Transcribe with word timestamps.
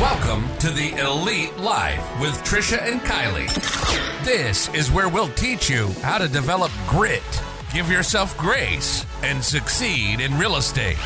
Welcome 0.00 0.48
to 0.60 0.70
the 0.70 0.96
Elite 0.98 1.58
Life 1.58 2.02
with 2.18 2.32
Trisha 2.42 2.80
and 2.80 3.02
Kylie. 3.02 3.54
This 4.24 4.72
is 4.72 4.90
where 4.90 5.10
we'll 5.10 5.28
teach 5.34 5.68
you 5.68 5.88
how 6.00 6.16
to 6.16 6.26
develop 6.26 6.72
grit, 6.88 7.22
give 7.70 7.90
yourself 7.90 8.34
grace, 8.38 9.04
and 9.22 9.44
succeed 9.44 10.20
in 10.20 10.38
real 10.38 10.56
estate. 10.56 10.96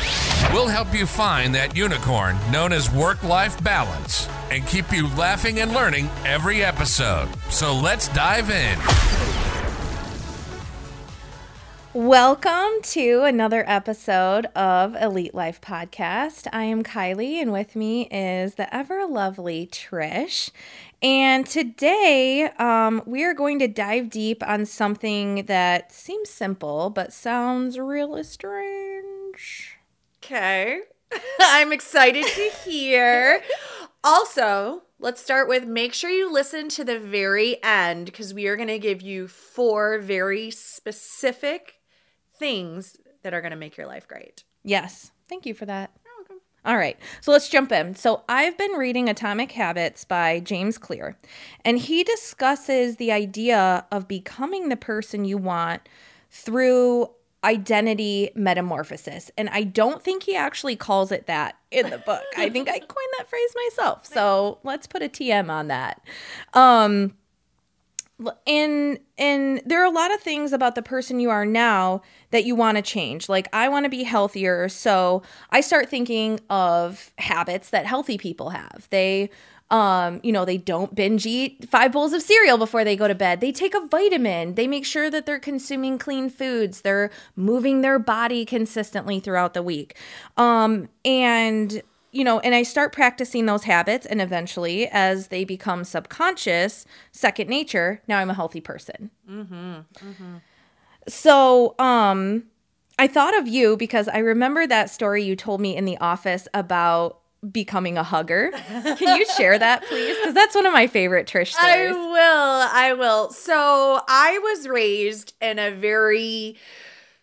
We'll 0.53 0.69
help 0.69 0.93
you 0.93 1.05
find 1.05 1.53
that 1.55 1.75
unicorn 1.75 2.37
known 2.53 2.71
as 2.71 2.89
work 2.89 3.21
life 3.21 3.61
balance 3.61 4.29
and 4.49 4.65
keep 4.65 4.89
you 4.93 5.13
laughing 5.15 5.59
and 5.59 5.73
learning 5.73 6.09
every 6.23 6.63
episode. 6.63 7.27
So 7.49 7.75
let's 7.75 8.07
dive 8.07 8.49
in. 8.49 9.44
Welcome 11.95 12.81
to 12.81 13.21
another 13.23 13.63
episode 13.65 14.47
of 14.47 14.97
Elite 14.97 15.33
Life 15.33 15.61
Podcast. 15.61 16.45
I 16.51 16.65
am 16.65 16.83
Kylie, 16.83 17.35
and 17.35 17.53
with 17.53 17.73
me 17.73 18.09
is 18.11 18.55
the 18.55 18.75
ever 18.75 19.07
lovely 19.07 19.67
Trish. 19.67 20.51
And 21.01 21.47
today, 21.47 22.49
um, 22.59 23.01
we 23.05 23.23
are 23.23 23.33
going 23.33 23.59
to 23.59 23.69
dive 23.69 24.09
deep 24.09 24.45
on 24.45 24.65
something 24.65 25.45
that 25.45 25.93
seems 25.93 26.29
simple 26.29 26.89
but 26.89 27.13
sounds 27.13 27.79
really 27.79 28.23
strange. 28.23 29.77
Okay. 30.21 30.81
I'm 31.39 31.71
excited 31.71 32.25
to 32.25 32.51
hear. 32.65 33.41
also, 34.03 34.83
let's 34.99 35.23
start 35.23 35.47
with 35.47 35.63
make 35.65 35.93
sure 35.93 36.09
you 36.09 36.29
listen 36.29 36.67
to 36.69 36.83
the 36.83 36.99
very 36.99 37.63
end 37.63 38.07
because 38.07 38.33
we 38.33 38.47
are 38.47 38.57
going 38.57 38.67
to 38.67 38.79
give 38.79 39.01
you 39.01 39.29
four 39.29 39.97
very 39.99 40.51
specific 40.51 41.75
things 42.37 42.97
that 43.23 43.33
are 43.33 43.41
going 43.41 43.51
to 43.51 43.57
make 43.57 43.77
your 43.77 43.87
life 43.87 44.07
great. 44.07 44.43
Yes. 44.63 45.11
Thank 45.27 45.45
you 45.45 45.53
for 45.53 45.65
that. 45.65 45.91
All 46.65 46.77
right, 46.77 46.97
so 47.21 47.31
let's 47.31 47.47
jump 47.47 47.71
in. 47.71 47.93
So, 47.93 48.23
I've 48.27 48.57
been 48.57 48.71
reading 48.71 49.07
Atomic 49.07 49.51
Habits 49.51 50.03
by 50.03 50.39
James 50.39 50.79
Clear, 50.79 51.15
and 51.63 51.77
he 51.77 52.03
discusses 52.03 52.95
the 52.95 53.11
idea 53.11 53.85
of 53.91 54.07
becoming 54.07 54.69
the 54.69 54.75
person 54.75 55.25
you 55.25 55.37
want 55.37 55.87
through 56.31 57.11
identity 57.43 58.31
metamorphosis. 58.33 59.29
And 59.37 59.47
I 59.49 59.61
don't 59.61 60.01
think 60.01 60.23
he 60.23 60.35
actually 60.35 60.75
calls 60.75 61.11
it 61.11 61.27
that 61.27 61.55
in 61.69 61.91
the 61.91 61.99
book. 61.99 62.23
I 62.35 62.49
think 62.49 62.67
I 62.67 62.79
coined 62.79 63.13
that 63.19 63.29
phrase 63.29 63.53
myself. 63.69 64.07
So, 64.07 64.57
let's 64.63 64.87
put 64.87 65.03
a 65.03 65.07
TM 65.07 65.51
on 65.51 65.67
that. 65.67 66.01
Um, 66.55 67.13
and 68.47 68.99
and 69.17 69.61
there 69.65 69.81
are 69.81 69.85
a 69.85 69.89
lot 69.89 70.13
of 70.13 70.21
things 70.21 70.53
about 70.53 70.75
the 70.75 70.81
person 70.81 71.19
you 71.19 71.29
are 71.29 71.45
now 71.45 72.01
that 72.31 72.45
you 72.45 72.55
want 72.55 72.77
to 72.77 72.81
change. 72.81 73.27
Like 73.27 73.47
i 73.53 73.67
want 73.67 73.85
to 73.85 73.89
be 73.89 74.03
healthier 74.03 74.69
so 74.69 75.21
i 75.49 75.61
start 75.61 75.89
thinking 75.89 76.39
of 76.49 77.11
habits 77.17 77.69
that 77.71 77.85
healthy 77.85 78.17
people 78.17 78.51
have. 78.51 78.87
They 78.89 79.29
um 79.71 80.19
you 80.23 80.31
know 80.31 80.45
they 80.45 80.57
don't 80.59 80.93
binge 80.93 81.25
eat 81.25 81.67
five 81.69 81.91
bowls 81.91 82.13
of 82.13 82.21
cereal 82.21 82.57
before 82.57 82.83
they 82.83 82.95
go 82.95 83.07
to 83.07 83.15
bed. 83.15 83.41
They 83.41 83.51
take 83.51 83.73
a 83.75 83.85
vitamin. 83.87 84.55
They 84.55 84.67
make 84.67 84.85
sure 84.85 85.09
that 85.09 85.25
they're 85.25 85.39
consuming 85.39 85.97
clean 85.97 86.29
foods. 86.29 86.81
They're 86.81 87.09
moving 87.35 87.81
their 87.81 87.99
body 87.99 88.45
consistently 88.45 89.19
throughout 89.19 89.53
the 89.53 89.63
week. 89.63 89.97
Um 90.37 90.87
and 91.03 91.81
you 92.15 92.23
know, 92.23 92.39
and 92.39 92.55
I 92.55 92.63
start 92.63 92.93
practicing 92.93 93.45
those 93.45 93.65
habits, 93.65 94.05
and 94.05 94.21
eventually, 94.21 94.87
as 94.87 95.27
they 95.27 95.43
become 95.43 95.83
subconscious, 95.83 96.85
second 97.11 97.49
nature, 97.49 98.01
now 98.07 98.19
I'm 98.19 98.29
a 98.29 98.33
healthy 98.33 98.61
person. 98.61 99.11
Mm-hmm. 99.29 99.53
Mm-hmm. 99.53 100.35
So, 101.09 101.75
um, 101.77 102.45
I 102.97 103.07
thought 103.07 103.37
of 103.37 103.49
you 103.49 103.75
because 103.75 104.07
I 104.07 104.19
remember 104.19 104.65
that 104.65 104.89
story 104.89 105.25
you 105.25 105.35
told 105.35 105.59
me 105.59 105.75
in 105.75 105.83
the 105.83 105.97
office 105.97 106.47
about 106.53 107.19
becoming 107.51 107.97
a 107.97 108.03
hugger. 108.03 108.51
Can 108.97 109.17
you 109.17 109.25
share 109.37 109.59
that, 109.59 109.83
please? 109.83 110.17
Because 110.19 110.33
that's 110.33 110.55
one 110.55 110.65
of 110.65 110.71
my 110.71 110.87
favorite 110.87 111.27
Trish 111.27 111.51
stories. 111.51 111.95
I 111.95 112.11
will. 112.11 112.69
I 112.71 112.93
will. 112.93 113.29
So, 113.31 113.99
I 114.07 114.39
was 114.39 114.69
raised 114.69 115.33
in 115.41 115.59
a 115.59 115.69
very 115.69 116.55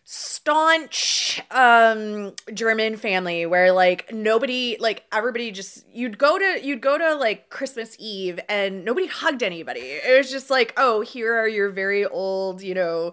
staunch 0.04 1.40
um 1.52 2.32
german 2.52 2.96
family 2.96 3.46
where 3.46 3.70
like 3.72 4.12
nobody 4.12 4.76
like 4.80 5.04
everybody 5.12 5.52
just 5.52 5.86
you'd 5.92 6.18
go 6.18 6.38
to 6.38 6.58
you'd 6.60 6.80
go 6.80 6.98
to 6.98 7.14
like 7.14 7.48
christmas 7.50 7.96
eve 8.00 8.40
and 8.48 8.84
nobody 8.84 9.06
hugged 9.06 9.44
anybody. 9.44 9.80
It 9.80 10.18
was 10.18 10.30
just 10.30 10.50
like 10.50 10.74
oh 10.76 11.02
here 11.02 11.34
are 11.34 11.46
your 11.46 11.70
very 11.70 12.04
old 12.04 12.62
you 12.62 12.74
know 12.74 13.12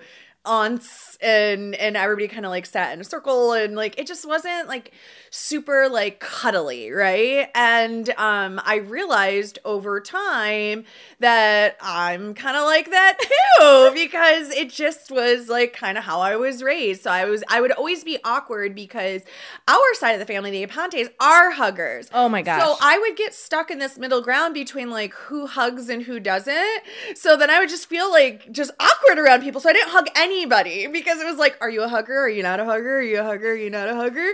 aunts 0.49 1.17
and 1.21 1.75
and 1.75 1.97
everybody 1.97 2.27
kind 2.27 2.45
of 2.45 2.49
like 2.49 2.65
sat 2.65 2.93
in 2.93 3.01
a 3.01 3.03
circle 3.03 3.51
and 3.51 3.75
like 3.75 3.99
it 3.99 4.07
just 4.07 4.25
wasn't 4.25 4.67
like 4.67 4.91
super 5.29 5.89
like 5.89 6.19
cuddly 6.19 6.91
right? 6.91 7.49
And 7.53 8.09
um 8.17 8.59
i 8.65 8.77
realized 8.77 9.59
over 9.65 9.99
time 9.99 10.85
that 11.19 11.75
i'm 11.81 12.33
kind 12.33 12.55
of 12.55 12.63
like 12.63 12.89
that 12.89 13.17
too 13.59 13.91
because 13.93 14.49
it 14.51 14.69
just 14.69 15.11
was 15.11 15.49
like 15.49 15.73
kind 15.73 15.97
of 15.97 16.03
how 16.05 16.21
i 16.21 16.35
was 16.35 16.63
raised. 16.63 17.03
So 17.03 17.11
i 17.11 17.25
was 17.25 17.43
i 17.49 17.59
would 17.59 17.73
always 17.73 18.03
be 18.03 18.17
awkward 18.23 18.73
because 18.73 19.21
our 19.67 19.93
side 19.93 20.13
of 20.13 20.19
the 20.19 20.25
family 20.25 20.51
the 20.51 20.65
apontes 20.65 21.09
are 21.19 21.51
huggers. 21.51 22.09
Oh 22.13 22.29
my 22.29 22.41
gosh. 22.41 22.61
So 22.61 22.75
i 22.81 22.97
would 22.97 23.17
get 23.17 23.33
stuck 23.33 23.69
in 23.69 23.79
this 23.79 23.97
middle 23.97 24.21
ground 24.21 24.53
between 24.53 24.89
like 24.89 25.13
who 25.13 25.47
hugs 25.47 25.89
and 25.89 26.03
who 26.03 26.19
doesn't. 26.19 26.81
So 27.15 27.35
then 27.35 27.49
i 27.49 27.59
would 27.59 27.69
just 27.69 27.87
feel 27.87 28.09
like 28.09 28.49
just 28.51 28.71
awkward 28.79 29.19
around 29.19 29.41
people. 29.41 29.59
So 29.59 29.69
i 29.69 29.73
didn't 29.73 29.89
hug 29.89 30.07
anybody 30.39 30.87
because 30.87 31.19
it 31.19 31.25
was 31.25 31.37
like 31.37 31.57
are 31.61 31.69
you 31.69 31.83
a 31.83 31.89
hugger 31.89 32.17
are 32.17 32.29
you 32.29 32.41
not 32.41 32.59
a 32.59 32.65
hugger 32.65 32.99
are 32.99 33.01
you 33.01 33.19
a 33.19 33.23
hugger 33.23 33.51
are 33.51 33.55
you 33.55 33.69
not 33.69 33.89
a 33.89 33.95
hugger 33.95 34.29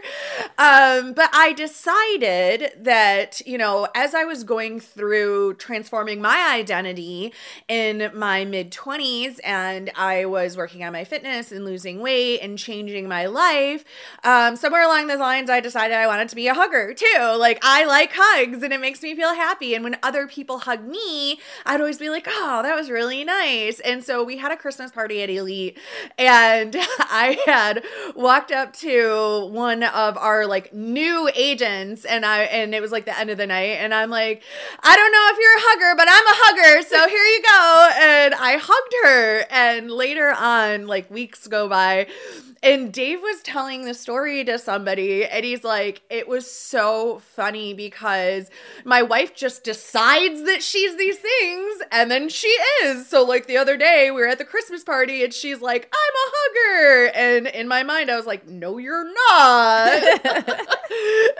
um 0.57 1.13
but 1.13 1.29
I 1.33 1.53
decided 1.53 2.71
that, 2.83 3.41
you 3.45 3.57
know, 3.57 3.87
as 3.95 4.13
I 4.13 4.25
was 4.25 4.43
going 4.43 4.79
through 4.79 5.55
transforming 5.55 6.21
my 6.21 6.51
identity 6.53 7.33
in 7.67 8.11
my 8.13 8.45
mid 8.45 8.71
20s 8.71 9.39
and 9.43 9.91
I 9.95 10.25
was 10.25 10.57
working 10.57 10.83
on 10.83 10.93
my 10.93 11.03
fitness 11.03 11.51
and 11.51 11.65
losing 11.65 11.99
weight 11.99 12.39
and 12.41 12.57
changing 12.57 13.07
my 13.07 13.25
life, 13.25 13.83
um, 14.23 14.55
somewhere 14.55 14.83
along 14.83 15.07
those 15.07 15.19
lines, 15.19 15.49
I 15.49 15.59
decided 15.59 15.95
I 15.95 16.07
wanted 16.07 16.29
to 16.29 16.35
be 16.35 16.47
a 16.47 16.53
hugger 16.53 16.93
too. 16.93 17.35
Like, 17.37 17.59
I 17.63 17.85
like 17.85 18.11
hugs 18.13 18.61
and 18.63 18.73
it 18.73 18.79
makes 18.79 19.01
me 19.01 19.15
feel 19.15 19.33
happy. 19.33 19.75
And 19.75 19.83
when 19.83 19.97
other 20.03 20.27
people 20.27 20.59
hug 20.59 20.85
me, 20.85 21.39
I'd 21.65 21.79
always 21.79 21.97
be 21.97 22.09
like, 22.09 22.27
oh, 22.29 22.61
that 22.63 22.75
was 22.75 22.89
really 22.89 23.23
nice. 23.23 23.79
And 23.81 24.03
so 24.03 24.23
we 24.23 24.37
had 24.37 24.51
a 24.51 24.57
Christmas 24.57 24.91
party 24.91 25.21
at 25.21 25.29
Elite 25.29 25.77
and 26.17 26.75
I 26.99 27.37
had 27.45 27.83
walked 28.15 28.51
up 28.51 28.73
to 28.77 29.47
one 29.51 29.83
of 29.83 30.17
our 30.17 30.45
like 30.45 30.73
new 30.73 31.29
agents 31.35 32.05
and 32.05 32.25
I 32.25 32.43
and 32.43 32.73
it 32.73 32.81
was 32.81 32.91
like 32.91 33.05
the 33.05 33.17
end 33.17 33.29
of 33.29 33.37
the 33.37 33.47
night 33.47 33.77
and 33.79 33.93
I'm 33.93 34.09
like, 34.09 34.43
I 34.81 34.95
don't 34.95 35.11
know 35.11 35.27
if 35.31 35.37
you're 35.39 35.57
a 35.57 35.61
hugger, 35.61 35.95
but 35.97 36.07
I'm 36.09 36.27
a 36.27 36.37
hugger, 36.37 36.87
so 36.87 37.07
here 37.09 37.23
you 37.23 37.41
go. 37.41 37.89
And 37.99 38.33
I 38.35 38.57
hugged 38.61 38.95
her 39.03 39.45
and 39.49 39.91
later 39.91 40.31
on, 40.31 40.87
like 40.87 41.09
weeks 41.09 41.47
go 41.47 41.67
by, 41.67 42.07
and 42.65 42.91
Dave 42.91 43.21
was 43.21 43.43
telling 43.43 43.85
the 43.85 43.93
story 43.93 44.43
to 44.43 44.57
somebody, 44.57 45.23
and 45.23 45.45
he's 45.45 45.63
like, 45.63 46.01
it 46.09 46.27
was 46.27 46.49
so 46.49 47.19
funny 47.19 47.75
because 47.75 48.49
my 48.83 49.03
wife 49.03 49.35
just 49.35 49.63
decides 49.63 50.41
that 50.45 50.63
she's 50.63 50.97
these 50.97 51.19
things, 51.19 51.75
and 51.91 52.09
then 52.09 52.27
she 52.27 52.47
is. 52.83 53.07
So, 53.07 53.23
like 53.23 53.45
the 53.45 53.57
other 53.57 53.77
day, 53.77 54.09
we 54.09 54.19
were 54.19 54.27
at 54.27 54.39
the 54.39 54.45
Christmas 54.45 54.83
party, 54.83 55.23
and 55.23 55.31
she's 55.31 55.61
like, 55.61 55.74
I'm 55.83 56.13
a 56.15 56.31
hugger. 56.33 57.11
And 57.15 57.47
in 57.47 57.67
my 57.67 57.83
mind, 57.83 58.09
I 58.09 58.15
was 58.15 58.25
like, 58.25 58.47
no, 58.47 58.77
you're 58.77 59.03
not. 59.03 60.03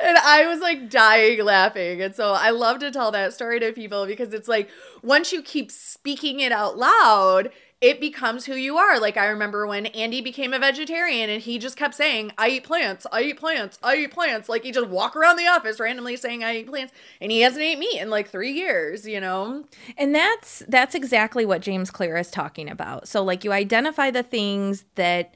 and 0.01 0.17
I 0.17 0.45
was 0.47 0.59
like 0.59 0.89
dying 0.89 1.43
laughing. 1.43 2.01
And 2.01 2.15
so 2.15 2.33
I 2.33 2.49
love 2.49 2.79
to 2.79 2.91
tell 2.91 3.11
that 3.11 3.33
story 3.33 3.59
to 3.59 3.71
people 3.71 4.05
because 4.05 4.33
it's 4.33 4.47
like, 4.47 4.69
once 5.01 5.31
you 5.31 5.41
keep 5.41 5.71
speaking 5.71 6.39
it 6.39 6.51
out 6.51 6.77
loud, 6.77 7.51
it 7.85 7.99
becomes 7.99 8.45
who 8.45 8.55
you 8.55 8.77
are. 8.77 8.99
Like 8.99 9.15
I 9.15 9.27
remember 9.27 9.67
when 9.67 9.85
Andy 9.85 10.19
became 10.19 10.53
a 10.53 10.59
vegetarian 10.59 11.29
and 11.29 11.39
he 11.39 11.59
just 11.59 11.77
kept 11.77 11.93
saying, 11.93 12.31
I 12.35 12.49
eat 12.49 12.63
plants, 12.63 13.05
I 13.11 13.21
eat 13.21 13.39
plants, 13.39 13.77
I 13.83 13.95
eat 13.97 14.11
plants. 14.11 14.49
Like 14.49 14.63
he 14.63 14.71
just 14.71 14.87
walk 14.87 15.15
around 15.15 15.37
the 15.37 15.45
office 15.45 15.79
randomly 15.79 16.17
saying 16.17 16.43
I 16.43 16.57
eat 16.57 16.67
plants 16.67 16.91
and 17.21 17.31
he 17.31 17.41
hasn't 17.41 17.61
ate 17.61 17.77
meat 17.77 18.01
in 18.01 18.09
like 18.09 18.27
three 18.27 18.53
years, 18.53 19.07
you 19.07 19.21
know? 19.21 19.65
And 19.99 20.15
that's 20.15 20.63
that's 20.67 20.95
exactly 20.95 21.45
what 21.45 21.61
James 21.61 21.91
Clear 21.91 22.17
is 22.17 22.31
talking 22.31 22.71
about. 22.71 23.07
So 23.07 23.23
like 23.23 23.43
you 23.43 23.51
identify 23.51 24.09
the 24.09 24.23
things 24.23 24.83
that 24.95 25.35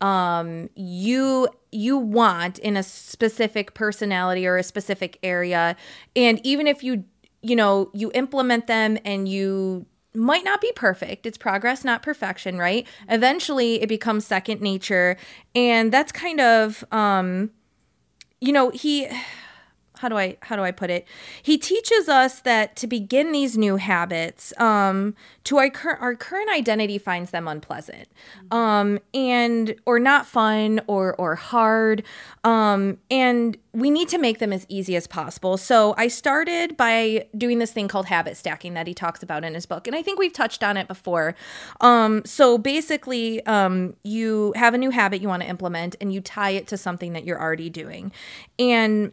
um 0.00 0.70
you 0.76 1.48
you 1.72 1.98
want 1.98 2.60
in 2.60 2.76
a 2.76 2.84
specific 2.84 3.74
personality 3.74 4.46
or 4.46 4.56
a 4.56 4.62
specific 4.62 5.18
area 5.24 5.74
and 6.14 6.40
even 6.46 6.68
if 6.68 6.84
you 6.84 7.02
you 7.42 7.56
know 7.56 7.90
you 7.92 8.12
implement 8.14 8.68
them 8.68 8.96
and 9.04 9.28
you 9.28 9.84
might 10.18 10.44
not 10.44 10.60
be 10.60 10.72
perfect. 10.74 11.24
It's 11.24 11.38
progress, 11.38 11.84
not 11.84 12.02
perfection, 12.02 12.58
right? 12.58 12.86
Eventually 13.08 13.80
it 13.80 13.88
becomes 13.88 14.26
second 14.26 14.60
nature. 14.60 15.16
And 15.54 15.92
that's 15.92 16.12
kind 16.12 16.40
of 16.40 16.84
um 16.92 17.50
you 18.40 18.52
know, 18.52 18.70
he 18.70 19.08
how 19.98 20.08
do 20.08 20.16
I 20.16 20.36
how 20.42 20.56
do 20.56 20.62
I 20.62 20.70
put 20.70 20.90
it? 20.90 21.06
He 21.42 21.58
teaches 21.58 22.08
us 22.08 22.40
that 22.40 22.76
to 22.76 22.86
begin 22.86 23.32
these 23.32 23.58
new 23.58 23.76
habits, 23.76 24.52
um, 24.58 25.14
to 25.44 25.58
our, 25.58 25.70
cur- 25.70 25.98
our 26.00 26.14
current 26.14 26.48
identity 26.50 26.98
finds 26.98 27.30
them 27.30 27.48
unpleasant, 27.48 28.08
um, 28.50 28.98
and 29.12 29.74
or 29.86 29.98
not 29.98 30.26
fun 30.26 30.80
or 30.86 31.14
or 31.16 31.34
hard, 31.34 32.02
um, 32.44 32.98
and 33.10 33.56
we 33.72 33.90
need 33.90 34.08
to 34.08 34.18
make 34.18 34.38
them 34.38 34.52
as 34.52 34.66
easy 34.68 34.96
as 34.96 35.06
possible. 35.06 35.56
So 35.56 35.94
I 35.96 36.08
started 36.08 36.76
by 36.76 37.26
doing 37.36 37.58
this 37.58 37.72
thing 37.72 37.86
called 37.86 38.06
habit 38.06 38.36
stacking 38.36 38.74
that 38.74 38.86
he 38.86 38.94
talks 38.94 39.22
about 39.22 39.44
in 39.44 39.54
his 39.54 39.66
book, 39.66 39.86
and 39.86 39.94
I 39.94 40.02
think 40.02 40.18
we've 40.18 40.32
touched 40.32 40.62
on 40.62 40.76
it 40.76 40.88
before. 40.88 41.34
Um, 41.80 42.24
so 42.24 42.58
basically, 42.58 43.44
um, 43.46 43.94
you 44.04 44.52
have 44.56 44.74
a 44.74 44.78
new 44.78 44.90
habit 44.90 45.20
you 45.20 45.28
want 45.28 45.42
to 45.42 45.48
implement, 45.48 45.96
and 46.00 46.12
you 46.12 46.20
tie 46.20 46.50
it 46.50 46.66
to 46.68 46.76
something 46.76 47.12
that 47.14 47.24
you're 47.24 47.40
already 47.40 47.70
doing, 47.70 48.12
and 48.58 49.12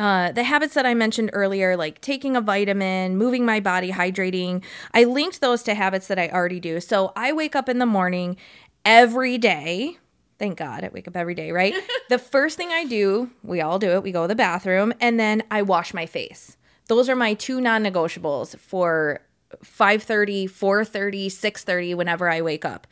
uh, 0.00 0.32
the 0.32 0.44
habits 0.44 0.72
that 0.72 0.86
I 0.86 0.94
mentioned 0.94 1.28
earlier, 1.34 1.76
like 1.76 2.00
taking 2.00 2.34
a 2.34 2.40
vitamin, 2.40 3.18
moving 3.18 3.44
my 3.44 3.60
body, 3.60 3.92
hydrating, 3.92 4.64
I 4.94 5.04
linked 5.04 5.42
those 5.42 5.62
to 5.64 5.74
habits 5.74 6.06
that 6.06 6.18
I 6.18 6.30
already 6.30 6.58
do. 6.58 6.80
So 6.80 7.12
I 7.14 7.34
wake 7.34 7.54
up 7.54 7.68
in 7.68 7.80
the 7.80 7.86
morning 7.86 8.38
every 8.82 9.36
day. 9.36 9.98
Thank 10.38 10.56
God 10.56 10.84
I 10.84 10.88
wake 10.88 11.06
up 11.06 11.18
every 11.18 11.34
day, 11.34 11.52
right? 11.52 11.74
the 12.08 12.18
first 12.18 12.56
thing 12.56 12.70
I 12.70 12.86
do, 12.86 13.30
we 13.42 13.60
all 13.60 13.78
do 13.78 13.90
it, 13.90 14.02
we 14.02 14.10
go 14.10 14.22
to 14.22 14.28
the 14.28 14.34
bathroom, 14.34 14.94
and 15.02 15.20
then 15.20 15.42
I 15.50 15.60
wash 15.60 15.92
my 15.92 16.06
face. 16.06 16.56
Those 16.86 17.10
are 17.10 17.16
my 17.16 17.34
two 17.34 17.60
non 17.60 17.84
negotiables 17.84 18.58
for 18.58 19.20
5.30 19.64 20.44
4.30 20.44 21.26
6.30 21.26 21.96
whenever 21.96 22.30
i 22.30 22.40
wake 22.40 22.64
up 22.64 22.86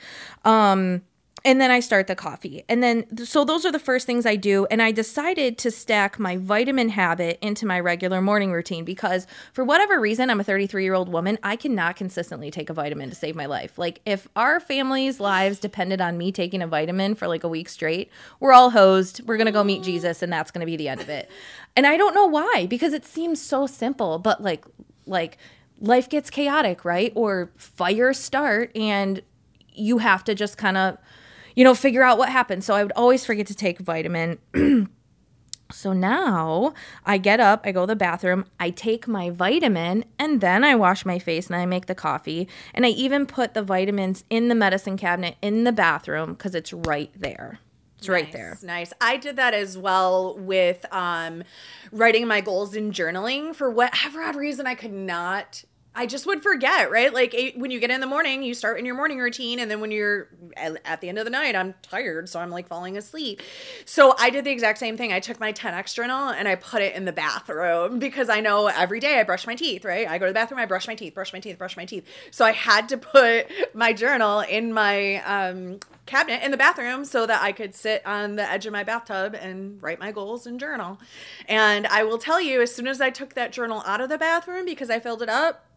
um, 0.44 1.02
and 1.48 1.62
then 1.62 1.70
I 1.70 1.80
start 1.80 2.08
the 2.08 2.14
coffee. 2.14 2.62
And 2.68 2.82
then, 2.82 3.24
so 3.24 3.42
those 3.42 3.64
are 3.64 3.72
the 3.72 3.78
first 3.78 4.04
things 4.04 4.26
I 4.26 4.36
do. 4.36 4.66
And 4.70 4.82
I 4.82 4.92
decided 4.92 5.56
to 5.58 5.70
stack 5.70 6.18
my 6.18 6.36
vitamin 6.36 6.90
habit 6.90 7.38
into 7.40 7.64
my 7.64 7.80
regular 7.80 8.20
morning 8.20 8.52
routine 8.52 8.84
because, 8.84 9.26
for 9.54 9.64
whatever 9.64 9.98
reason, 9.98 10.28
I'm 10.28 10.40
a 10.40 10.44
33 10.44 10.84
year 10.84 10.92
old 10.92 11.08
woman. 11.08 11.38
I 11.42 11.56
cannot 11.56 11.96
consistently 11.96 12.50
take 12.50 12.68
a 12.68 12.74
vitamin 12.74 13.08
to 13.08 13.16
save 13.16 13.34
my 13.34 13.46
life. 13.46 13.78
Like, 13.78 14.02
if 14.04 14.28
our 14.36 14.60
family's 14.60 15.20
lives 15.20 15.58
depended 15.58 16.02
on 16.02 16.18
me 16.18 16.32
taking 16.32 16.60
a 16.60 16.66
vitamin 16.66 17.14
for 17.14 17.26
like 17.26 17.44
a 17.44 17.48
week 17.48 17.70
straight, 17.70 18.10
we're 18.40 18.52
all 18.52 18.68
hosed. 18.68 19.26
We're 19.26 19.38
going 19.38 19.46
to 19.46 19.50
go 19.50 19.64
meet 19.64 19.82
Jesus, 19.82 20.20
and 20.20 20.30
that's 20.30 20.50
going 20.50 20.60
to 20.60 20.66
be 20.66 20.76
the 20.76 20.88
end 20.88 21.00
of 21.00 21.08
it. 21.08 21.30
And 21.74 21.86
I 21.86 21.96
don't 21.96 22.14
know 22.14 22.26
why, 22.26 22.66
because 22.68 22.92
it 22.92 23.06
seems 23.06 23.40
so 23.40 23.66
simple, 23.66 24.18
but 24.18 24.42
like, 24.42 24.66
like, 25.06 25.38
life 25.80 26.10
gets 26.10 26.28
chaotic, 26.28 26.84
right? 26.84 27.10
Or 27.14 27.52
fires 27.56 28.18
start, 28.18 28.70
and 28.76 29.22
you 29.72 29.96
have 29.96 30.24
to 30.24 30.34
just 30.34 30.58
kind 30.58 30.76
of 30.76 30.98
you 31.58 31.64
know, 31.64 31.74
figure 31.74 32.04
out 32.04 32.18
what 32.18 32.28
happened. 32.28 32.62
So 32.62 32.72
I 32.72 32.84
would 32.84 32.92
always 32.94 33.26
forget 33.26 33.48
to 33.48 33.54
take 33.54 33.80
vitamin. 33.80 34.38
so 35.72 35.92
now 35.92 36.72
I 37.04 37.18
get 37.18 37.40
up, 37.40 37.62
I 37.64 37.72
go 37.72 37.80
to 37.80 37.88
the 37.88 37.96
bathroom, 37.96 38.44
I 38.60 38.70
take 38.70 39.08
my 39.08 39.30
vitamin, 39.30 40.04
and 40.20 40.40
then 40.40 40.62
I 40.62 40.76
wash 40.76 41.04
my 41.04 41.18
face 41.18 41.48
and 41.48 41.56
I 41.56 41.66
make 41.66 41.86
the 41.86 41.96
coffee. 41.96 42.46
And 42.72 42.86
I 42.86 42.90
even 42.90 43.26
put 43.26 43.54
the 43.54 43.62
vitamins 43.64 44.22
in 44.30 44.46
the 44.46 44.54
medicine 44.54 44.96
cabinet 44.96 45.34
in 45.42 45.64
the 45.64 45.72
bathroom 45.72 46.34
because 46.34 46.54
it's 46.54 46.72
right 46.72 47.10
there. 47.16 47.58
It's 47.96 48.06
nice, 48.06 48.14
right 48.14 48.30
there. 48.30 48.58
Nice. 48.62 48.92
I 49.00 49.16
did 49.16 49.34
that 49.34 49.52
as 49.52 49.76
well 49.76 50.38
with 50.38 50.86
um, 50.92 51.42
writing 51.90 52.28
my 52.28 52.40
goals 52.40 52.76
in 52.76 52.92
journaling. 52.92 53.52
For 53.52 53.68
whatever 53.68 54.22
odd 54.22 54.36
reason, 54.36 54.68
I 54.68 54.76
could 54.76 54.92
not 54.92 55.64
I 55.98 56.06
just 56.06 56.26
would 56.26 56.44
forget, 56.44 56.92
right? 56.92 57.12
Like 57.12 57.34
it, 57.34 57.58
when 57.58 57.72
you 57.72 57.80
get 57.80 57.90
in 57.90 58.00
the 58.00 58.06
morning, 58.06 58.44
you 58.44 58.54
start 58.54 58.78
in 58.78 58.84
your 58.84 58.94
morning 58.94 59.18
routine, 59.18 59.58
and 59.58 59.68
then 59.68 59.80
when 59.80 59.90
you're 59.90 60.28
at 60.56 61.00
the 61.00 61.08
end 61.08 61.18
of 61.18 61.24
the 61.24 61.30
night, 61.30 61.56
I'm 61.56 61.74
tired, 61.82 62.28
so 62.28 62.38
I'm 62.38 62.50
like 62.50 62.68
falling 62.68 62.96
asleep. 62.96 63.42
So 63.84 64.14
I 64.16 64.30
did 64.30 64.44
the 64.44 64.52
exact 64.52 64.78
same 64.78 64.96
thing. 64.96 65.12
I 65.12 65.18
took 65.18 65.40
my 65.40 65.52
10x 65.52 65.94
journal 65.94 66.28
and 66.28 66.46
I 66.46 66.54
put 66.54 66.82
it 66.82 66.94
in 66.94 67.04
the 67.04 67.12
bathroom 67.12 67.98
because 67.98 68.28
I 68.28 68.38
know 68.38 68.68
every 68.68 69.00
day 69.00 69.18
I 69.18 69.24
brush 69.24 69.44
my 69.44 69.56
teeth, 69.56 69.84
right? 69.84 70.06
I 70.06 70.18
go 70.18 70.26
to 70.26 70.30
the 70.30 70.34
bathroom, 70.34 70.60
I 70.60 70.66
brush 70.66 70.86
my 70.86 70.94
teeth, 70.94 71.14
brush 71.14 71.32
my 71.32 71.40
teeth, 71.40 71.58
brush 71.58 71.76
my 71.76 71.84
teeth. 71.84 72.06
So 72.30 72.44
I 72.44 72.52
had 72.52 72.88
to 72.90 72.98
put 72.98 73.48
my 73.74 73.92
journal 73.92 74.40
in 74.40 74.72
my 74.72 75.16
um, 75.24 75.80
cabinet 76.06 76.44
in 76.44 76.52
the 76.52 76.56
bathroom 76.56 77.04
so 77.04 77.26
that 77.26 77.42
I 77.42 77.50
could 77.50 77.74
sit 77.74 78.06
on 78.06 78.36
the 78.36 78.48
edge 78.48 78.66
of 78.66 78.72
my 78.72 78.84
bathtub 78.84 79.34
and 79.34 79.82
write 79.82 79.98
my 79.98 80.12
goals 80.12 80.46
and 80.46 80.60
journal. 80.60 81.00
And 81.48 81.88
I 81.88 82.04
will 82.04 82.18
tell 82.18 82.40
you, 82.40 82.62
as 82.62 82.72
soon 82.72 82.86
as 82.86 83.00
I 83.00 83.10
took 83.10 83.34
that 83.34 83.50
journal 83.50 83.82
out 83.84 84.00
of 84.00 84.08
the 84.08 84.18
bathroom 84.18 84.64
because 84.64 84.90
I 84.90 85.00
filled 85.00 85.22
it 85.22 85.28
up, 85.28 85.67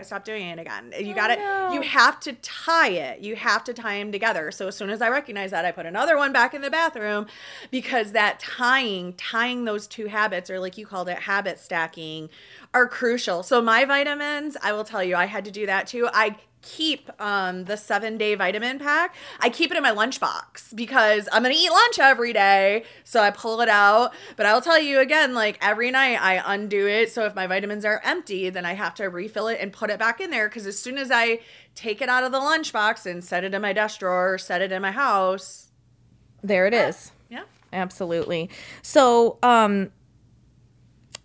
I 0.00 0.02
stopped 0.02 0.24
doing 0.24 0.46
it 0.46 0.58
again. 0.58 0.92
You 0.98 1.12
oh, 1.12 1.14
got 1.14 1.30
it. 1.30 1.38
No. 1.38 1.72
You 1.72 1.82
have 1.82 2.18
to 2.20 2.32
tie 2.32 2.88
it. 2.88 3.20
You 3.20 3.36
have 3.36 3.62
to 3.64 3.74
tie 3.74 3.98
them 3.98 4.10
together. 4.10 4.50
So 4.50 4.68
as 4.68 4.76
soon 4.76 4.90
as 4.90 5.02
I 5.02 5.08
recognize 5.10 5.50
that, 5.50 5.64
I 5.64 5.72
put 5.72 5.86
another 5.86 6.16
one 6.16 6.32
back 6.32 6.54
in 6.54 6.62
the 6.62 6.70
bathroom 6.70 7.26
because 7.70 8.12
that 8.12 8.40
tying, 8.40 9.12
tying 9.14 9.64
those 9.66 9.86
two 9.86 10.06
habits, 10.06 10.48
or 10.50 10.58
like 10.58 10.78
you 10.78 10.86
called 10.86 11.08
it, 11.08 11.18
habit 11.18 11.58
stacking, 11.58 12.30
are 12.72 12.88
crucial. 12.88 13.42
So 13.42 13.60
my 13.60 13.84
vitamins, 13.84 14.56
I 14.62 14.72
will 14.72 14.84
tell 14.84 15.04
you, 15.04 15.16
I 15.16 15.26
had 15.26 15.44
to 15.44 15.50
do 15.50 15.66
that 15.66 15.86
too. 15.86 16.08
I 16.12 16.36
keep 16.62 17.10
um, 17.20 17.64
the 17.64 17.76
seven 17.76 18.18
day 18.18 18.34
vitamin 18.34 18.78
pack. 18.78 19.14
I 19.40 19.48
keep 19.48 19.70
it 19.70 19.76
in 19.76 19.82
my 19.82 19.92
lunchbox 19.92 20.74
because 20.74 21.28
I'm 21.32 21.42
gonna 21.42 21.54
eat 21.56 21.70
lunch 21.70 21.98
every 21.98 22.32
day. 22.32 22.84
So 23.04 23.20
I 23.20 23.30
pull 23.30 23.60
it 23.60 23.68
out. 23.68 24.12
But 24.36 24.46
I'll 24.46 24.60
tell 24.60 24.80
you 24.80 25.00
again, 25.00 25.34
like 25.34 25.58
every 25.62 25.90
night 25.90 26.20
I 26.20 26.42
undo 26.54 26.86
it. 26.86 27.12
So 27.12 27.24
if 27.24 27.34
my 27.34 27.46
vitamins 27.46 27.84
are 27.84 28.00
empty, 28.04 28.50
then 28.50 28.64
I 28.64 28.74
have 28.74 28.94
to 28.96 29.04
refill 29.04 29.48
it 29.48 29.58
and 29.60 29.72
put 29.72 29.90
it 29.90 29.98
back 29.98 30.20
in 30.20 30.30
there. 30.30 30.48
Because 30.48 30.66
as 30.66 30.78
soon 30.78 30.98
as 30.98 31.10
I 31.10 31.40
take 31.74 32.02
it 32.02 32.08
out 32.08 32.24
of 32.24 32.32
the 32.32 32.40
lunchbox 32.40 33.06
and 33.06 33.24
set 33.24 33.44
it 33.44 33.54
in 33.54 33.62
my 33.62 33.72
desk 33.72 34.00
drawer, 34.00 34.38
set 34.38 34.60
it 34.60 34.72
in 34.72 34.82
my 34.82 34.92
house, 34.92 35.68
there 36.42 36.66
it 36.66 36.72
yeah. 36.72 36.88
is. 36.88 37.12
Yeah. 37.28 37.44
Absolutely. 37.72 38.50
So, 38.82 39.38
um, 39.42 39.92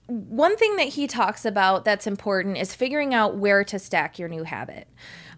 one 0.08 0.56
thing 0.56 0.76
that 0.76 0.90
he 0.90 1.08
talks 1.08 1.46
about 1.46 1.84
that's 1.84 2.06
important 2.06 2.58
is 2.58 2.76
figuring 2.76 3.14
out 3.14 3.38
where 3.38 3.64
to 3.64 3.80
stack 3.80 4.20
your 4.20 4.30
new 4.30 4.44
habit. 4.44 4.88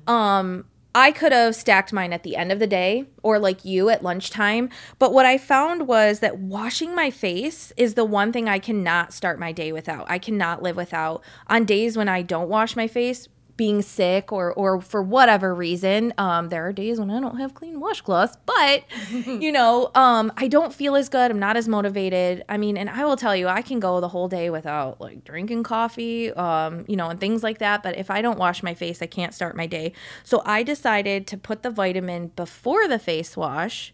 Um, 0.07 0.65
I 0.95 1.11
could 1.11 1.31
have 1.31 1.55
stacked 1.55 1.93
mine 1.93 2.11
at 2.11 2.23
the 2.23 2.35
end 2.35 2.51
of 2.51 2.57
the 2.57 2.65
day 2.65 3.05
or 3.21 3.37
like 3.37 3.63
you 3.63 3.89
at 3.89 4.01
lunchtime. 4.01 4.69
But 4.97 5.13
what 5.13 5.27
I 5.27 5.37
found 5.37 5.87
was 5.87 6.21
that 6.21 6.39
washing 6.39 6.95
my 6.95 7.11
face 7.11 7.71
is 7.77 7.93
the 7.93 8.03
one 8.03 8.31
thing 8.31 8.49
I 8.49 8.57
cannot 8.57 9.13
start 9.13 9.39
my 9.39 9.51
day 9.51 9.71
without. 9.71 10.09
I 10.09 10.17
cannot 10.17 10.63
live 10.63 10.75
without. 10.75 11.23
On 11.47 11.65
days 11.65 11.97
when 11.97 12.09
I 12.09 12.23
don't 12.23 12.49
wash 12.49 12.75
my 12.75 12.87
face, 12.87 13.27
being 13.57 13.81
sick 13.81 14.31
or 14.31 14.53
or 14.53 14.79
for 14.79 15.01
whatever 15.01 15.53
reason 15.53 16.13
um, 16.17 16.49
there 16.49 16.65
are 16.67 16.71
days 16.71 16.99
when 16.99 17.09
i 17.09 17.19
don't 17.19 17.37
have 17.37 17.53
clean 17.53 17.81
washcloths 17.81 18.37
but 18.45 18.83
you 19.11 19.51
know 19.51 19.91
um, 19.95 20.31
i 20.37 20.47
don't 20.47 20.73
feel 20.73 20.95
as 20.95 21.09
good. 21.09 21.31
I'm 21.31 21.39
not 21.39 21.57
as 21.57 21.67
motivated. 21.67 22.45
I 22.47 22.57
mean 22.57 22.77
and 22.77 22.89
i 22.89 23.03
will 23.03 23.17
tell 23.17 23.35
you 23.35 23.47
i 23.47 23.61
can 23.61 23.79
go 23.79 23.99
the 23.99 24.09
whole 24.09 24.27
day 24.27 24.49
without 24.49 25.01
like 25.01 25.23
drinking 25.23 25.63
coffee 25.63 26.31
um, 26.33 26.85
you 26.87 26.95
know 26.95 27.09
and 27.09 27.19
things 27.19 27.43
like 27.43 27.57
that. 27.59 27.83
But 27.83 27.97
if 27.97 28.11
i 28.11 28.21
don't 28.21 28.37
wash 28.37 28.61
my 28.63 28.73
face 28.73 29.01
i 29.01 29.07
can't 29.07 29.33
start 29.33 29.55
my 29.55 29.65
day. 29.65 29.93
So 30.23 30.41
i 30.45 30.63
decided 30.63 31.27
to 31.27 31.37
put 31.37 31.63
the 31.63 31.71
vitamin 31.71 32.27
before 32.35 32.87
the 32.87 32.99
face 32.99 33.35
wash 33.35 33.93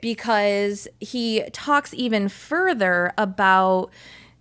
because 0.00 0.88
he 0.98 1.44
talks 1.52 1.94
even 1.94 2.28
further 2.28 3.12
about 3.16 3.90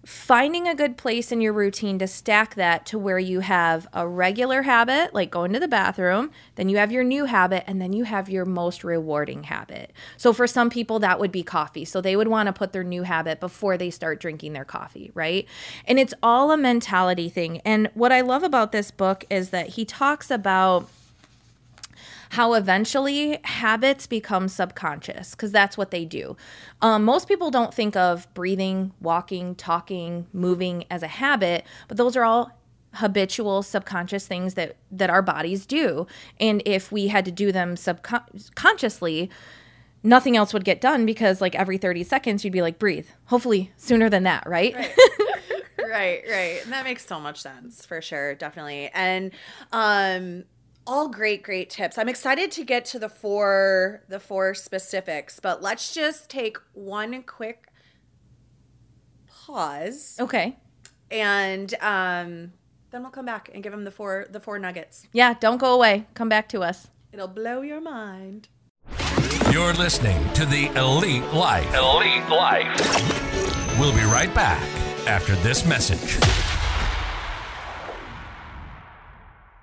finding 0.05 0.67
a 0.67 0.73
good 0.73 0.97
place 0.97 1.31
in 1.31 1.41
your 1.41 1.53
routine 1.53 1.99
to 1.99 2.07
stack 2.07 2.55
that 2.55 2.85
to 2.87 2.97
where 2.97 3.19
you 3.19 3.41
have 3.41 3.87
a 3.93 4.07
regular 4.07 4.63
habit, 4.63 5.13
like 5.13 5.29
going 5.29 5.53
to 5.53 5.59
the 5.59 5.67
bathroom, 5.67 6.31
then 6.55 6.69
you 6.69 6.77
have 6.77 6.91
your 6.91 7.03
new 7.03 7.25
habit, 7.25 7.63
and 7.67 7.79
then 7.81 7.93
you 7.93 8.03
have 8.03 8.29
your 8.29 8.45
most 8.45 8.83
rewarding 8.83 9.43
habit. 9.43 9.91
So 10.17 10.33
for 10.33 10.47
some 10.47 10.69
people, 10.69 10.99
that 10.99 11.19
would 11.19 11.31
be 11.31 11.43
coffee. 11.43 11.85
So 11.85 12.01
they 12.01 12.15
would 12.15 12.27
want 12.27 12.47
to 12.47 12.53
put 12.53 12.71
their 12.71 12.83
new 12.83 13.03
habit 13.03 13.39
before 13.39 13.77
they 13.77 13.91
start 13.91 14.19
drinking 14.19 14.53
their 14.53 14.65
coffee, 14.65 15.11
right? 15.13 15.47
And 15.85 15.99
it's 15.99 16.13
all 16.23 16.51
a 16.51 16.57
mentality 16.57 17.29
thing. 17.29 17.61
And 17.63 17.89
what 17.93 18.11
I 18.11 18.21
love 18.21 18.43
about 18.43 18.71
this 18.71 18.89
book 18.89 19.25
is 19.29 19.51
that 19.51 19.69
he 19.69 19.85
talks 19.85 20.31
about 20.31 20.89
how 22.31 22.53
eventually 22.53 23.37
habits 23.43 24.07
become 24.07 24.47
subconscious 24.47 25.31
because 25.31 25.51
that's 25.51 25.77
what 25.77 25.91
they 25.91 26.05
do. 26.05 26.37
Um, 26.81 27.03
most 27.03 27.27
people 27.27 27.51
don't 27.51 27.73
think 27.73 27.97
of 27.97 28.33
breathing, 28.33 28.93
walking, 29.01 29.53
talking, 29.53 30.27
moving 30.31 30.85
as 30.89 31.03
a 31.03 31.07
habit, 31.07 31.65
but 31.89 31.97
those 31.97 32.15
are 32.15 32.23
all 32.23 32.57
habitual 32.93 33.63
subconscious 33.63 34.27
things 34.27 34.53
that 34.53 34.77
that 34.91 35.09
our 35.09 35.21
bodies 35.21 35.65
do. 35.65 36.07
And 36.39 36.63
if 36.65 36.89
we 36.89 37.07
had 37.07 37.25
to 37.25 37.31
do 37.31 37.51
them 37.51 37.75
subconsciously 37.75 39.29
nothing 40.03 40.35
else 40.37 40.53
would 40.53 40.63
get 40.63 40.79
done 40.81 41.05
because 41.05 41.41
like 41.41 41.53
every 41.53 41.77
30 41.77 42.03
seconds 42.03 42.45
you'd 42.45 42.53
be 42.53 42.61
like 42.61 42.79
breathe. 42.79 43.07
Hopefully 43.25 43.73
sooner 43.75 44.09
than 44.09 44.23
that 44.23 44.47
right? 44.47 44.73
Right. 44.73 44.95
Right, 45.89 46.23
right. 46.31 46.61
that 46.67 46.85
makes 46.85 47.05
so 47.05 47.19
much 47.19 47.41
sense 47.41 47.85
for 47.85 48.01
sure 48.01 48.33
definitely. 48.35 48.89
And 48.93 49.31
um 49.73 50.45
all 50.85 51.07
great 51.07 51.43
great 51.43 51.69
tips. 51.69 51.97
I'm 51.97 52.09
excited 52.09 52.51
to 52.51 52.63
get 52.63 52.85
to 52.85 52.99
the 52.99 53.09
four 53.09 54.03
the 54.09 54.19
four 54.19 54.53
specifics 54.53 55.39
but 55.39 55.61
let's 55.61 55.93
just 55.93 56.29
take 56.29 56.57
one 56.73 57.23
quick 57.23 57.67
pause 59.27 60.17
okay. 60.19 60.57
and 61.09 61.73
um 61.81 62.53
then 62.91 63.03
we'll 63.03 63.11
come 63.11 63.25
back 63.25 63.49
and 63.53 63.63
give 63.63 63.71
them 63.71 63.83
the 63.83 63.91
four 63.91 64.25
the 64.29 64.39
four 64.39 64.59
nuggets. 64.59 65.07
Yeah 65.13 65.33
don't 65.39 65.57
go 65.57 65.73
away. 65.73 66.07
Come 66.13 66.29
back 66.29 66.49
to 66.49 66.61
us. 66.61 66.87
It'll 67.13 67.27
blow 67.27 67.61
your 67.61 67.81
mind. 67.81 68.47
You're 69.51 69.73
listening 69.73 70.31
to 70.33 70.45
the 70.45 70.67
elite 70.77 71.25
life. 71.33 71.73
Elite 71.75 72.29
life. 72.29 73.79
We'll 73.79 73.93
be 73.93 74.03
right 74.03 74.33
back 74.33 74.61
after 75.07 75.35
this 75.37 75.65
message. 75.65 76.19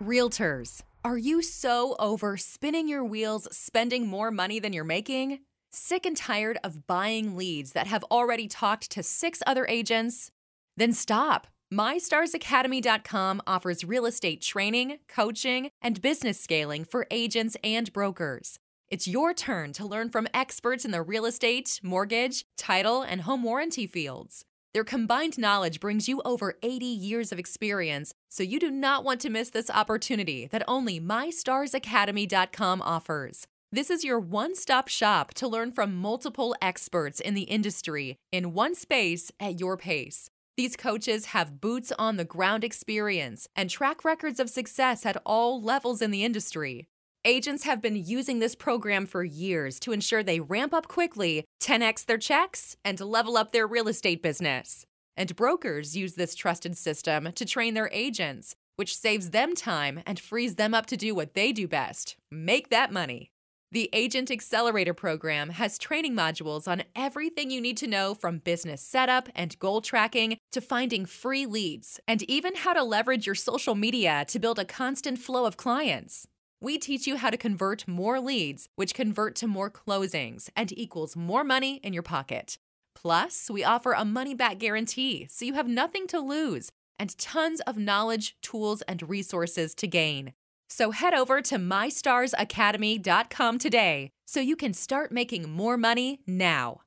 Realtors, 0.02 0.82
are 1.05 1.17
you 1.19 1.43
so 1.43 1.95
over 1.99 2.37
spinning 2.37 2.88
your 2.88 3.05
wheels, 3.05 3.47
spending 3.52 4.09
more 4.09 4.31
money 4.31 4.59
than 4.59 4.73
you're 4.73 4.85
making? 4.85 5.40
Sick 5.71 6.05
and 6.05 6.17
tired 6.17 6.59
of 6.64 6.87
buying 6.87 7.37
leads 7.37 7.73
that 7.73 7.87
have 7.87 8.05
already 8.11 8.49
talked 8.49 8.90
to 8.90 9.02
six 9.02 9.43
other 9.47 9.67
agents? 9.69 10.31
Then 10.76 10.93
stop. 10.93 11.47
MyStarsAcademy.com 11.73 13.43
offers 13.47 13.85
real 13.85 14.07
estate 14.07 14.40
training, 14.40 14.99
coaching, 15.07 15.71
and 15.81 16.02
business 16.02 16.40
scaling 16.40 16.85
for 16.85 17.07
agents 17.11 17.57
and 17.62 17.93
brokers. 17.93 18.59
It's 18.88 19.07
your 19.07 19.35
turn 19.35 19.75
to 19.75 19.87
learn 19.87 20.09
from 20.09 20.28
experts 20.33 20.85
in 20.85 20.90
the 20.90 21.02
real 21.02 21.26
estate, 21.26 21.78
mortgage, 21.83 22.45
title, 22.57 23.02
and 23.02 23.21
home 23.21 23.43
warranty 23.43 23.87
fields. 23.87 24.47
Their 24.75 24.84
combined 24.84 25.38
knowledge 25.38 25.80
brings 25.80 26.08
you 26.08 26.20
over 26.25 26.58
80 26.62 26.84
years 26.84 27.32
of 27.32 27.38
experience, 27.38 28.12
so 28.28 28.42
you 28.42 28.60
do 28.60 28.70
not 28.70 29.02
want 29.02 29.20
to 29.22 29.30
miss 29.30 29.50
this 29.50 29.70
opportunity 29.70 30.46
that 30.48 30.62
only 30.68 31.00
MyStarsAcademy.com 31.00 32.82
offers. 32.82 33.46
This 33.72 33.90
is 33.90 34.04
your 34.04 34.18
one 34.18 34.54
stop 34.54 34.88
shop 34.88 35.32
to 35.34 35.48
learn 35.48 35.72
from 35.72 35.96
multiple 35.96 36.54
experts 36.60 37.20
in 37.20 37.34
the 37.34 37.42
industry 37.42 38.16
in 38.30 38.52
one 38.52 38.75
space 38.75 39.30
at 39.40 39.58
your 39.58 39.76
pace. 39.76 40.30
These 40.56 40.76
coaches 40.76 41.26
have 41.26 41.60
boots 41.60 41.92
on 41.98 42.16
the 42.16 42.25
ground 42.25 42.64
experience 42.64 43.46
and 43.54 43.70
track 43.70 44.04
records 44.04 44.40
of 44.40 44.50
success 44.50 45.06
at 45.06 45.20
all 45.25 45.62
levels 45.62 46.02
in 46.02 46.10
the 46.10 46.25
industry. 46.25 46.88
Agents 47.25 47.64
have 47.64 47.82
been 47.82 47.96
using 47.96 48.38
this 48.38 48.54
program 48.54 49.04
for 49.04 49.25
years 49.25 49.80
to 49.80 49.92
ensure 49.92 50.22
they 50.22 50.38
ramp 50.38 50.72
up 50.72 50.87
quickly, 50.87 51.44
10x 51.60 52.06
their 52.06 52.16
checks, 52.16 52.76
and 52.84 53.00
level 53.00 53.37
up 53.37 53.50
their 53.50 53.66
real 53.66 53.88
estate 53.88 54.22
business. 54.22 54.87
And 55.16 55.34
brokers 55.34 55.96
use 55.96 56.14
this 56.14 56.37
trusted 56.37 56.76
system 56.76 57.32
to 57.32 57.44
train 57.44 57.75
their 57.75 57.90
agents, 57.92 58.54
which 58.76 58.96
saves 58.96 59.30
them 59.30 59.56
time 59.56 60.00
and 60.06 60.20
frees 60.20 60.54
them 60.54 60.72
up 60.75 60.87
to 60.87 60.96
do 60.96 61.12
what 61.12 61.34
they 61.34 61.52
do 61.52 61.66
best 61.66 62.16
make 62.30 62.70
that 62.70 62.92
money. 62.92 63.30
The 63.72 63.90
Agent 63.92 64.30
Accelerator 64.30 64.94
program 64.94 65.50
has 65.50 65.76
training 65.76 66.14
modules 66.14 66.66
on 66.66 66.84
everything 66.96 67.50
you 67.50 67.60
need 67.60 67.76
to 67.78 67.87
know 67.87 68.14
from 68.14 68.38
business 68.38 68.80
setup 68.80 69.28
and 69.34 69.58
goal 69.58 69.82
tracking 69.82 70.38
to 70.52 70.60
finding 70.60 71.04
free 71.04 71.44
leads, 71.44 72.00
and 72.06 72.22
even 72.22 72.54
how 72.54 72.72
to 72.72 72.82
leverage 72.82 73.26
your 73.26 73.34
social 73.34 73.75
media 73.75 74.25
to 74.28 74.38
build 74.38 74.58
a 74.58 74.64
constant 74.64 75.18
flow 75.18 75.44
of 75.44 75.58
clients. 75.58 76.26
We 76.61 76.77
teach 76.77 77.07
you 77.07 77.19
how 77.19 77.31
to 77.31 77.37
convert 77.37 77.87
more 77.87 78.19
leads, 78.19 78.69
which 78.75 78.93
convert 78.93 79.37
to 79.37 79.47
more 79.47 79.71
closings 79.71 80.50
and 80.57 80.77
equals 80.77 81.15
more 81.15 81.45
money 81.45 81.77
in 81.85 81.93
your 81.93 82.03
pocket. 82.03 82.59
Plus, 82.97 83.49
we 83.49 83.62
offer 83.62 83.93
a 83.93 84.05
money 84.05 84.35
back 84.35 84.59
guarantee, 84.59 85.29
so 85.31 85.45
you 85.45 85.55
have 85.55 85.69
nothing 85.69 86.09
to 86.09 86.19
lose 86.19 86.73
and 86.99 87.17
tons 87.17 87.61
of 87.61 87.79
knowledge, 87.79 88.37
tools, 88.43 88.83
and 88.83 89.09
resources 89.09 89.73
to 89.77 89.87
gain. 89.87 90.33
So 90.69 90.91
head 90.91 91.15
over 91.15 91.41
to 91.43 91.59
mystarsacademy.com 91.59 93.59
today 93.59 94.11
so 94.27 94.41
you 94.41 94.57
can 94.57 94.75
start 94.75 95.12
making 95.12 95.49
more 95.49 95.77
money 95.77 96.19
now. 96.27 96.81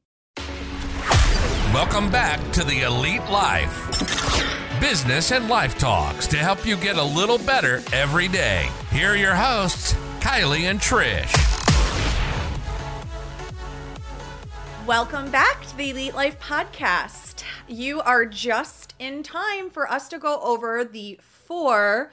Welcome 1.74 2.12
back 2.12 2.42
to 2.52 2.66
the 2.66 2.82
Elite 2.82 3.24
Life. 3.30 4.11
Business 4.82 5.32
and 5.32 5.48
life 5.48 5.78
talks 5.78 6.26
to 6.26 6.38
help 6.38 6.66
you 6.66 6.76
get 6.76 6.98
a 6.98 7.04
little 7.04 7.38
better 7.38 7.84
every 7.94 8.28
day. 8.28 8.68
Here 8.90 9.12
are 9.12 9.16
your 9.16 9.36
hosts, 9.36 9.94
Kylie 10.22 10.64
and 10.64 10.80
Trish. 10.80 11.32
Welcome 14.88 15.30
back 15.30 15.68
to 15.68 15.78
the 15.78 15.92
Elite 15.92 16.16
Life 16.16 16.40
Podcast. 16.40 17.44
You 17.68 18.02
are 18.02 18.26
just 18.26 18.96
in 18.98 19.22
time 19.22 19.70
for 19.70 19.88
us 19.90 20.10
to 20.10 20.18
go 20.18 20.42
over 20.42 20.84
the 20.84 21.20
four 21.22 22.12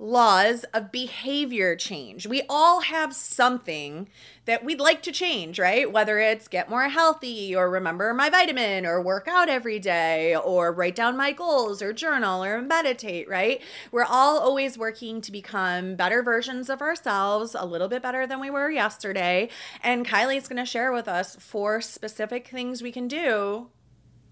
laws 0.00 0.64
of 0.72 0.90
behavior 0.90 1.76
change. 1.76 2.26
We 2.26 2.42
all 2.48 2.80
have 2.80 3.14
something 3.14 4.08
that 4.46 4.64
we'd 4.64 4.80
like 4.80 5.02
to 5.02 5.12
change, 5.12 5.58
right? 5.58 5.92
Whether 5.92 6.18
it's 6.18 6.48
get 6.48 6.70
more 6.70 6.88
healthy 6.88 7.54
or 7.54 7.70
remember 7.70 8.14
my 8.14 8.30
vitamin 8.30 8.86
or 8.86 9.02
work 9.02 9.28
out 9.28 9.50
every 9.50 9.78
day 9.78 10.34
or 10.34 10.72
write 10.72 10.96
down 10.96 11.18
my 11.18 11.32
goals 11.32 11.82
or 11.82 11.92
journal 11.92 12.42
or 12.42 12.62
meditate, 12.62 13.28
right? 13.28 13.60
We're 13.92 14.04
all 14.04 14.38
always 14.38 14.78
working 14.78 15.20
to 15.20 15.30
become 15.30 15.96
better 15.96 16.22
versions 16.22 16.70
of 16.70 16.80
ourselves, 16.80 17.54
a 17.56 17.66
little 17.66 17.88
bit 17.88 18.02
better 18.02 18.26
than 18.26 18.40
we 18.40 18.48
were 18.48 18.70
yesterday. 18.70 19.50
And 19.82 20.06
Kylie's 20.06 20.48
going 20.48 20.56
to 20.56 20.64
share 20.64 20.92
with 20.92 21.08
us 21.08 21.36
four 21.36 21.82
specific 21.82 22.48
things 22.48 22.82
we 22.82 22.90
can 22.90 23.06
do 23.06 23.68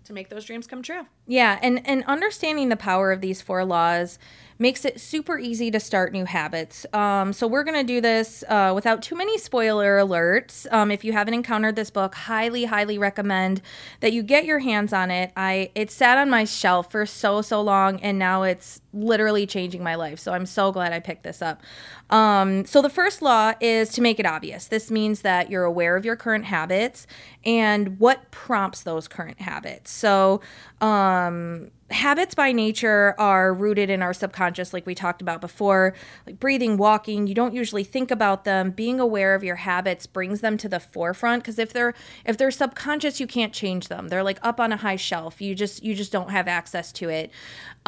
to 0.09 0.15
make 0.15 0.31
those 0.31 0.47
dreams 0.47 0.67
come 0.67 0.83
true. 0.83 1.07
Yeah, 1.27 1.59
and 1.63 1.87
and 1.87 2.03
understanding 2.05 2.71
the 2.71 2.77
power 2.77 3.13
of 3.13 3.21
these 3.21 3.43
four 3.43 3.65
laws 3.65 4.19
makes 4.59 4.85
it 4.85 5.01
super 5.01 5.39
easy 5.39 5.71
to 5.71 5.81
start 5.81 6.13
new 6.13 6.25
habits. 6.25 6.85
Um, 6.93 7.33
so 7.33 7.47
we're 7.47 7.65
gonna 7.65 7.85
do 7.85 8.01
this 8.01 8.43
uh, 8.49 8.73
without 8.75 9.03
too 9.03 9.15
many 9.15 9.39
spoiler 9.39 9.99
alerts. 9.99 10.67
Um, 10.73 10.91
if 10.91 11.05
you 11.05 11.13
haven't 11.13 11.35
encountered 11.35 11.77
this 11.77 11.91
book, 11.91 12.15
highly, 12.15 12.65
highly 12.65 12.99
recommend 12.99 13.63
that 14.01 14.13
you 14.13 14.23
get 14.23 14.45
your 14.45 14.59
hands 14.59 14.93
on 14.93 15.11
it. 15.11 15.33
I 15.37 15.71
it 15.75 15.91
sat 15.91 16.19
on 16.19 16.31
my 16.31 16.45
shelf 16.45 16.91
for 16.91 17.07
so 17.07 17.43
so 17.43 17.61
long, 17.63 18.01
and 18.01 18.19
now 18.19 18.43
it's 18.43 18.81
literally 18.93 19.47
changing 19.47 19.83
my 19.83 19.95
life. 19.95 20.19
So 20.19 20.33
I'm 20.33 20.47
so 20.47 20.73
glad 20.73 20.93
I 20.93 21.01
picked 21.01 21.23
this 21.23 21.43
up. 21.43 21.63
Um, 22.11 22.65
so 22.65 22.81
the 22.81 22.89
first 22.89 23.23
law 23.23 23.53
is 23.61 23.91
to 23.91 24.01
make 24.01 24.19
it 24.19 24.27
obvious. 24.27 24.67
This 24.67 24.91
means 24.91 25.23
that 25.23 25.51
you're 25.51 25.65
aware 25.65 25.97
of 25.97 26.05
your 26.05 26.17
current 26.17 26.47
habits 26.47 27.07
and 27.45 27.99
what 27.99 28.31
prompts 28.31 28.83
those 28.83 29.09
current 29.09 29.41
habits. 29.41 29.91
So 29.91 30.41
um, 30.81 31.71
habits 31.91 32.35
by 32.35 32.53
nature 32.53 33.15
are 33.19 33.55
rooted 33.55 33.89
in 33.89 34.03
our 34.03 34.13
subconscious 34.13 34.75
like 34.75 34.85
we 34.85 34.95
talked 34.95 35.23
about 35.23 35.41
before 35.41 35.95
like 36.27 36.39
breathing 36.39 36.77
walking 36.77 37.27
you 37.27 37.35
don't 37.35 37.55
usually 37.55 37.83
think 37.83 38.11
about 38.11 38.45
them 38.45 38.71
being 38.71 39.01
aware 39.01 39.35
of 39.35 39.43
your 39.43 39.57
habits 39.57 40.07
brings 40.07 40.43
them 40.43 40.59
to 40.59 40.69
the 40.69 40.79
forefront 40.79 41.43
because 41.43 41.59
if 41.59 41.73
they're 41.73 41.95
if 42.27 42.37
they're 42.37 42.51
subconscious 42.51 43.21
you 43.21 43.27
can't 43.27 43.55
change 43.55 43.89
them 43.89 44.09
they're 44.09 44.23
like 44.23 44.39
up 44.43 44.61
on 44.61 44.71
a 44.71 44.77
high 44.77 44.97
shelf 44.97 45.41
you 45.41 45.55
just 45.55 45.83
you 45.83 45.95
just 45.95 46.13
don't 46.13 46.31
have 46.31 46.47
access 46.47 46.93
to 46.93 47.09
it 47.09 47.31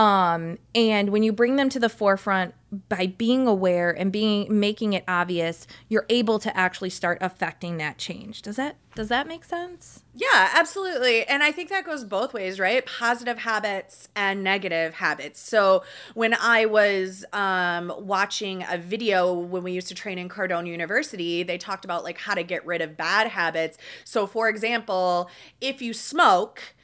um, 0.00 0.56
and 0.74 1.10
when 1.10 1.22
you 1.22 1.30
bring 1.30 1.56
them 1.56 1.68
to 1.68 1.78
the 1.78 1.90
forefront 1.90 2.54
by 2.88 3.06
being 3.18 3.46
aware 3.46 3.90
and 3.90 4.10
being 4.10 4.46
making 4.48 4.94
it 4.94 5.04
obvious 5.06 5.66
you're 5.90 6.06
able 6.08 6.38
to 6.38 6.56
actually 6.56 6.88
start 6.88 7.18
affecting 7.20 7.76
that 7.76 7.98
change. 7.98 8.40
Does 8.40 8.56
that 8.56 8.76
does 8.94 9.08
that 9.08 9.26
make 9.26 9.44
sense? 9.44 10.02
Yeah 10.14 10.50
absolutely. 10.54 11.26
And 11.26 11.42
i 11.42 11.52
think 11.52 11.68
that 11.68 11.84
goes 11.84 12.04
both 12.04 12.32
ways 12.32 12.58
right? 12.58 12.86
Positive 12.86 13.38
habits 13.40 14.08
and 14.16 14.42
negative 14.42 14.94
habits. 14.94 15.38
So 15.38 15.82
when 16.14 16.32
i 16.32 16.64
was 16.64 17.26
um, 17.34 17.92
watching 17.98 18.64
a 18.70 18.78
video 18.78 19.34
when 19.34 19.62
we 19.62 19.72
used 19.72 19.88
to 19.88 19.94
train 19.94 20.16
in 20.16 20.30
cardone 20.30 20.66
university 20.66 21.42
they 21.42 21.58
talked 21.58 21.84
about 21.84 22.04
like 22.04 22.16
how 22.16 22.32
to 22.32 22.42
get 22.42 22.64
rid 22.64 22.80
of 22.80 22.96
bad 22.96 23.26
habits. 23.26 23.76
So 24.04 24.26
for 24.26 24.48
example 24.48 25.28
if 25.60 25.82
you 25.82 25.92
smoke 25.92 26.74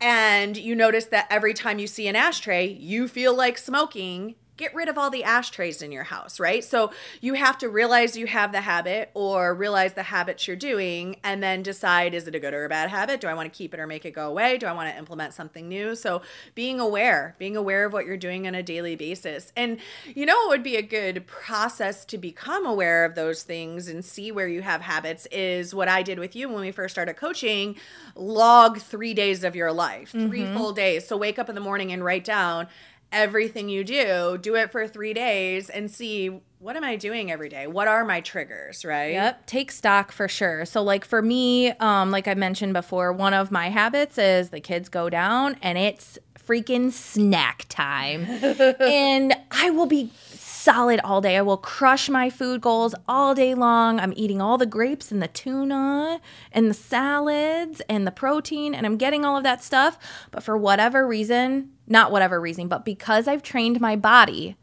and 0.00 0.56
you 0.56 0.74
notice 0.74 1.06
that 1.06 1.26
every 1.30 1.54
time 1.54 1.78
you 1.78 1.86
see 1.86 2.08
an 2.08 2.16
ashtray, 2.16 2.66
you 2.66 3.08
feel 3.08 3.34
like 3.34 3.58
smoking, 3.58 4.34
get 4.56 4.72
rid 4.74 4.88
of 4.88 4.96
all 4.96 5.10
the 5.10 5.24
ashtrays 5.24 5.82
in 5.82 5.90
your 5.90 6.04
house, 6.04 6.38
right? 6.38 6.62
So 6.62 6.92
you 7.20 7.34
have 7.34 7.58
to 7.58 7.68
realize 7.68 8.16
you 8.16 8.26
have 8.28 8.52
the 8.52 8.60
habit 8.60 9.10
or 9.14 9.52
realize 9.54 9.94
the 9.94 10.04
habits 10.04 10.46
you're 10.46 10.56
doing 10.56 11.16
and 11.24 11.42
then 11.42 11.62
decide 11.64 12.14
is 12.14 12.28
it 12.28 12.34
a 12.36 12.38
good 12.38 12.54
or 12.54 12.64
a 12.64 12.68
bad 12.68 12.88
habit? 12.90 13.20
Do 13.20 13.26
I 13.26 13.34
want 13.34 13.52
to 13.52 13.56
keep 13.56 13.74
it 13.74 13.80
or 13.80 13.86
make 13.88 14.04
it 14.04 14.12
go 14.12 14.28
away? 14.28 14.56
Do 14.58 14.66
I 14.66 14.72
want 14.72 14.90
to 14.92 14.96
implement 14.96 15.34
something 15.34 15.68
new? 15.68 15.96
So 15.96 16.22
being 16.54 16.78
aware, 16.78 17.34
being 17.38 17.56
aware 17.56 17.84
of 17.84 17.92
what 17.92 18.06
you're 18.06 18.16
doing 18.16 18.46
on 18.46 18.54
a 18.54 18.62
daily 18.62 18.94
basis. 18.94 19.52
And 19.56 19.78
you 20.14 20.24
know, 20.24 20.36
it 20.44 20.48
would 20.50 20.62
be 20.62 20.76
a 20.76 20.82
good 20.82 21.26
process 21.26 22.04
to 22.06 22.18
become 22.18 22.64
aware 22.64 23.04
of 23.04 23.16
those 23.16 23.42
things 23.42 23.88
and 23.88 24.04
see 24.04 24.30
where 24.30 24.46
you 24.48 24.62
have 24.62 24.82
habits 24.82 25.26
is 25.32 25.74
what 25.74 25.88
I 25.88 26.02
did 26.02 26.18
with 26.20 26.36
you 26.36 26.48
when 26.48 26.60
we 26.60 26.70
first 26.70 26.94
started 26.94 27.14
coaching. 27.14 27.76
Log 28.14 28.78
three 28.78 29.14
days 29.14 29.42
of 29.42 29.56
your 29.56 29.72
life, 29.72 30.10
3 30.10 30.20
Mm-hmm. 30.44 30.56
full 30.56 30.72
days. 30.72 31.06
So 31.08 31.16
wake 31.16 31.38
up 31.38 31.48
in 31.48 31.54
the 31.54 31.60
morning 31.60 31.90
and 31.92 32.04
write 32.04 32.24
down 32.24 32.68
everything 33.14 33.68
you 33.68 33.84
do, 33.84 34.38
do 34.40 34.56
it 34.56 34.70
for 34.70 34.86
three 34.86 35.14
days 35.14 35.70
and 35.70 35.90
see 35.90 36.40
what 36.58 36.76
am 36.76 36.84
I 36.84 36.96
doing 36.96 37.30
every 37.30 37.50
day? 37.50 37.66
What 37.66 37.88
are 37.88 38.06
my 38.06 38.22
triggers, 38.22 38.86
right? 38.86 39.12
Yep, 39.12 39.44
take 39.44 39.70
stock 39.70 40.10
for 40.10 40.28
sure. 40.28 40.64
So, 40.64 40.82
like 40.82 41.04
for 41.04 41.20
me, 41.20 41.72
um, 41.72 42.10
like 42.10 42.26
I 42.26 42.32
mentioned 42.32 42.72
before, 42.72 43.12
one 43.12 43.34
of 43.34 43.50
my 43.50 43.68
habits 43.68 44.16
is 44.16 44.48
the 44.48 44.60
kids 44.60 44.88
go 44.88 45.10
down 45.10 45.56
and 45.60 45.76
it's 45.76 46.18
freaking 46.38 46.90
snack 46.90 47.66
time. 47.68 48.24
and 48.80 49.34
I 49.50 49.68
will 49.70 49.84
be 49.84 50.10
solid 50.14 51.00
all 51.04 51.20
day. 51.20 51.36
I 51.36 51.42
will 51.42 51.58
crush 51.58 52.08
my 52.08 52.30
food 52.30 52.62
goals 52.62 52.94
all 53.06 53.34
day 53.34 53.54
long. 53.54 54.00
I'm 54.00 54.14
eating 54.16 54.40
all 54.40 54.56
the 54.56 54.64
grapes 54.64 55.12
and 55.12 55.22
the 55.22 55.28
tuna 55.28 56.18
and 56.50 56.70
the 56.70 56.74
salads 56.74 57.82
and 57.90 58.06
the 58.06 58.10
protein, 58.10 58.74
and 58.74 58.86
I'm 58.86 58.96
getting 58.96 59.26
all 59.26 59.36
of 59.36 59.42
that 59.42 59.62
stuff. 59.62 59.98
But 60.30 60.42
for 60.42 60.56
whatever 60.56 61.06
reason, 61.06 61.73
not 61.86 62.10
whatever 62.10 62.40
reason, 62.40 62.68
but 62.68 62.84
because 62.84 63.28
I've 63.28 63.42
trained 63.42 63.80
my 63.80 63.96
body 63.96 64.56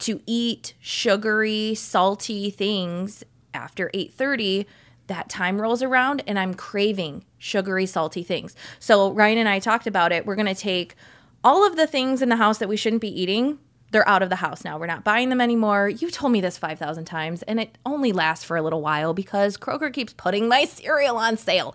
to 0.00 0.20
eat 0.26 0.74
sugary, 0.80 1.74
salty 1.74 2.50
things 2.50 3.24
after 3.54 3.90
8:30, 3.94 4.66
that 5.06 5.28
time 5.28 5.60
rolls 5.60 5.82
around 5.82 6.22
and 6.26 6.38
I'm 6.38 6.54
craving 6.54 7.24
sugary, 7.38 7.86
salty 7.86 8.22
things. 8.22 8.54
So 8.78 9.12
Ryan 9.12 9.38
and 9.38 9.48
I 9.48 9.58
talked 9.58 9.86
about 9.86 10.12
it. 10.12 10.24
We're 10.24 10.36
going 10.36 10.46
to 10.46 10.54
take 10.54 10.94
all 11.44 11.66
of 11.66 11.76
the 11.76 11.86
things 11.86 12.22
in 12.22 12.28
the 12.28 12.36
house 12.36 12.58
that 12.58 12.68
we 12.68 12.76
shouldn't 12.76 13.02
be 13.02 13.20
eating. 13.20 13.58
They're 13.90 14.08
out 14.08 14.22
of 14.22 14.30
the 14.30 14.36
house 14.36 14.64
now. 14.64 14.78
We're 14.78 14.86
not 14.86 15.04
buying 15.04 15.28
them 15.28 15.40
anymore. 15.40 15.88
You 15.88 16.10
told 16.10 16.32
me 16.32 16.40
this 16.40 16.56
5,000 16.56 17.04
times, 17.04 17.42
and 17.42 17.60
it 17.60 17.76
only 17.84 18.10
lasts 18.10 18.44
for 18.44 18.56
a 18.56 18.62
little 18.62 18.80
while 18.80 19.12
because 19.12 19.58
Kroger 19.58 19.92
keeps 19.92 20.14
putting 20.14 20.48
my 20.48 20.64
cereal 20.68 21.18
on 21.18 21.36
sale. 21.36 21.74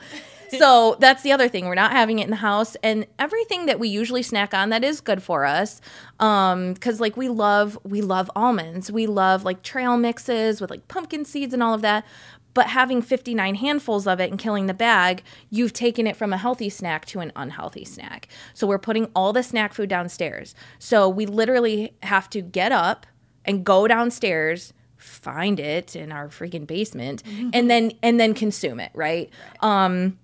so 0.57 0.97
that's 0.99 1.23
the 1.23 1.31
other 1.31 1.47
thing. 1.47 1.65
We're 1.65 1.75
not 1.75 1.91
having 1.91 2.19
it 2.19 2.23
in 2.25 2.29
the 2.29 2.37
house, 2.37 2.75
and 2.83 3.05
everything 3.19 3.65
that 3.65 3.79
we 3.79 3.89
usually 3.89 4.23
snack 4.23 4.53
on 4.53 4.69
that 4.69 4.83
is 4.83 5.01
good 5.01 5.21
for 5.21 5.45
us. 5.45 5.81
Um, 6.19 6.73
because 6.73 6.99
like 6.99 7.17
we 7.17 7.29
love 7.29 7.77
we 7.83 8.01
love 8.01 8.29
almonds, 8.35 8.91
we 8.91 9.07
love 9.07 9.43
like 9.43 9.63
trail 9.63 9.97
mixes 9.97 10.61
with 10.61 10.69
like 10.69 10.87
pumpkin 10.87 11.25
seeds 11.25 11.53
and 11.53 11.63
all 11.63 11.73
of 11.73 11.81
that. 11.81 12.05
But 12.53 12.67
having 12.67 13.03
59 13.03 13.53
handfuls 13.53 14.07
of 14.07 14.19
it 14.19 14.31
and 14.31 14.39
killing 14.39 14.65
the 14.65 14.73
bag, 14.73 15.21
you've 15.51 15.73
taken 15.73 16.07
it 16.07 16.15
from 16.15 16.33
a 16.33 16.37
healthy 16.37 16.69
snack 16.69 17.05
to 17.05 17.19
an 17.19 17.31
unhealthy 17.35 17.85
snack. 17.85 18.27
So 18.55 18.65
we're 18.65 18.79
putting 18.79 19.11
all 19.15 19.31
the 19.31 19.43
snack 19.43 19.75
food 19.75 19.89
downstairs. 19.89 20.55
So 20.79 21.07
we 21.07 21.27
literally 21.27 21.93
have 22.01 22.31
to 22.31 22.41
get 22.41 22.71
up 22.71 23.05
and 23.45 23.63
go 23.63 23.87
downstairs 23.87 24.73
find 24.97 25.59
it 25.59 25.95
in 25.95 26.11
our 26.11 26.27
freaking 26.27 26.65
basement 26.65 27.21
and 27.53 27.69
then 27.69 27.91
and 28.01 28.19
then 28.19 28.33
consume 28.33 28.79
it 28.79 28.91
right, 28.95 29.29
um 29.61 30.17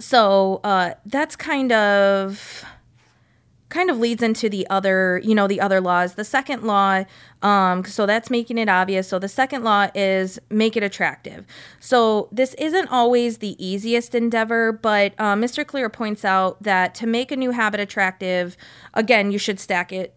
so 0.00 0.60
uh 0.64 0.94
that's 1.06 1.36
kind 1.36 1.72
of 1.72 2.64
kind 3.74 3.90
of 3.90 3.98
leads 3.98 4.22
into 4.22 4.48
the 4.48 4.66
other 4.70 5.20
you 5.24 5.34
know 5.34 5.46
the 5.48 5.60
other 5.60 5.80
laws. 5.80 6.14
The 6.14 6.24
second 6.24 6.62
law 6.62 7.04
um, 7.42 7.84
so 7.84 8.06
that's 8.06 8.30
making 8.30 8.56
it 8.56 8.68
obvious. 8.70 9.08
So 9.08 9.18
the 9.18 9.28
second 9.28 9.64
law 9.64 9.88
is 9.94 10.38
make 10.48 10.76
it 10.76 10.82
attractive. 10.82 11.44
So 11.80 12.28
this 12.32 12.54
isn't 12.54 12.88
always 12.88 13.38
the 13.38 13.62
easiest 13.64 14.14
endeavor 14.14 14.72
but 14.72 15.14
uh, 15.18 15.34
mr 15.34 15.66
clear 15.66 15.88
points 15.88 16.24
out 16.24 16.62
that 16.62 16.94
to 16.96 17.06
make 17.06 17.32
a 17.32 17.36
new 17.36 17.50
habit 17.50 17.80
attractive 17.80 18.56
again 18.94 19.32
you 19.32 19.38
should 19.38 19.58
stack 19.58 19.92
it 19.92 20.14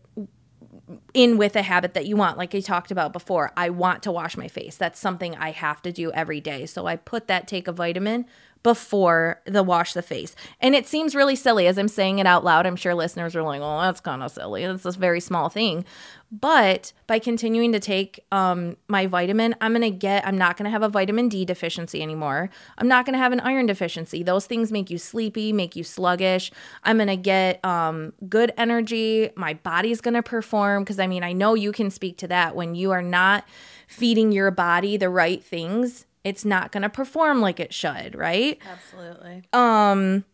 in 1.13 1.37
with 1.37 1.55
a 1.55 1.63
habit 1.63 1.93
that 1.95 2.05
you 2.05 2.15
want. 2.15 2.37
Like 2.37 2.53
i 2.53 2.59
talked 2.59 2.91
about 2.91 3.11
before 3.11 3.51
i 3.57 3.69
want 3.69 4.03
to 4.03 4.11
wash 4.11 4.37
my 4.37 4.47
face. 4.47 4.77
That's 4.77 4.99
something 4.99 5.35
i 5.35 5.51
have 5.51 5.81
to 5.81 5.91
do 5.91 6.11
every 6.11 6.39
day. 6.39 6.65
So 6.67 6.85
i 6.85 6.95
put 6.95 7.27
that 7.27 7.47
take 7.47 7.67
a 7.67 7.71
vitamin 7.71 8.25
before 8.67 9.39
the 9.45 9.63
wash 9.63 9.93
the 9.93 10.01
face. 10.01 10.35
And 10.59 10.75
it 10.75 10.85
seems 10.85 11.15
really 11.15 11.37
silly 11.37 11.67
as 11.67 11.77
I'm 11.77 11.87
saying 11.87 12.19
it 12.19 12.27
out 12.27 12.43
loud. 12.43 12.65
I'm 12.65 12.75
sure 12.75 12.93
listeners 12.93 13.33
are 13.33 13.41
like, 13.41 13.61
oh, 13.61 13.79
that's 13.79 14.01
kind 14.01 14.21
of 14.21 14.29
silly. 14.29 14.63
It's 14.63 14.83
this 14.83 14.97
very 14.97 15.21
small 15.21 15.47
thing. 15.47 15.85
But 16.29 16.91
by 17.07 17.19
continuing 17.19 17.71
to 17.71 17.79
take 17.79 18.19
um, 18.29 18.75
my 18.89 19.07
vitamin, 19.07 19.55
I'm 19.61 19.71
to 19.83 19.89
get, 19.89 20.27
I'm 20.27 20.37
not 20.37 20.57
to 20.65 20.69
have 20.69 20.83
a 20.83 20.89
vitamin 20.89 21.29
D 21.29 21.45
deficiency 21.45 22.01
anymore. 22.01 22.49
I'm 22.77 22.89
not 22.89 23.05
to 23.13 23.19
have 23.19 23.31
an 23.31 23.39
iron 23.39 23.67
deficiency. 23.67 24.21
Those 24.21 24.47
things 24.47 24.69
make 24.69 24.89
you 24.89 24.97
sleepy, 24.97 25.53
make 25.53 25.77
you 25.77 25.85
sluggish. 25.85 26.51
I'm 26.83 26.97
to 27.07 27.15
get 27.15 27.63
um, 27.63 28.11
good 28.27 28.51
energy. 28.57 29.29
My 29.37 29.53
body's 29.53 30.01
to 30.15 30.23
perform. 30.23 30.83
Because 30.83 30.99
I 30.99 31.07
mean, 31.07 31.23
I 31.23 31.31
know 31.31 31.53
you 31.53 31.71
can 31.71 31.89
speak 31.89 32.17
to 32.17 32.27
that 32.27 32.53
when 32.53 32.75
you 32.75 32.91
are 32.91 33.01
not 33.01 33.45
feeding 33.87 34.33
your 34.33 34.51
body 34.51 34.97
the 34.97 35.09
right 35.09 35.41
things 35.41 36.05
it's 36.23 36.43
not 36.45 36.71
going 36.71 36.83
to 36.83 36.89
perform 36.89 37.41
like 37.41 37.59
it 37.59 37.73
should, 37.73 38.15
right? 38.15 38.59
Absolutely. 38.69 39.43
Um 39.53 40.25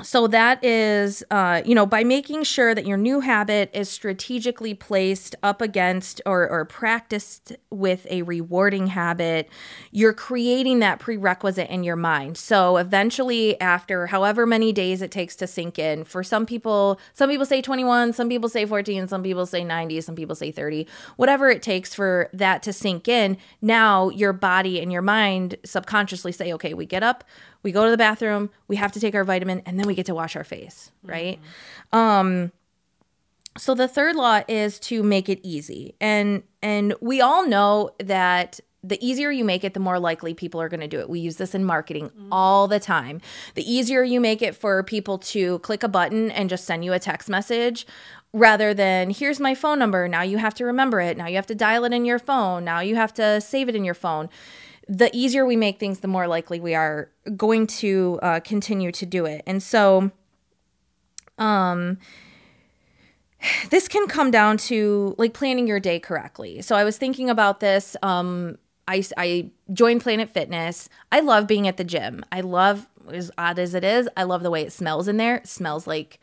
so 0.00 0.28
that 0.28 0.64
is 0.64 1.24
uh, 1.32 1.60
you 1.64 1.74
know 1.74 1.84
by 1.84 2.04
making 2.04 2.44
sure 2.44 2.72
that 2.72 2.86
your 2.86 2.96
new 2.96 3.18
habit 3.18 3.68
is 3.74 3.88
strategically 3.88 4.72
placed 4.72 5.34
up 5.42 5.60
against 5.60 6.20
or, 6.24 6.48
or 6.48 6.64
practiced 6.64 7.52
with 7.70 8.06
a 8.08 8.22
rewarding 8.22 8.86
habit 8.86 9.48
you're 9.90 10.12
creating 10.12 10.78
that 10.78 11.00
prerequisite 11.00 11.68
in 11.68 11.82
your 11.82 11.96
mind. 11.96 12.36
So 12.36 12.76
eventually 12.76 13.60
after 13.60 14.06
however 14.06 14.46
many 14.46 14.72
days 14.72 15.02
it 15.02 15.10
takes 15.10 15.34
to 15.36 15.48
sink 15.48 15.80
in 15.80 16.04
for 16.04 16.22
some 16.22 16.46
people 16.46 17.00
some 17.14 17.28
people 17.28 17.46
say 17.46 17.60
21 17.60 18.12
some 18.12 18.28
people 18.28 18.48
say 18.48 18.64
14 18.64 19.08
some 19.08 19.24
people 19.24 19.46
say 19.46 19.64
90 19.64 20.00
some 20.00 20.14
people 20.14 20.36
say 20.36 20.52
30 20.52 20.86
whatever 21.16 21.50
it 21.50 21.60
takes 21.60 21.92
for 21.92 22.30
that 22.32 22.62
to 22.62 22.72
sink 22.72 23.08
in 23.08 23.36
now 23.60 24.10
your 24.10 24.32
body 24.32 24.80
and 24.80 24.92
your 24.92 25.02
mind 25.02 25.56
subconsciously 25.64 26.30
say 26.30 26.52
okay 26.52 26.72
we 26.72 26.86
get 26.86 27.02
up 27.02 27.24
we 27.62 27.72
go 27.72 27.84
to 27.84 27.90
the 27.90 27.96
bathroom, 27.96 28.50
we 28.68 28.76
have 28.76 28.92
to 28.92 29.00
take 29.00 29.14
our 29.14 29.24
vitamin, 29.24 29.62
and 29.66 29.78
then 29.78 29.86
we 29.86 29.94
get 29.94 30.06
to 30.06 30.14
wash 30.14 30.36
our 30.36 30.44
face, 30.44 30.92
right? 31.02 31.38
Mm-hmm. 31.92 31.98
Um, 31.98 32.52
so 33.56 33.74
the 33.74 33.88
third 33.88 34.14
law 34.14 34.42
is 34.46 34.78
to 34.80 35.02
make 35.02 35.28
it 35.28 35.40
easy. 35.42 35.94
And 36.00 36.42
and 36.62 36.94
we 37.00 37.20
all 37.20 37.46
know 37.46 37.90
that 37.98 38.60
the 38.84 39.04
easier 39.04 39.30
you 39.30 39.44
make 39.44 39.64
it, 39.64 39.74
the 39.74 39.80
more 39.80 39.98
likely 39.98 40.34
people 40.34 40.60
are 40.60 40.68
going 40.68 40.80
to 40.80 40.88
do 40.88 41.00
it. 41.00 41.10
We 41.10 41.18
use 41.18 41.36
this 41.36 41.54
in 41.54 41.64
marketing 41.64 42.10
mm-hmm. 42.10 42.32
all 42.32 42.68
the 42.68 42.78
time. 42.78 43.20
The 43.54 43.70
easier 43.70 44.04
you 44.04 44.20
make 44.20 44.40
it 44.40 44.54
for 44.54 44.82
people 44.84 45.18
to 45.18 45.58
click 45.60 45.82
a 45.82 45.88
button 45.88 46.30
and 46.30 46.48
just 46.48 46.64
send 46.64 46.84
you 46.84 46.92
a 46.92 47.00
text 47.00 47.28
message 47.28 47.86
rather 48.32 48.74
than 48.74 49.10
here's 49.10 49.40
my 49.40 49.54
phone 49.54 49.78
number, 49.78 50.06
now 50.06 50.22
you 50.22 50.38
have 50.38 50.54
to 50.54 50.64
remember 50.64 51.00
it, 51.00 51.16
now 51.16 51.26
you 51.26 51.36
have 51.36 51.46
to 51.46 51.54
dial 51.54 51.84
it 51.84 51.92
in 51.92 52.04
your 52.04 52.18
phone, 52.18 52.64
now 52.64 52.80
you 52.80 52.94
have 52.94 53.12
to 53.14 53.40
save 53.40 53.68
it 53.68 53.74
in 53.74 53.84
your 53.84 53.94
phone 53.94 54.28
the 54.88 55.10
easier 55.14 55.44
we 55.44 55.56
make 55.56 55.78
things, 55.78 56.00
the 56.00 56.08
more 56.08 56.26
likely 56.26 56.60
we 56.60 56.74
are 56.74 57.10
going 57.36 57.66
to 57.66 58.18
uh, 58.22 58.40
continue 58.40 58.90
to 58.92 59.06
do 59.06 59.26
it. 59.26 59.42
And 59.46 59.62
so, 59.62 60.10
um, 61.36 61.98
this 63.70 63.86
can 63.86 64.08
come 64.08 64.30
down 64.30 64.56
to 64.56 65.14
like 65.18 65.32
planning 65.32 65.66
your 65.66 65.78
day 65.78 66.00
correctly. 66.00 66.62
So 66.62 66.74
I 66.74 66.84
was 66.84 66.96
thinking 66.98 67.30
about 67.30 67.60
this. 67.60 67.96
Um, 68.02 68.58
I, 68.88 69.04
I 69.16 69.50
joined 69.72 70.00
Planet 70.00 70.30
Fitness. 70.30 70.88
I 71.12 71.20
love 71.20 71.46
being 71.46 71.68
at 71.68 71.76
the 71.76 71.84
gym. 71.84 72.24
I 72.32 72.40
love, 72.40 72.88
as 73.12 73.30
odd 73.38 73.58
as 73.58 73.74
it 73.74 73.84
is, 73.84 74.08
I 74.16 74.24
love 74.24 74.42
the 74.42 74.50
way 74.50 74.62
it 74.62 74.72
smells 74.72 75.06
in 75.06 75.18
there. 75.18 75.36
It 75.36 75.46
smells 75.46 75.86
like 75.86 76.18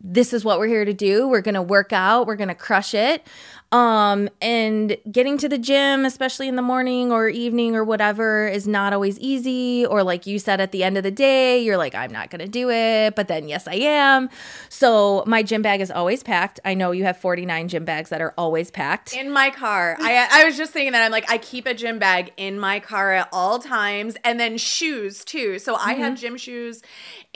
this 0.00 0.32
is 0.32 0.44
what 0.44 0.58
we're 0.58 0.66
here 0.66 0.84
to 0.84 0.94
do. 0.94 1.28
We're 1.28 1.40
going 1.40 1.54
to 1.54 1.62
work 1.62 1.92
out. 1.92 2.26
We're 2.26 2.36
going 2.36 2.48
to 2.48 2.54
crush 2.54 2.94
it. 2.94 3.26
Um, 3.72 4.28
and 4.40 4.96
getting 5.10 5.38
to 5.38 5.48
the 5.48 5.58
gym, 5.58 6.04
especially 6.04 6.46
in 6.46 6.54
the 6.54 6.62
morning 6.62 7.10
or 7.10 7.28
evening 7.28 7.74
or 7.74 7.82
whatever, 7.82 8.46
is 8.46 8.68
not 8.68 8.92
always 8.92 9.18
easy. 9.18 9.84
Or, 9.84 10.04
like 10.04 10.26
you 10.26 10.38
said, 10.38 10.60
at 10.60 10.70
the 10.70 10.84
end 10.84 10.96
of 10.96 11.02
the 11.02 11.10
day, 11.10 11.62
you're 11.62 11.76
like, 11.76 11.94
I'm 11.94 12.12
not 12.12 12.30
going 12.30 12.40
to 12.40 12.48
do 12.48 12.70
it. 12.70 13.16
But 13.16 13.26
then, 13.26 13.48
yes, 13.48 13.66
I 13.66 13.74
am. 13.74 14.30
So, 14.68 15.24
my 15.26 15.42
gym 15.42 15.62
bag 15.62 15.80
is 15.80 15.90
always 15.90 16.22
packed. 16.22 16.60
I 16.64 16.74
know 16.74 16.92
you 16.92 17.04
have 17.04 17.16
49 17.16 17.68
gym 17.68 17.84
bags 17.84 18.10
that 18.10 18.20
are 18.20 18.34
always 18.38 18.70
packed. 18.70 19.14
In 19.14 19.32
my 19.32 19.50
car. 19.50 19.96
I, 19.98 20.28
I 20.30 20.44
was 20.44 20.56
just 20.56 20.72
thinking 20.72 20.92
that 20.92 21.02
I'm 21.02 21.12
like, 21.12 21.28
I 21.28 21.38
keep 21.38 21.66
a 21.66 21.74
gym 21.74 21.98
bag 21.98 22.32
in 22.36 22.60
my 22.60 22.78
car 22.78 23.12
at 23.12 23.28
all 23.32 23.58
times 23.58 24.16
and 24.22 24.38
then 24.38 24.58
shoes 24.58 25.24
too. 25.24 25.58
So, 25.58 25.74
I 25.74 25.94
mm-hmm. 25.94 26.02
have 26.02 26.18
gym 26.18 26.36
shoes 26.36 26.82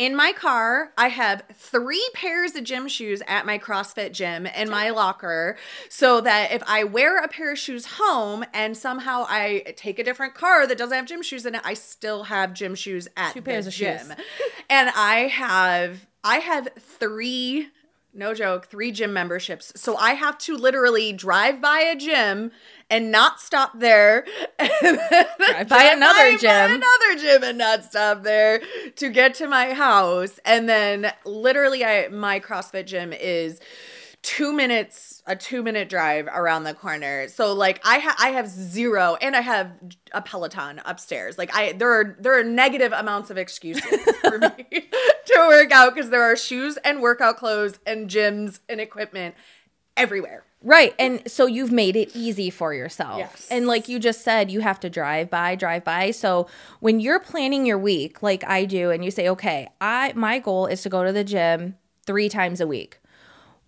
in 0.00 0.16
my 0.16 0.32
car. 0.32 0.92
I 0.96 1.08
have 1.08 1.42
three 1.52 2.08
pairs 2.14 2.56
of 2.56 2.64
gym 2.64 2.88
shoes 2.88 3.22
at 3.28 3.44
my 3.44 3.58
CrossFit 3.58 4.12
gym 4.12 4.46
in 4.46 4.70
my 4.70 4.88
locker. 4.88 5.58
So, 5.90 6.22
that 6.22 6.52
if 6.52 6.62
I 6.66 6.84
wear 6.84 7.22
a 7.22 7.28
pair 7.28 7.52
of 7.52 7.58
shoes 7.58 7.84
home 7.98 8.46
and 8.54 8.74
somehow 8.74 9.26
I 9.28 9.74
take 9.76 9.98
a 9.98 10.04
different 10.04 10.32
car 10.32 10.66
that 10.66 10.78
doesn't 10.78 10.96
have 10.96 11.04
gym 11.04 11.22
shoes 11.22 11.44
in 11.44 11.54
it, 11.54 11.60
I 11.64 11.74
still 11.74 12.24
have 12.24 12.54
gym 12.54 12.74
shoes 12.74 13.08
at 13.14 13.34
Two 13.34 13.42
pairs 13.42 13.66
the 13.66 13.72
gym. 13.72 14.10
Of 14.10 14.16
shoes. 14.16 14.26
and 14.70 14.90
I 14.96 15.28
have 15.28 16.06
I 16.24 16.38
have 16.38 16.68
three 16.78 17.68
no 18.12 18.34
joke, 18.34 18.66
three 18.66 18.90
gym 18.90 19.12
memberships. 19.12 19.72
So 19.76 19.96
I 19.96 20.14
have 20.14 20.36
to 20.38 20.56
literally 20.56 21.12
drive 21.12 21.60
by 21.60 21.80
a 21.80 21.96
gym 21.96 22.50
and 22.88 23.12
not 23.12 23.40
stop 23.40 23.78
there. 23.78 24.26
drive 24.58 25.68
by 25.68 25.84
another 25.84 26.36
gym. 26.36 26.50
By 26.50 26.80
another 26.80 27.20
gym 27.20 27.44
and 27.44 27.58
not 27.58 27.84
stop 27.84 28.22
there 28.22 28.60
to 28.96 29.08
get 29.10 29.34
to 29.34 29.46
my 29.46 29.72
house. 29.74 30.40
And 30.44 30.68
then 30.68 31.12
literally 31.24 31.84
I 31.84 32.08
my 32.08 32.40
CrossFit 32.40 32.86
gym 32.86 33.12
is 33.12 33.60
two 34.22 34.52
minutes 34.52 35.22
a 35.26 35.34
two 35.34 35.62
minute 35.62 35.88
drive 35.88 36.26
around 36.26 36.64
the 36.64 36.74
corner 36.74 37.26
so 37.28 37.54
like 37.54 37.80
i 37.84 37.98
ha- 37.98 38.16
i 38.18 38.28
have 38.28 38.46
zero 38.48 39.16
and 39.22 39.34
i 39.34 39.40
have 39.40 39.72
a 40.12 40.20
peloton 40.20 40.80
upstairs 40.84 41.38
like 41.38 41.54
i 41.56 41.72
there 41.72 41.90
are 41.90 42.16
there 42.20 42.38
are 42.38 42.44
negative 42.44 42.92
amounts 42.92 43.30
of 43.30 43.38
excuses 43.38 43.82
for 44.20 44.38
me 44.38 44.66
to 45.26 45.46
work 45.48 45.72
out 45.72 45.94
because 45.94 46.10
there 46.10 46.22
are 46.22 46.36
shoes 46.36 46.76
and 46.84 47.00
workout 47.00 47.38
clothes 47.38 47.78
and 47.86 48.10
gyms 48.10 48.60
and 48.68 48.80
equipment 48.80 49.34
everywhere 49.96 50.44
Right. 50.62 50.94
And 50.98 51.22
so 51.30 51.46
you've 51.46 51.72
made 51.72 51.96
it 51.96 52.14
easy 52.14 52.50
for 52.50 52.74
yourself. 52.74 53.18
Yes. 53.18 53.48
And 53.50 53.66
like 53.66 53.88
you 53.88 53.98
just 53.98 54.22
said, 54.22 54.50
you 54.50 54.60
have 54.60 54.78
to 54.80 54.90
drive 54.90 55.30
by, 55.30 55.54
drive 55.54 55.84
by. 55.84 56.10
So 56.10 56.48
when 56.80 57.00
you're 57.00 57.18
planning 57.18 57.64
your 57.64 57.78
week 57.78 58.22
like 58.22 58.44
I 58.46 58.66
do 58.66 58.90
and 58.90 59.02
you 59.02 59.10
say, 59.10 59.26
"Okay, 59.30 59.68
I 59.80 60.12
my 60.14 60.38
goal 60.38 60.66
is 60.66 60.82
to 60.82 60.90
go 60.90 61.02
to 61.02 61.12
the 61.12 61.24
gym 61.24 61.76
3 62.04 62.28
times 62.28 62.60
a 62.60 62.66
week." 62.66 62.99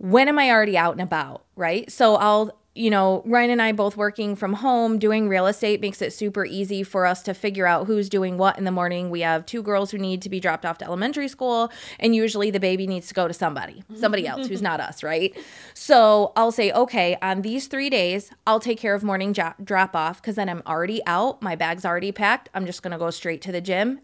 When 0.02 0.28
am 0.28 0.36
I 0.36 0.50
already 0.50 0.76
out 0.76 0.92
and 0.92 1.00
about, 1.00 1.44
right? 1.54 1.90
So 1.90 2.16
I'll 2.16 2.58
you 2.74 2.88
know, 2.88 3.22
Ryan 3.26 3.50
and 3.50 3.60
I 3.60 3.72
both 3.72 3.98
working 3.98 4.34
from 4.34 4.54
home, 4.54 4.98
doing 4.98 5.28
real 5.28 5.46
estate 5.46 5.82
makes 5.82 6.00
it 6.00 6.10
super 6.10 6.46
easy 6.46 6.82
for 6.82 7.04
us 7.04 7.22
to 7.24 7.34
figure 7.34 7.66
out 7.66 7.86
who's 7.86 8.08
doing 8.08 8.38
what 8.38 8.56
in 8.56 8.64
the 8.64 8.70
morning. 8.70 9.10
We 9.10 9.20
have 9.20 9.44
two 9.44 9.62
girls 9.62 9.90
who 9.90 9.98
need 9.98 10.22
to 10.22 10.30
be 10.30 10.40
dropped 10.40 10.64
off 10.64 10.78
to 10.78 10.86
elementary 10.86 11.28
school, 11.28 11.70
and 12.00 12.16
usually 12.16 12.50
the 12.50 12.58
baby 12.58 12.86
needs 12.86 13.08
to 13.08 13.14
go 13.14 13.28
to 13.28 13.34
somebody, 13.34 13.84
somebody 13.94 14.26
else 14.26 14.46
who's 14.46 14.62
not 14.62 14.80
us, 14.80 15.02
right? 15.02 15.36
So 15.74 16.32
I'll 16.34 16.50
say, 16.50 16.72
okay, 16.72 17.18
on 17.20 17.42
these 17.42 17.66
three 17.66 17.90
days, 17.90 18.30
I'll 18.46 18.60
take 18.60 18.78
care 18.78 18.94
of 18.94 19.02
morning 19.02 19.34
jo- 19.34 19.52
drop 19.62 19.94
off 19.94 20.22
because 20.22 20.36
then 20.36 20.48
I'm 20.48 20.62
already 20.66 21.02
out. 21.04 21.42
My 21.42 21.56
bag's 21.56 21.84
already 21.84 22.10
packed. 22.10 22.48
I'm 22.54 22.64
just 22.64 22.82
going 22.82 22.92
to 22.92 22.98
go 22.98 23.10
straight 23.10 23.42
to 23.42 23.52
the 23.52 23.60
gym, 23.60 24.00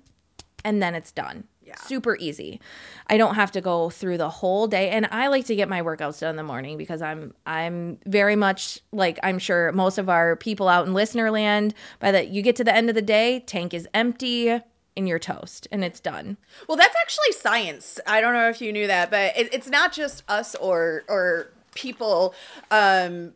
and 0.63 0.83
then 0.83 0.95
it's 0.95 1.11
done. 1.11 1.45
Yeah. 1.69 1.77
Super 1.77 2.17
easy. 2.17 2.61
I 3.09 3.19
don't 3.19 3.35
have 3.35 3.53
to 3.53 3.61
go 3.61 3.91
through 3.91 4.17
the 4.17 4.31
whole 4.31 4.67
day 4.67 4.89
and 4.89 5.07
I 5.13 5.27
like 5.29 5.45
to 5.47 5.55
get 5.55 5.69
my 5.69 5.83
workouts 5.83 6.21
done 6.21 6.31
in 6.31 6.37
the 6.37 6.43
morning 6.43 6.79
because 6.79 7.03
I'm 7.03 7.35
I'm 7.47 7.99
very 8.07 8.37
much 8.37 8.81
like 8.91 9.19
I'm 9.23 9.39
sure 9.39 9.71
most 9.73 9.99
of 9.99 10.09
our 10.09 10.35
people 10.35 10.69
out 10.69 10.87
in 10.87 10.95
listener 10.95 11.31
land 11.31 11.75
by 12.01 12.11
the 12.11 12.25
you 12.25 12.41
get 12.41 12.57
to 12.57 12.65
the 12.65 12.75
end 12.75 12.89
of 12.89 12.95
the 12.95 13.03
day, 13.03 13.41
tank 13.41 13.75
is 13.75 13.87
empty 13.93 14.49
and 14.97 15.07
you're 15.07 15.19
toast 15.19 15.69
and 15.71 15.85
it's 15.85 16.01
done. 16.01 16.39
Well, 16.67 16.79
that's 16.79 16.97
actually 17.03 17.33
science. 17.33 18.01
I 18.07 18.23
don't 18.23 18.33
know 18.33 18.49
if 18.49 18.63
you 18.63 18.73
knew 18.73 18.87
that, 18.87 19.11
but 19.11 19.37
it, 19.37 19.53
it's 19.53 19.69
not 19.69 19.93
just 19.93 20.25
us 20.27 20.55
or 20.55 21.05
or 21.07 21.53
people. 21.75 22.35
Um, 22.71 23.35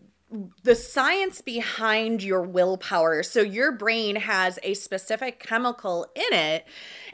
the 0.63 0.75
science 0.75 1.41
behind 1.41 2.23
your 2.23 2.43
willpower. 2.43 3.23
So 3.23 3.41
your 3.41 3.73
brain 3.73 4.17
has 4.17 4.59
a 4.63 4.75
specific 4.75 5.41
chemical 5.41 6.07
in 6.15 6.33
it, 6.33 6.65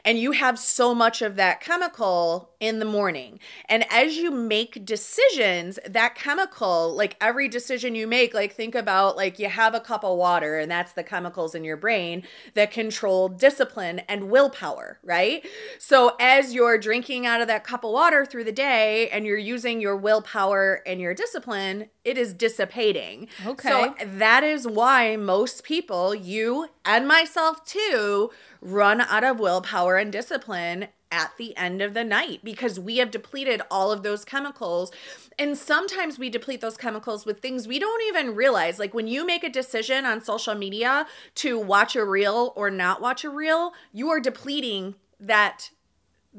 and 0.03 0.17
you 0.17 0.31
have 0.31 0.57
so 0.57 0.93
much 0.95 1.21
of 1.21 1.35
that 1.35 1.61
chemical 1.61 2.51
in 2.59 2.79
the 2.79 2.85
morning. 2.85 3.39
And 3.67 3.85
as 3.89 4.17
you 4.17 4.31
make 4.31 4.85
decisions, 4.85 5.79
that 5.87 6.15
chemical, 6.15 6.93
like 6.93 7.15
every 7.21 7.47
decision 7.47 7.95
you 7.95 8.05
make, 8.05 8.33
like 8.33 8.53
think 8.53 8.75
about 8.75 9.15
like 9.15 9.39
you 9.39 9.47
have 9.49 9.73
a 9.73 9.79
cup 9.79 10.03
of 10.03 10.17
water, 10.17 10.57
and 10.57 10.69
that's 10.69 10.93
the 10.93 11.03
chemicals 11.03 11.55
in 11.55 11.63
your 11.63 11.77
brain 11.77 12.23
that 12.53 12.71
control 12.71 13.29
discipline 13.29 13.99
and 14.09 14.29
willpower, 14.29 14.99
right? 15.03 15.45
So 15.77 16.15
as 16.19 16.53
you're 16.53 16.77
drinking 16.77 17.25
out 17.25 17.41
of 17.41 17.47
that 17.47 17.63
cup 17.63 17.83
of 17.83 17.91
water 17.91 18.25
through 18.25 18.43
the 18.43 18.51
day 18.51 19.09
and 19.09 19.25
you're 19.25 19.37
using 19.37 19.79
your 19.79 19.95
willpower 19.95 20.81
and 20.85 20.99
your 20.99 21.13
discipline, 21.13 21.89
it 22.03 22.17
is 22.17 22.33
dissipating. 22.33 23.27
Okay. 23.45 23.69
So 23.69 23.95
that 24.03 24.43
is 24.43 24.67
why 24.67 25.15
most 25.15 25.63
people, 25.63 26.13
you 26.13 26.67
and 26.89 27.07
myself 27.07 27.63
too, 27.63 28.31
run 28.61 28.99
out 28.99 29.23
of 29.23 29.39
willpower 29.39 29.97
and 29.97 30.11
discipline 30.11 30.87
at 31.11 31.31
the 31.37 31.55
end 31.55 31.83
of 31.83 31.93
the 31.93 32.03
night 32.03 32.39
because 32.43 32.79
we 32.79 32.97
have 32.97 33.11
depleted 33.11 33.61
all 33.69 33.91
of 33.91 34.01
those 34.01 34.25
chemicals. 34.25 34.91
And 35.37 35.55
sometimes 35.55 36.17
we 36.17 36.31
deplete 36.31 36.61
those 36.61 36.77
chemicals 36.77 37.27
with 37.27 37.41
things 37.41 37.67
we 37.67 37.77
don't 37.77 38.01
even 38.07 38.33
realize. 38.33 38.79
Like 38.79 38.95
when 38.95 39.07
you 39.07 39.23
make 39.23 39.43
a 39.43 39.49
decision 39.49 40.03
on 40.03 40.23
social 40.23 40.55
media 40.55 41.05
to 41.35 41.59
watch 41.59 41.95
a 41.95 42.03
reel 42.03 42.53
or 42.55 42.71
not 42.71 43.01
watch 43.01 43.23
a 43.23 43.29
reel, 43.29 43.73
you 43.93 44.09
are 44.09 44.19
depleting 44.19 44.95
that 45.19 45.69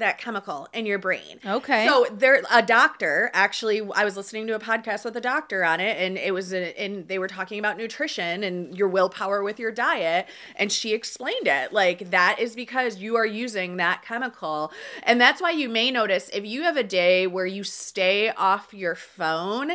that 0.01 0.19
chemical 0.19 0.69
in 0.73 0.87
your 0.87 0.99
brain. 0.99 1.39
Okay. 1.45 1.87
So 1.87 2.07
there 2.11 2.43
a 2.51 2.63
doctor 2.63 3.31
actually 3.33 3.81
I 3.95 4.05
was 4.05 4.17
listening 4.17 4.47
to 4.49 4.55
a 4.55 4.59
podcast 4.59 5.05
with 5.05 5.17
a 5.17 5.21
doctor 5.21 5.65
on 5.65 5.81
it 5.81 5.97
and 5.99 6.19
it 6.19 6.35
was 6.35 6.53
a, 6.53 6.79
and 6.81 7.09
they 7.09 7.19
were 7.19 7.29
talking 7.29 7.59
about 7.59 7.77
nutrition 7.77 8.43
and 8.43 8.77
your 8.77 8.89
willpower 8.89 9.43
with 9.43 9.59
your 9.59 9.73
diet 9.73 10.27
and 10.57 10.71
she 10.71 10.93
explained 10.93 11.47
it 11.47 11.73
like 11.73 12.11
that 12.11 12.39
is 12.39 12.55
because 12.55 12.99
you 12.99 13.17
are 13.17 13.27
using 13.27 13.77
that 13.77 14.03
chemical 14.03 14.73
and 15.03 15.21
that's 15.21 15.41
why 15.41 15.51
you 15.51 15.69
may 15.69 15.91
notice 15.91 16.29
if 16.33 16.45
you 16.45 16.63
have 16.63 16.77
a 16.77 16.85
day 16.85 17.27
where 17.27 17.47
you 17.47 17.65
stay 17.65 18.31
off 18.31 18.75
your 18.75 18.95
phone 18.95 19.73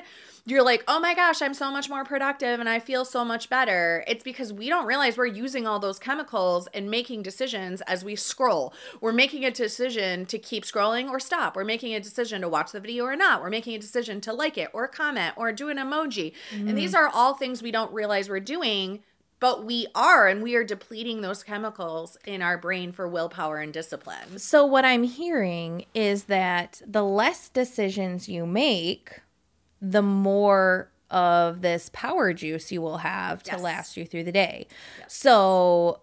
you're 0.47 0.63
like, 0.63 0.83
oh 0.87 0.99
my 0.99 1.15
gosh, 1.15 1.41
I'm 1.41 1.55
so 1.55 1.71
much 1.71 1.89
more 1.89 2.03
productive 2.03 2.59
and 2.59 2.69
I 2.69 2.79
feel 2.79 3.03
so 3.03 3.25
much 3.25 3.49
better. 3.49 4.03
It's 4.07 4.23
because 4.23 4.53
we 4.53 4.69
don't 4.69 4.85
realize 4.85 5.17
we're 5.17 5.25
using 5.25 5.65
all 5.65 5.79
those 5.79 5.97
chemicals 5.97 6.67
and 6.73 6.89
making 6.89 7.23
decisions 7.23 7.81
as 7.81 8.05
we 8.05 8.15
scroll. 8.15 8.71
We're 9.01 9.11
making 9.11 9.43
a 9.43 9.49
decision 9.49 10.27
to 10.27 10.37
keep 10.37 10.63
scrolling 10.63 11.09
or 11.09 11.19
stop. 11.19 11.55
We're 11.55 11.63
making 11.63 11.95
a 11.95 11.99
decision 11.99 12.41
to 12.41 12.49
watch 12.49 12.71
the 12.71 12.79
video 12.79 13.05
or 13.05 13.15
not. 13.15 13.41
We're 13.41 13.49
making 13.49 13.73
a 13.73 13.79
decision 13.79 14.21
to 14.21 14.33
like 14.33 14.55
it 14.57 14.69
or 14.71 14.87
comment 14.87 15.33
or 15.35 15.51
do 15.51 15.69
an 15.69 15.77
emoji. 15.77 16.33
And 16.51 16.77
these 16.77 16.93
mm. 16.93 16.97
are 16.97 17.07
all 17.07 17.33
things 17.33 17.63
we 17.63 17.71
don't 17.71 17.91
realize 17.91 18.29
we're 18.29 18.39
doing. 18.39 19.01
But 19.41 19.65
we 19.65 19.85
are, 19.93 20.27
and 20.27 20.41
we 20.41 20.55
are 20.55 20.63
depleting 20.63 21.19
those 21.19 21.43
chemicals 21.43 22.17
in 22.25 22.41
our 22.41 22.57
brain 22.57 22.93
for 22.93 23.05
willpower 23.05 23.57
and 23.57 23.73
discipline. 23.73 24.39
So 24.39 24.65
what 24.65 24.85
I'm 24.85 25.03
hearing 25.03 25.85
is 25.93 26.23
that 26.25 26.81
the 26.87 27.03
less 27.03 27.49
decisions 27.49 28.29
you 28.29 28.45
make, 28.47 29.19
the 29.81 30.01
more 30.01 30.91
of 31.11 31.61
this 31.61 31.89
power 31.93 32.33
juice 32.33 32.71
you 32.71 32.81
will 32.81 32.97
have 32.97 33.43
to 33.43 33.51
Yes. 33.51 33.61
last 33.61 33.97
you 33.97 34.05
through 34.05 34.23
the 34.23 34.31
day. 34.31 34.67
So 35.07 36.01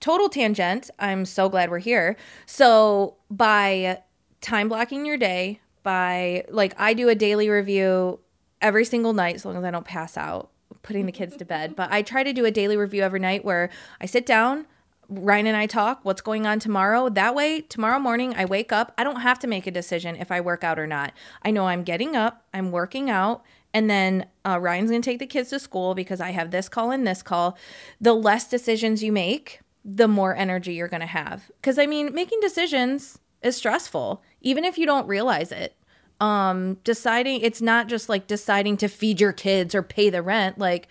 total 0.00 0.28
tangent, 0.28 0.90
I'm 0.98 1.24
so 1.24 1.48
glad 1.48 1.70
we're 1.70 1.78
here. 1.78 2.16
So 2.46 3.16
by 3.30 4.02
time 4.40 4.68
blocking 4.68 5.04
your 5.06 5.16
day, 5.16 5.60
by 5.82 6.44
like 6.48 6.74
I 6.78 6.94
do 6.94 7.08
a 7.08 7.14
daily 7.14 7.48
review 7.48 8.20
every 8.62 8.84
single 8.84 9.12
night 9.12 9.34
as 9.34 9.44
long 9.44 9.56
as 9.56 9.64
I 9.64 9.70
don't 9.70 9.84
pass 9.84 10.16
out 10.16 10.50
putting 10.82 11.06
the 11.06 11.12
kids 11.12 11.36
to 11.36 11.44
bed, 11.44 11.74
but 11.76 11.90
I 11.92 12.02
try 12.02 12.22
to 12.22 12.32
do 12.32 12.44
a 12.44 12.50
daily 12.50 12.76
review 12.76 13.02
every 13.02 13.20
night 13.20 13.44
where 13.44 13.70
I 14.00 14.06
sit 14.06 14.24
down, 14.26 14.66
Ryan 15.08 15.48
and 15.48 15.56
I 15.56 15.66
talk 15.66 16.00
what's 16.02 16.20
going 16.20 16.46
on 16.46 16.58
tomorrow. 16.58 17.08
That 17.08 17.34
way, 17.34 17.60
tomorrow 17.60 17.98
morning, 17.98 18.34
I 18.36 18.44
wake 18.44 18.72
up. 18.72 18.92
I 18.96 19.04
don't 19.04 19.20
have 19.20 19.38
to 19.40 19.46
make 19.46 19.66
a 19.66 19.70
decision 19.70 20.16
if 20.16 20.30
I 20.30 20.40
work 20.40 20.64
out 20.64 20.78
or 20.78 20.86
not. 20.86 21.12
I 21.42 21.50
know 21.50 21.66
I'm 21.66 21.82
getting 21.82 22.16
up, 22.16 22.44
I'm 22.52 22.70
working 22.70 23.10
out, 23.10 23.42
and 23.72 23.90
then 23.90 24.26
uh, 24.44 24.58
Ryan's 24.60 24.90
going 24.90 25.02
to 25.02 25.10
take 25.10 25.18
the 25.18 25.26
kids 25.26 25.50
to 25.50 25.58
school 25.58 25.94
because 25.94 26.20
I 26.20 26.30
have 26.30 26.50
this 26.50 26.68
call 26.68 26.90
and 26.90 27.06
this 27.06 27.22
call. 27.22 27.58
The 28.00 28.14
less 28.14 28.48
decisions 28.48 29.02
you 29.02 29.12
make, 29.12 29.60
the 29.84 30.08
more 30.08 30.34
energy 30.34 30.74
you're 30.74 30.88
going 30.88 31.00
to 31.00 31.06
have. 31.06 31.50
Because, 31.60 31.78
I 31.78 31.86
mean, 31.86 32.14
making 32.14 32.40
decisions 32.40 33.18
is 33.42 33.56
stressful, 33.56 34.22
even 34.40 34.64
if 34.64 34.78
you 34.78 34.86
don't 34.86 35.06
realize 35.06 35.52
it 35.52 35.76
um 36.20 36.74
deciding 36.84 37.40
it's 37.40 37.60
not 37.60 37.88
just 37.88 38.08
like 38.08 38.26
deciding 38.26 38.76
to 38.76 38.88
feed 38.88 39.20
your 39.20 39.32
kids 39.32 39.74
or 39.74 39.82
pay 39.82 40.10
the 40.10 40.22
rent 40.22 40.58
like 40.58 40.86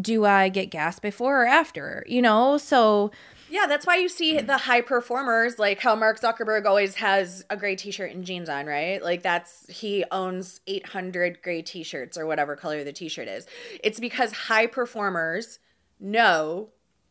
do 0.00 0.24
i 0.24 0.48
get 0.48 0.70
gas 0.70 0.98
before 1.00 1.42
or 1.42 1.46
after 1.46 2.04
you 2.06 2.22
know 2.22 2.56
so 2.56 3.10
Yeah, 3.50 3.66
that's 3.66 3.84
why 3.84 3.96
you 3.96 4.08
see 4.08 4.40
the 4.40 4.58
high 4.58 4.80
performers, 4.80 5.58
like 5.58 5.80
how 5.80 5.96
Mark 5.96 6.20
Zuckerberg 6.20 6.66
always 6.66 6.94
has 6.96 7.44
a 7.50 7.56
gray 7.56 7.74
t-shirt 7.74 8.12
and 8.12 8.24
jeans 8.24 8.48
on, 8.48 8.66
right? 8.66 9.02
Like 9.02 9.22
that's 9.22 9.66
he 9.68 10.04
owns 10.12 10.60
800 10.68 11.42
gray 11.42 11.60
t-shirts 11.60 12.16
or 12.16 12.26
whatever 12.26 12.54
color 12.54 12.84
the 12.84 12.92
t-shirt 12.92 13.26
is. 13.26 13.46
It's 13.82 13.98
because 13.98 14.32
high 14.32 14.66
performers 14.66 15.58
know 15.98 16.68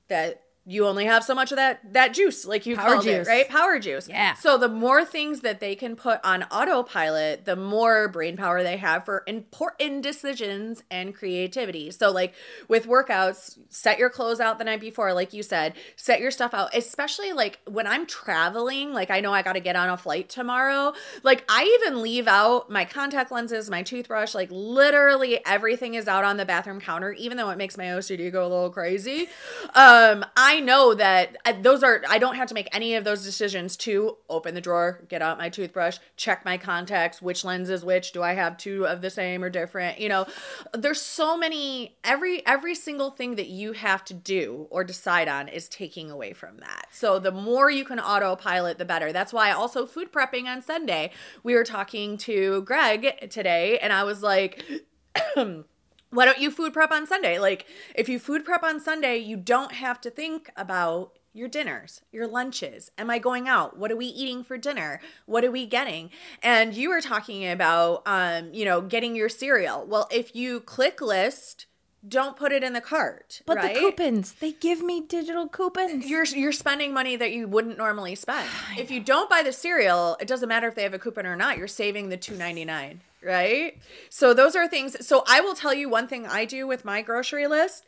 that 0.07 0.43
you 0.69 0.85
only 0.85 1.05
have 1.05 1.23
so 1.23 1.33
much 1.33 1.51
of 1.51 1.55
that 1.55 1.79
that 1.93 2.13
juice, 2.13 2.45
like 2.45 2.67
you 2.67 2.75
Power 2.75 2.93
called 2.93 3.03
juice. 3.03 3.27
it, 3.27 3.31
right? 3.31 3.49
Power 3.49 3.79
juice. 3.79 4.07
Yeah. 4.07 4.35
So 4.35 4.55
the 4.55 4.69
more 4.69 5.03
things 5.03 5.41
that 5.41 5.59
they 5.59 5.73
can 5.75 5.95
put 5.95 6.19
on 6.23 6.43
autopilot, 6.43 7.45
the 7.45 7.55
more 7.55 8.07
brain 8.07 8.37
power 8.37 8.61
they 8.61 8.77
have 8.77 9.03
for 9.03 9.23
important 9.25 10.03
decisions 10.03 10.83
and 10.91 11.15
creativity. 11.15 11.89
So 11.89 12.11
like 12.11 12.35
with 12.67 12.85
workouts, 12.85 13.57
set 13.69 13.97
your 13.97 14.11
clothes 14.11 14.39
out 14.39 14.59
the 14.59 14.63
night 14.63 14.79
before, 14.79 15.11
like 15.13 15.33
you 15.33 15.41
said, 15.41 15.73
set 15.95 16.19
your 16.21 16.29
stuff 16.29 16.53
out, 16.53 16.75
especially 16.75 17.33
like 17.33 17.59
when 17.65 17.87
I'm 17.87 18.05
traveling, 18.05 18.93
like 18.93 19.09
I 19.09 19.21
know 19.21 19.33
I 19.33 19.41
got 19.41 19.53
to 19.53 19.59
get 19.59 19.75
on 19.75 19.89
a 19.89 19.97
flight 19.97 20.29
tomorrow. 20.29 20.93
Like 21.23 21.43
I 21.49 21.79
even 21.81 22.03
leave 22.03 22.27
out 22.27 22.69
my 22.69 22.85
contact 22.85 23.31
lenses, 23.31 23.71
my 23.71 23.81
toothbrush, 23.81 24.35
like 24.35 24.49
literally 24.51 25.43
everything 25.47 25.95
is 25.95 26.07
out 26.07 26.23
on 26.23 26.37
the 26.37 26.45
bathroom 26.45 26.79
counter, 26.79 27.11
even 27.13 27.37
though 27.37 27.49
it 27.49 27.57
makes 27.57 27.75
my 27.75 27.85
OCD 27.85 28.31
go 28.31 28.45
a 28.45 28.49
little 28.49 28.69
crazy. 28.69 29.29
Um, 29.73 30.23
I 30.37 30.58
know 30.61 30.93
that 30.93 31.37
uh, 31.45 31.53
those 31.61 31.83
are, 31.83 32.01
I 32.09 32.17
don't 32.17 32.35
have 32.35 32.47
to 32.49 32.53
make 32.53 32.69
any 32.71 32.95
of 32.95 33.03
those 33.03 33.23
decisions 33.23 33.75
to 33.77 34.17
open 34.29 34.55
the 34.55 34.61
drawer, 34.61 35.03
get 35.07 35.21
out 35.21 35.37
my 35.37 35.49
toothbrush, 35.49 35.97
check 36.17 36.45
my 36.45 36.57
contacts, 36.57 37.21
which 37.21 37.43
lens 37.43 37.69
is 37.69 37.83
which, 37.83 38.11
do 38.11 38.23
I 38.23 38.33
have 38.33 38.57
two 38.57 38.85
of 38.85 39.01
the 39.01 39.09
same 39.09 39.43
or 39.43 39.49
different? 39.49 39.99
You 39.99 40.09
know, 40.09 40.25
there's 40.73 41.01
so 41.01 41.37
many, 41.37 41.97
every, 42.03 42.45
every 42.45 42.75
single 42.75 43.11
thing 43.11 43.35
that 43.35 43.47
you 43.47 43.73
have 43.73 44.03
to 44.05 44.13
do 44.13 44.67
or 44.69 44.83
decide 44.83 45.27
on 45.27 45.47
is 45.47 45.67
taking 45.67 46.11
away 46.11 46.33
from 46.33 46.57
that. 46.57 46.87
So 46.91 47.19
the 47.19 47.31
more 47.31 47.69
you 47.69 47.85
can 47.85 47.99
autopilot, 47.99 48.77
the 48.77 48.85
better. 48.85 49.11
That's 49.11 49.33
why 49.33 49.51
also 49.51 49.85
food 49.85 50.11
prepping 50.11 50.45
on 50.45 50.61
Sunday, 50.61 51.11
we 51.43 51.55
were 51.55 51.63
talking 51.63 52.17
to 52.19 52.61
Greg 52.63 53.29
today 53.29 53.79
and 53.79 53.93
I 53.93 54.03
was 54.03 54.21
like, 54.21 54.63
why 56.11 56.25
don't 56.25 56.39
you 56.39 56.51
food 56.51 56.73
prep 56.73 56.91
on 56.91 57.05
Sunday? 57.05 57.39
Like, 57.39 57.65
if 57.95 58.09
you 58.09 58.19
food 58.19 58.45
prep 58.45 58.63
on 58.63 58.79
Sunday, 58.79 59.17
you 59.17 59.37
don't 59.37 59.73
have 59.73 60.01
to 60.01 60.09
think 60.09 60.49
about 60.57 61.17
your 61.33 61.47
dinners, 61.47 62.01
your 62.11 62.27
lunches. 62.27 62.91
Am 62.97 63.09
I 63.09 63.19
going 63.19 63.47
out? 63.47 63.77
What 63.77 63.91
are 63.91 63.95
we 63.95 64.07
eating 64.07 64.43
for 64.43 64.57
dinner? 64.57 64.99
What 65.25 65.45
are 65.45 65.51
we 65.51 65.65
getting? 65.65 66.09
And 66.41 66.73
you 66.73 66.89
were 66.89 67.01
talking 67.01 67.47
about, 67.47 68.01
um, 68.05 68.53
you 68.53 68.65
know, 68.65 68.81
getting 68.81 69.15
your 69.15 69.29
cereal. 69.29 69.85
Well, 69.85 70.07
if 70.11 70.35
you 70.35 70.59
click 70.59 71.01
list, 71.01 71.67
don't 72.07 72.35
put 72.35 72.51
it 72.51 72.63
in 72.63 72.73
the 72.73 72.81
cart. 72.81 73.41
but 73.45 73.57
right? 73.57 73.73
the 73.73 73.79
coupons 73.79 74.33
they 74.33 74.53
give 74.53 74.81
me 74.81 75.01
digital 75.01 75.47
coupons 75.47 76.09
You're 76.09 76.23
you're 76.23 76.53
spending 76.53 76.93
money 76.93 77.17
that 77.17 77.33
you 77.33 77.47
wouldn't 77.47 77.77
normally 77.77 78.15
spend. 78.15 78.47
If 78.77 78.89
you 78.89 79.01
don't 79.01 79.29
buy 79.29 79.43
the 79.43 79.51
cereal, 79.51 80.15
it 80.19 80.27
doesn't 80.27 80.47
matter 80.47 80.67
if 80.67 80.75
they 80.75 80.83
have 80.83 80.93
a 80.93 80.99
coupon 80.99 81.25
or 81.25 81.35
not. 81.35 81.57
You're 81.57 81.67
saving 81.67 82.09
the 82.09 82.17
two 82.17 82.35
ninety 82.35 82.65
nine. 82.65 83.01
Right? 83.23 83.77
So 84.09 84.33
those 84.33 84.55
are 84.55 84.67
things. 84.67 85.05
So 85.05 85.23
I 85.27 85.41
will 85.41 85.55
tell 85.55 85.73
you 85.73 85.89
one 85.89 86.07
thing 86.07 86.25
I 86.25 86.45
do 86.45 86.67
with 86.67 86.85
my 86.85 87.01
grocery 87.01 87.47
list. 87.47 87.85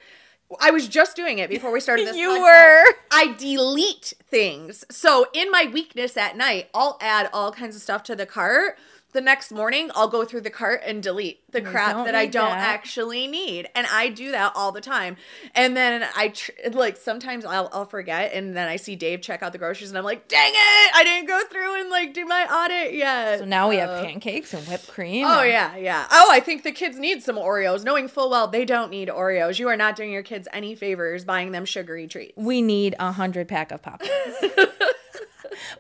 I 0.60 0.72
was 0.72 0.88
just 0.88 1.16
doing 1.16 1.40
it 1.40 1.50
before 1.50 1.72
we 1.72 1.80
started 1.88 2.08
this. 2.08 2.18
You 2.18 2.30
podcast. 2.30 2.42
were. 2.42 2.94
I 3.12 3.36
delete 3.38 4.14
things. 4.30 4.84
So 4.92 5.28
in 5.34 5.50
my 5.52 5.70
weakness 5.72 6.18
at 6.18 6.36
night, 6.36 6.70
I'll 6.74 6.98
add 7.02 7.30
all 7.34 7.52
kinds 7.52 7.76
of 7.76 7.82
stuff 7.82 8.04
to 8.04 8.16
the 8.16 8.26
cart. 8.26 8.78
The 9.14 9.22
next 9.22 9.52
morning, 9.52 9.92
I'll 9.94 10.08
go 10.08 10.24
through 10.24 10.42
the 10.42 10.50
cart 10.50 10.82
and 10.86 11.04
delete 11.04 11.42
the 11.52 11.62
crap 11.62 12.06
that 12.06 12.16
I 12.16 12.28
don't 12.28 12.50
that. 12.52 12.60
actually 12.70 13.28
need, 13.28 13.68
and 13.76 13.86
I 13.92 14.08
do 14.08 14.32
that 14.32 14.54
all 14.56 14.72
the 14.72 14.80
time. 14.80 15.18
And 15.54 15.76
then 15.76 16.06
I 16.16 16.30
tr- 16.30 16.52
like 16.72 16.96
sometimes 16.96 17.44
I'll 17.44 17.70
I'll 17.74 17.86
forget, 17.86 18.32
and 18.34 18.56
then 18.56 18.70
I 18.70 18.78
see 18.78 18.96
Dave 18.96 19.20
check 19.22 19.44
out 19.44 19.52
the 19.52 19.58
groceries, 19.58 19.90
and 19.90 19.98
I'm 19.98 20.06
like, 20.06 20.30
dang 20.30 20.52
it, 20.54 20.96
I 20.96 21.04
didn't 21.04 21.28
go 21.28 21.42
through 21.52 21.82
and 21.82 21.90
like 21.90 22.14
do 22.14 22.26
my 22.26 22.46
audit 22.46 22.94
yet. 22.94 23.40
So 23.40 23.46
now 23.46 23.68
we 23.68 23.76
have 23.78 23.90
So- 24.00 24.06
pancakes 24.06 24.54
and 24.54 24.66
whipped 24.68 24.88
cream. 24.88 25.26
Oh 25.28 25.42
and- 25.42 25.50
yeah, 25.50 25.76
yeah. 25.76 26.08
Oh, 26.10 26.30
I 26.32 26.40
think 26.40 26.64
the 26.64 26.72
kids 26.72 26.98
need 26.98 27.22
some 27.22 27.36
Oreos, 27.36 27.84
knowing 27.84 28.08
full 28.08 28.30
well 28.30 28.48
they 28.48 28.64
don't 28.64 28.90
need 28.92 29.10
Oreos. 29.10 29.60
You 29.60 29.68
are 29.68 29.76
not 29.78 29.98
doing 29.98 30.12
your 30.14 30.24
kids 30.24 30.48
any 30.54 30.74
favors 30.74 31.26
buying 31.26 31.52
them 31.52 31.66
sugary 31.66 32.08
treats. 32.08 32.32
We 32.38 32.62
need 32.62 32.96
a 32.98 33.12
hundred 33.12 33.50
pack 33.50 33.72
of 33.74 33.82
pop. 33.82 34.02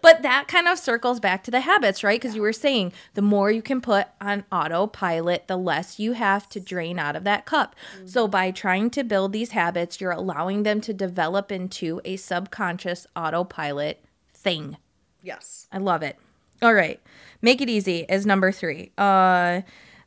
but 0.01 0.21
that 0.21 0.47
kind 0.47 0.67
of 0.67 0.77
circles 0.77 1.19
back 1.19 1.43
to 1.43 1.51
the 1.51 1.61
habits, 1.61 2.03
right? 2.03 2.21
Because 2.21 2.35
you 2.35 2.41
were 2.41 2.53
saying 2.53 2.93
the 3.13 3.21
more 3.21 3.51
you 3.51 3.61
can 3.61 3.81
put 3.81 4.07
on 4.19 4.45
autopilot, 4.51 5.47
the 5.47 5.57
less 5.57 5.99
you 5.99 6.13
have 6.13 6.47
to 6.49 6.59
drain 6.59 6.99
out 6.99 7.15
of 7.15 7.23
that 7.23 7.45
cup. 7.45 7.75
So 8.05 8.27
by 8.27 8.51
trying 8.51 8.89
to 8.91 9.03
build 9.03 9.33
these 9.33 9.51
habits, 9.51 9.99
you're 9.99 10.11
allowing 10.11 10.63
them 10.63 10.81
to 10.81 10.93
develop 10.93 11.51
into 11.51 12.01
a 12.05 12.17
subconscious 12.17 13.07
autopilot 13.15 14.03
thing. 14.33 14.77
Yes. 15.21 15.67
I 15.71 15.77
love 15.77 16.03
it. 16.03 16.17
All 16.61 16.73
right. 16.73 16.99
Make 17.41 17.61
it 17.61 17.69
easy 17.69 18.05
is 18.07 18.25
number 18.25 18.51
three. 18.51 18.91
Uh, 18.97 19.61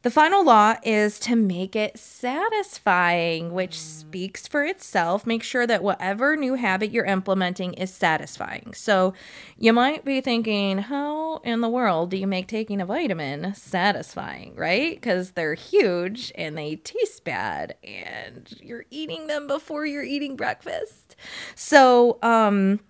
the 0.04 0.10
final 0.10 0.44
law 0.44 0.74
is 0.82 1.18
to 1.20 1.34
make 1.34 1.74
it 1.74 1.98
satisfying, 1.98 3.54
which 3.54 3.80
speaks 3.80 4.46
for 4.46 4.62
itself. 4.62 5.26
Make 5.26 5.42
sure 5.42 5.66
that 5.66 5.82
whatever 5.82 6.36
new 6.36 6.56
habit 6.56 6.90
you're 6.90 7.06
implementing 7.06 7.72
is 7.72 7.90
satisfying. 7.90 8.74
So 8.74 9.14
you 9.56 9.72
might 9.72 10.04
be 10.04 10.20
thinking, 10.20 10.76
how 10.76 11.38
in 11.38 11.62
the 11.62 11.70
world 11.70 12.10
do 12.10 12.18
you 12.18 12.26
make 12.26 12.48
taking 12.48 12.82
a 12.82 12.86
vitamin 12.86 13.54
satisfying, 13.54 14.54
right? 14.56 14.94
Because 14.94 15.30
they're 15.30 15.54
huge 15.54 16.30
and 16.34 16.58
they 16.58 16.76
taste 16.76 17.24
bad 17.24 17.74
and 17.82 18.54
you're 18.60 18.84
eating 18.90 19.26
them 19.26 19.46
before 19.46 19.86
you're 19.86 20.04
eating 20.04 20.36
breakfast. 20.36 21.16
So, 21.54 22.18
um, 22.22 22.80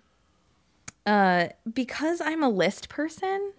uh, 1.06 1.48
because 1.72 2.20
I'm 2.20 2.42
a 2.42 2.48
list 2.48 2.88
person, 2.88 3.52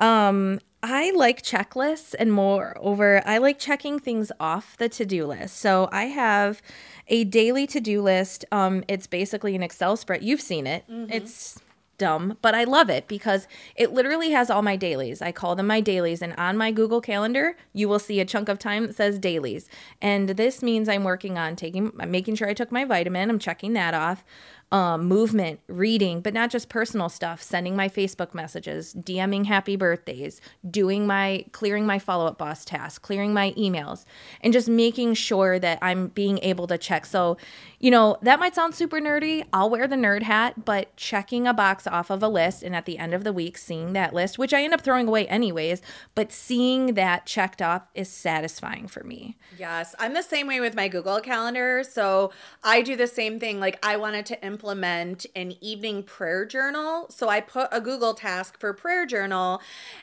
um, 0.00 0.60
I 0.82 1.10
like 1.12 1.42
checklists 1.42 2.14
and 2.18 2.32
moreover, 2.32 3.22
I 3.26 3.38
like 3.38 3.58
checking 3.58 3.98
things 3.98 4.30
off 4.38 4.76
the 4.76 4.88
to 4.90 5.04
do 5.04 5.26
list. 5.26 5.56
So 5.56 5.88
I 5.90 6.04
have 6.04 6.62
a 7.08 7.24
daily 7.24 7.66
to 7.68 7.80
do 7.80 8.02
list. 8.02 8.44
Um, 8.52 8.84
it's 8.86 9.06
basically 9.06 9.56
an 9.56 9.62
Excel 9.62 9.96
spread. 9.96 10.22
You've 10.22 10.40
seen 10.40 10.66
it. 10.66 10.84
It's 11.10 11.60
dumb, 11.98 12.36
but 12.42 12.54
I 12.54 12.64
love 12.64 12.90
it 12.90 13.08
because 13.08 13.48
it 13.74 13.90
literally 13.90 14.30
has 14.30 14.50
all 14.50 14.60
my 14.60 14.76
dailies. 14.76 15.22
I 15.22 15.32
call 15.32 15.56
them 15.56 15.66
my 15.66 15.80
dailies, 15.80 16.20
and 16.20 16.34
on 16.34 16.58
my 16.58 16.70
Google 16.70 17.00
Calendar, 17.00 17.56
you 17.72 17.88
will 17.88 17.98
see 17.98 18.20
a 18.20 18.24
chunk 18.26 18.50
of 18.50 18.58
time 18.58 18.86
that 18.86 18.96
says 18.96 19.18
dailies. 19.18 19.68
And 20.02 20.28
this 20.28 20.62
means 20.62 20.90
I'm 20.90 21.04
working 21.04 21.38
on 21.38 21.56
taking, 21.56 21.92
I'm 21.98 22.10
making 22.10 22.34
sure 22.34 22.48
I 22.48 22.54
took 22.54 22.70
my 22.70 22.84
vitamin. 22.84 23.30
I'm 23.30 23.38
checking 23.38 23.72
that 23.72 23.94
off 23.94 24.24
um, 24.72 25.04
movement, 25.04 25.60
reading, 25.68 26.20
but 26.20 26.34
not 26.34 26.50
just 26.50 26.68
personal 26.68 27.08
stuff, 27.08 27.40
sending 27.40 27.76
my 27.76 27.88
Facebook 27.88 28.34
messages, 28.34 28.94
DMing 28.94 29.46
happy 29.46 29.76
birthdays, 29.76 30.40
doing 30.68 31.06
my 31.06 31.44
clearing 31.52 31.86
my 31.86 32.00
follow 32.00 32.26
up 32.26 32.36
boss 32.36 32.64
task, 32.64 33.02
clearing 33.02 33.32
my 33.32 33.52
emails, 33.52 34.04
and 34.40 34.52
just 34.52 34.68
making 34.68 35.14
sure 35.14 35.60
that 35.60 35.78
I'm 35.82 36.08
being 36.08 36.38
able 36.38 36.66
to 36.66 36.78
check. 36.78 37.06
So, 37.06 37.36
you 37.78 37.90
know, 37.90 38.16
that 38.22 38.38
might 38.38 38.54
sound 38.54 38.74
super 38.74 38.98
nerdy. 39.00 39.44
I'll 39.52 39.68
wear 39.68 39.86
the 39.86 39.96
nerd 39.96 40.22
hat, 40.22 40.64
but 40.64 40.96
checking 40.96 41.46
a 41.46 41.52
box 41.52 41.86
off 41.86 42.10
of 42.10 42.22
a 42.22 42.28
list 42.28 42.62
and 42.62 42.74
at 42.74 42.86
the 42.86 42.98
end 42.98 43.12
of 43.12 43.24
the 43.24 43.32
week, 43.32 43.58
seeing 43.58 43.92
that 43.92 44.14
list, 44.14 44.38
which 44.38 44.54
I 44.54 44.62
end 44.62 44.72
up 44.72 44.80
throwing 44.80 45.08
away 45.08 45.26
anyways, 45.28 45.82
but 46.14 46.32
seeing 46.32 46.94
that 46.94 47.26
checked 47.26 47.60
off 47.60 47.82
is 47.94 48.08
satisfying 48.08 48.88
for 48.88 49.04
me. 49.04 49.36
Yes, 49.58 49.94
I'm 49.98 50.14
the 50.14 50.22
same 50.22 50.46
way 50.46 50.60
with 50.60 50.74
my 50.74 50.88
Google 50.88 51.20
Calendar. 51.20 51.84
So 51.84 52.32
I 52.64 52.80
do 52.80 52.96
the 52.96 53.06
same 53.06 53.38
thing. 53.38 53.60
Like 53.60 53.78
I 53.84 53.96
wanted 53.96 54.26
to 54.26 54.44
implement 54.44 55.26
an 55.36 55.54
evening 55.60 56.02
prayer 56.02 56.46
journal. 56.46 57.06
So 57.10 57.28
I 57.28 57.40
put 57.40 57.68
a 57.72 57.80
Google 57.80 58.14
task 58.14 58.58
for 58.58 58.72
prayer 58.72 59.04
journal. 59.04 59.60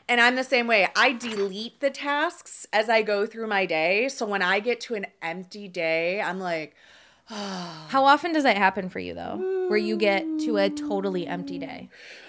And 0.08 0.20
I'm 0.20 0.36
the 0.36 0.44
same 0.44 0.66
way. 0.66 0.88
I 0.94 1.12
delete 1.12 1.80
the 1.80 1.90
tasks 1.90 2.66
as 2.72 2.88
I 2.88 3.02
go 3.02 3.26
through 3.26 3.48
my 3.48 3.66
day. 3.66 4.08
So 4.08 4.26
when 4.26 4.42
I 4.42 4.60
get 4.60 4.80
to 4.82 4.94
an 4.94 5.06
empty 5.22 5.66
day, 5.66 6.20
I'm 6.20 6.38
like, 6.38 6.76
How 7.88 8.04
often 8.04 8.32
does 8.32 8.44
that 8.44 8.58
happen 8.58 8.88
for 8.88 8.98
you 8.98 9.14
though, 9.14 9.66
where 9.68 9.78
you 9.78 9.96
get 9.96 10.24
to 10.40 10.58
a 10.58 10.68
totally 10.68 11.26
empty 11.26 11.58
day? 11.58 11.88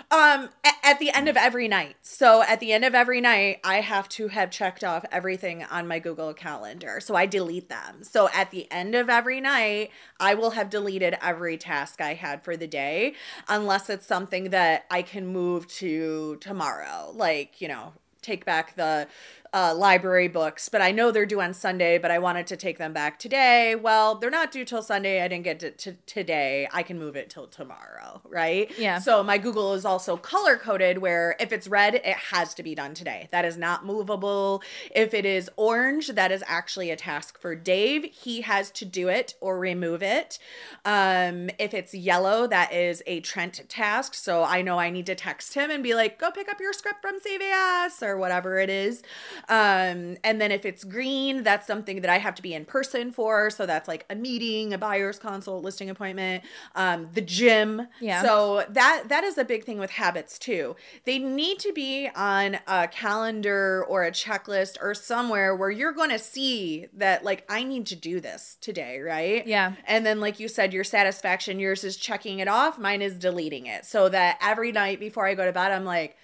Um, 0.10 0.50
at 0.84 1.00
the 1.00 1.10
end 1.10 1.28
of 1.28 1.36
every 1.36 1.68
night. 1.68 1.98
So 2.04 2.44
at 2.44 2.60
the 2.60 2.72
end 2.72 2.86
of 2.86 2.94
every 2.94 3.20
night, 3.20 3.60
I 3.64 3.82
have 3.82 4.08
to 4.10 4.28
have 4.28 4.52
checked 4.52 4.84
off 4.84 5.04
everything 5.12 5.64
on 5.64 5.88
my 5.88 6.00
Google 6.00 6.34
Calendar. 6.34 7.00
So 7.02 7.16
I 7.16 7.26
delete 7.26 7.70
them. 7.70 8.04
So 8.04 8.30
at 8.34 8.52
the 8.52 8.72
end 8.72 8.94
of 8.94 9.10
every 9.10 9.42
night, 9.42 9.90
I 10.20 10.36
will 10.36 10.52
have 10.52 10.70
deleted 10.70 11.18
every 11.22 11.58
task 11.58 12.00
I 12.00 12.14
had 12.14 12.44
for 12.44 12.56
the 12.56 12.68
day, 12.68 13.16
unless 13.50 13.90
it's 13.90 14.06
something 14.06 14.52
that 14.52 14.86
I 14.92 15.02
can 15.02 15.26
move 15.26 15.68
to 15.80 16.38
tomorrow. 16.40 17.12
Like, 17.14 17.60
you 17.60 17.68
know, 17.68 17.94
take 18.22 18.46
back 18.46 18.76
the 18.76 19.08
uh, 19.56 19.74
library 19.74 20.28
books, 20.28 20.68
but 20.68 20.82
I 20.82 20.92
know 20.92 21.12
they're 21.12 21.26
due 21.26 21.40
on 21.40 21.54
Sunday, 21.54 21.98
but 21.98 22.12
I 22.12 22.20
wanted 22.20 22.46
to 22.48 22.58
take 22.58 22.78
them 22.78 22.92
back 22.92 23.18
today. 23.18 23.74
Well, 23.74 24.16
they're 24.16 24.30
not 24.30 24.52
due 24.52 24.66
till 24.66 24.82
Sunday. 24.82 25.24
I 25.24 25.30
didn't 25.30 25.46
get 25.46 25.62
to, 25.62 25.72
to 25.72 25.94
today. 26.06 26.68
I 26.74 26.84
can 26.84 27.00
move 27.00 27.16
it 27.16 27.30
till 27.30 27.48
tomorrow, 27.48 28.20
right? 28.26 28.70
Yeah. 28.78 29.00
So 29.00 29.24
my 29.24 29.38
Google 29.38 29.74
is 29.74 29.86
also 29.86 30.18
color 30.18 30.58
coded 30.58 30.98
where 30.98 31.38
if 31.40 31.54
it's 31.54 31.70
red, 31.70 31.96
it 31.96 32.06
has 32.06 32.54
to 32.56 32.64
be 32.64 32.76
done 32.76 32.94
today. 32.94 33.30
That 33.32 33.46
is 33.46 33.56
not 33.56 33.86
movable. 33.86 34.62
If 34.94 35.14
it 35.14 35.26
is 35.26 35.50
orange, 35.56 36.10
that 36.10 36.34
is 36.34 36.44
actually 36.48 36.92
a 36.92 36.98
task 36.98 37.40
for 37.40 37.56
Dave. 37.56 38.04
He 38.12 38.42
has 38.42 38.70
to 38.72 38.84
do 38.84 39.08
it 39.08 39.36
or 39.40 39.58
remove 39.58 40.04
it. 40.04 40.38
Um, 40.84 41.50
if 41.58 41.74
it's 41.74 41.94
yellow, 41.94 42.46
that 42.48 42.74
is 42.74 43.02
a 43.08 43.22
Trent 43.22 43.62
task. 43.70 44.16
So 44.16 44.44
I 44.44 44.62
know 44.62 44.80
I 44.80 44.90
need 44.90 45.06
to 45.06 45.16
text 45.16 45.54
him 45.54 45.72
and 45.72 45.82
be 45.82 45.96
like, 45.96 46.20
go 46.20 46.30
pick 46.30 46.50
up 46.50 46.60
your 46.60 46.74
script 46.74 47.02
from 47.02 47.22
CVS 47.22 48.06
or 48.06 48.18
whatever 48.18 48.60
it 48.60 48.70
is. 48.70 49.02
Um, 49.48 50.18
and 50.24 50.42
then 50.42 50.52
if 50.52 50.66
it's 50.66 50.84
green, 50.84 51.44
that's 51.44 51.68
something 51.68 52.02
that 52.02 52.10
I 52.10 52.18
have 52.18 52.36
to 52.36 52.42
be 52.42 52.54
in 52.54 52.66
person 52.66 53.12
for. 53.12 53.50
So 53.50 53.66
that's 53.66 53.88
like 53.88 54.06
a 54.10 54.16
meeting, 54.16 54.74
a 54.74 54.78
buyer's 54.78 55.20
consult, 55.20 55.64
listing 55.64 55.90
appointment, 55.90 56.44
um, 56.76 57.10
the 57.14 57.22
gym. 57.22 57.88
Yeah. 58.00 58.24
So 58.24 58.66
that 58.70 59.04
that 59.10 59.24
is 59.24 59.38
a 59.38 59.46
big 59.46 59.64
thing 59.64 59.78
with 59.78 59.92
habits 59.92 60.40
too. 60.40 60.76
They 61.06 61.20
need 61.20 61.60
to 61.60 61.72
be 61.74 62.10
on 62.16 62.58
a 62.68 62.88
calendar 62.88 63.86
or 63.88 64.04
a 64.04 64.12
checklist 64.12 64.78
or 64.82 64.94
somewhere 64.94 65.56
where 65.56 65.72
you're 65.72 65.94
going 65.94 66.10
to 66.10 66.20
see 66.20 66.88
that 66.94 67.24
like 67.24 67.46
I 67.50 67.64
need 67.64 67.86
to 67.88 67.96
do 67.96 68.20
this 68.20 68.58
today, 68.62 69.00
right? 69.00 69.46
Yeah. 69.46 69.74
And 69.86 70.06
then 70.06 70.20
like 70.20 70.40
you 70.40 70.48
said 70.48 70.74
your 70.74 70.84
satisfaction 70.84 71.60
yours 71.60 71.84
is 71.84 71.98
checking 71.98 72.40
it 72.40 72.48
off, 72.48 72.80
mine 72.80 73.02
is 73.02 73.18
deleting 73.18 73.68
it. 73.68 73.86
So 73.86 74.10
that 74.10 74.38
every 74.42 74.72
night 74.72 75.00
before 75.00 75.28
I 75.28 75.36
go 75.36 75.46
to 75.46 75.54
bed 75.54 75.72
I'm 75.72 75.86
like 75.86 76.18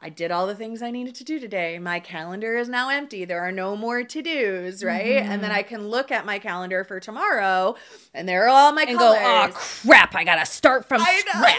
I 0.00 0.10
did 0.10 0.30
all 0.30 0.46
the 0.46 0.54
things 0.54 0.80
I 0.80 0.92
needed 0.92 1.16
to 1.16 1.24
do 1.24 1.40
today. 1.40 1.78
My 1.80 1.98
calendar 1.98 2.56
is 2.56 2.68
now 2.68 2.88
empty. 2.88 3.24
There 3.24 3.40
are 3.42 3.50
no 3.50 3.74
more 3.76 4.04
to 4.04 4.22
dos, 4.22 4.84
right? 4.84 5.16
And 5.22 5.28
Mm-hmm. 5.28 5.42
then 5.42 5.50
I 5.52 5.62
can 5.62 5.88
look 5.88 6.12
at 6.12 6.24
my 6.24 6.38
calendar 6.38 6.84
for 6.84 7.00
tomorrow, 7.00 7.74
and 8.14 8.28
there 8.28 8.44
are 8.44 8.48
all 8.48 8.72
my 8.72 8.82
And 8.84 8.96
colors. 8.96 9.18
go, 9.20 9.24
oh 9.24 9.48
crap! 9.54 10.14
I 10.14 10.22
gotta 10.24 10.46
start 10.46 10.88
from 10.88 11.00
I 11.02 11.20
scratch. 11.26 11.50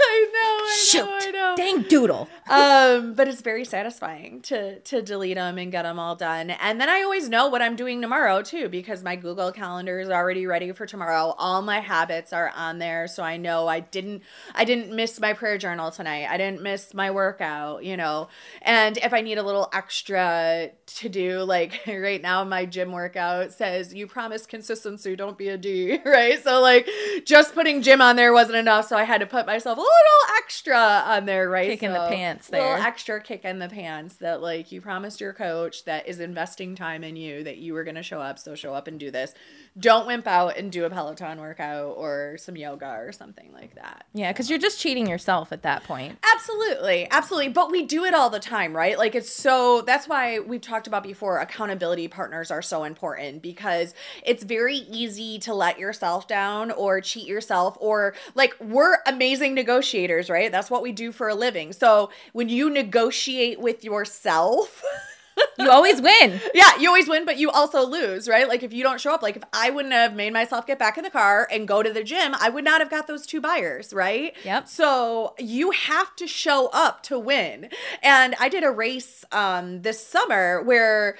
I 0.08 0.30
know. 0.32 0.64
I 0.64 0.86
Shoot! 0.88 1.06
know. 1.06 1.18
I 1.20 1.30
know. 1.30 1.54
Dang 1.56 1.82
doodle. 1.82 2.28
Um, 2.48 3.14
but 3.14 3.28
it's 3.28 3.42
very 3.42 3.64
satisfying 3.64 4.40
to 4.42 4.80
to 4.80 5.02
delete 5.02 5.36
them 5.36 5.58
and 5.58 5.70
get 5.70 5.82
them 5.82 5.98
all 5.98 6.16
done. 6.16 6.50
And 6.50 6.80
then 6.80 6.88
I 6.88 7.02
always 7.02 7.28
know 7.28 7.48
what 7.48 7.62
I'm 7.62 7.76
doing 7.76 8.00
tomorrow 8.00 8.42
too 8.42 8.68
because 8.68 9.02
my 9.02 9.16
Google 9.16 9.52
Calendar 9.52 10.00
is 10.00 10.08
already 10.08 10.46
ready 10.46 10.72
for 10.72 10.86
tomorrow. 10.86 11.34
All 11.38 11.62
my 11.62 11.80
habits 11.80 12.32
are 12.32 12.50
on 12.56 12.78
there, 12.78 13.06
so 13.06 13.22
I 13.22 13.36
know 13.36 13.68
I 13.68 13.80
didn't 13.80 14.22
I 14.54 14.64
didn't 14.64 14.94
miss 14.94 15.20
my 15.20 15.32
prayer 15.32 15.58
journal 15.58 15.90
tonight. 15.90 16.26
I 16.28 16.36
didn't 16.36 16.62
miss 16.62 16.92
my 16.94 17.10
workout, 17.10 17.84
you 17.84 17.96
know. 17.96 18.28
And 18.62 18.96
if 18.98 19.12
I 19.12 19.20
need 19.20 19.38
a 19.38 19.42
little 19.42 19.68
extra 19.72 20.70
to 20.86 21.08
do, 21.08 21.42
like 21.42 21.80
right 21.86 22.20
now, 22.20 22.42
my 22.44 22.64
gym 22.64 22.92
workout 22.92 23.52
says 23.52 23.94
you 23.94 24.06
promise 24.06 24.46
consistency, 24.46 25.14
don't 25.14 25.38
be 25.38 25.48
a 25.48 25.56
D, 25.56 26.00
right? 26.04 26.42
So 26.42 26.60
like 26.60 26.88
just 27.24 27.54
putting 27.54 27.82
gym 27.82 28.00
on 28.00 28.16
there 28.16 28.32
wasn't 28.32 28.56
enough, 28.56 28.88
so 28.88 28.96
I 28.96 29.04
had 29.04 29.20
to 29.20 29.26
put 29.26 29.46
myself 29.46 29.78
a 29.78 29.82
little 29.90 30.36
extra 30.38 30.76
on 30.76 31.26
there, 31.26 31.48
right? 31.48 31.70
Kick 31.70 31.82
in 31.82 31.92
the 31.92 31.98
pants. 31.98 32.14
pants 32.14 32.48
there. 32.48 32.62
little 32.62 32.84
extra 32.86 33.20
kick 33.20 33.44
in 33.44 33.58
the 33.58 33.68
pants 33.68 34.16
that 34.16 34.40
like 34.40 34.72
you 34.72 34.80
promised 34.80 35.20
your 35.20 35.32
coach 35.32 35.84
that 35.84 36.06
is 36.08 36.20
investing 36.20 36.74
time 36.74 37.04
in 37.04 37.16
you 37.16 37.44
that 37.44 37.58
you 37.58 37.74
were 37.74 37.84
going 37.84 37.96
to 37.96 38.02
show 38.02 38.20
up 38.20 38.38
so 38.38 38.54
show 38.54 38.74
up 38.74 38.86
and 38.88 38.98
do 38.98 39.10
this 39.10 39.34
don't 39.78 40.06
wimp 40.06 40.26
out 40.26 40.56
and 40.56 40.72
do 40.72 40.84
a 40.84 40.90
peloton 40.90 41.40
workout 41.40 41.94
or 41.96 42.36
some 42.38 42.56
yoga 42.56 42.96
or 42.98 43.12
something 43.12 43.52
like 43.52 43.74
that 43.74 44.04
yeah, 44.12 44.32
because 44.32 44.50
you're 44.50 44.58
just 44.58 44.80
cheating 44.80 45.06
yourself 45.06 45.52
at 45.52 45.62
that 45.62 45.84
point. 45.84 46.18
Absolutely, 46.34 47.06
absolutely. 47.12 47.48
But 47.48 47.70
we 47.70 47.84
do 47.84 48.04
it 48.04 48.12
all 48.12 48.28
the 48.28 48.40
time, 48.40 48.76
right? 48.76 48.98
Like 48.98 49.14
it's 49.14 49.30
so 49.32 49.82
that's 49.82 50.08
why 50.08 50.40
we've 50.40 50.60
talked 50.60 50.88
about 50.88 51.04
before 51.04 51.38
accountability 51.38 52.08
partners 52.08 52.50
are 52.50 52.62
so 52.62 52.82
important 52.82 53.40
because 53.40 53.94
it's 54.24 54.42
very 54.42 54.76
easy 54.76 55.38
to 55.40 55.54
let 55.54 55.78
yourself 55.78 56.26
down 56.26 56.72
or 56.72 57.00
cheat 57.00 57.28
yourself 57.28 57.76
or 57.80 58.14
like 58.34 58.56
we're 58.60 58.98
amazing 59.06 59.54
negotiators, 59.54 60.28
right? 60.28 60.50
That's 60.50 60.70
what 60.70 60.82
we 60.82 60.90
do 60.90 61.12
for 61.12 61.28
a 61.28 61.34
living. 61.34 61.72
So 61.72 62.10
when 62.32 62.48
you 62.48 62.68
negotiate 62.68 63.60
with 63.60 63.84
yourself, 63.84 64.82
You 65.58 65.70
always 65.70 66.00
win. 66.00 66.40
yeah, 66.54 66.78
you 66.78 66.88
always 66.88 67.08
win, 67.08 67.24
but 67.24 67.38
you 67.38 67.50
also 67.50 67.86
lose, 67.86 68.28
right? 68.28 68.48
Like 68.48 68.62
if 68.62 68.72
you 68.72 68.82
don't 68.82 69.00
show 69.00 69.12
up, 69.12 69.22
like 69.22 69.36
if 69.36 69.44
I 69.52 69.70
wouldn't 69.70 69.94
have 69.94 70.14
made 70.14 70.32
myself 70.32 70.66
get 70.66 70.78
back 70.78 70.96
in 70.96 71.04
the 71.04 71.10
car 71.10 71.46
and 71.50 71.68
go 71.68 71.82
to 71.82 71.92
the 71.92 72.02
gym, 72.02 72.34
I 72.38 72.48
would 72.48 72.64
not 72.64 72.80
have 72.80 72.90
got 72.90 73.06
those 73.06 73.26
two 73.26 73.40
buyers, 73.40 73.92
right? 73.92 74.34
Yep. 74.44 74.68
So 74.68 75.34
you 75.38 75.70
have 75.72 76.14
to 76.16 76.26
show 76.26 76.68
up 76.72 77.02
to 77.04 77.18
win. 77.18 77.68
And 78.02 78.34
I 78.40 78.48
did 78.48 78.64
a 78.64 78.70
race 78.70 79.24
um 79.32 79.82
this 79.82 80.04
summer 80.04 80.62
where 80.62 81.16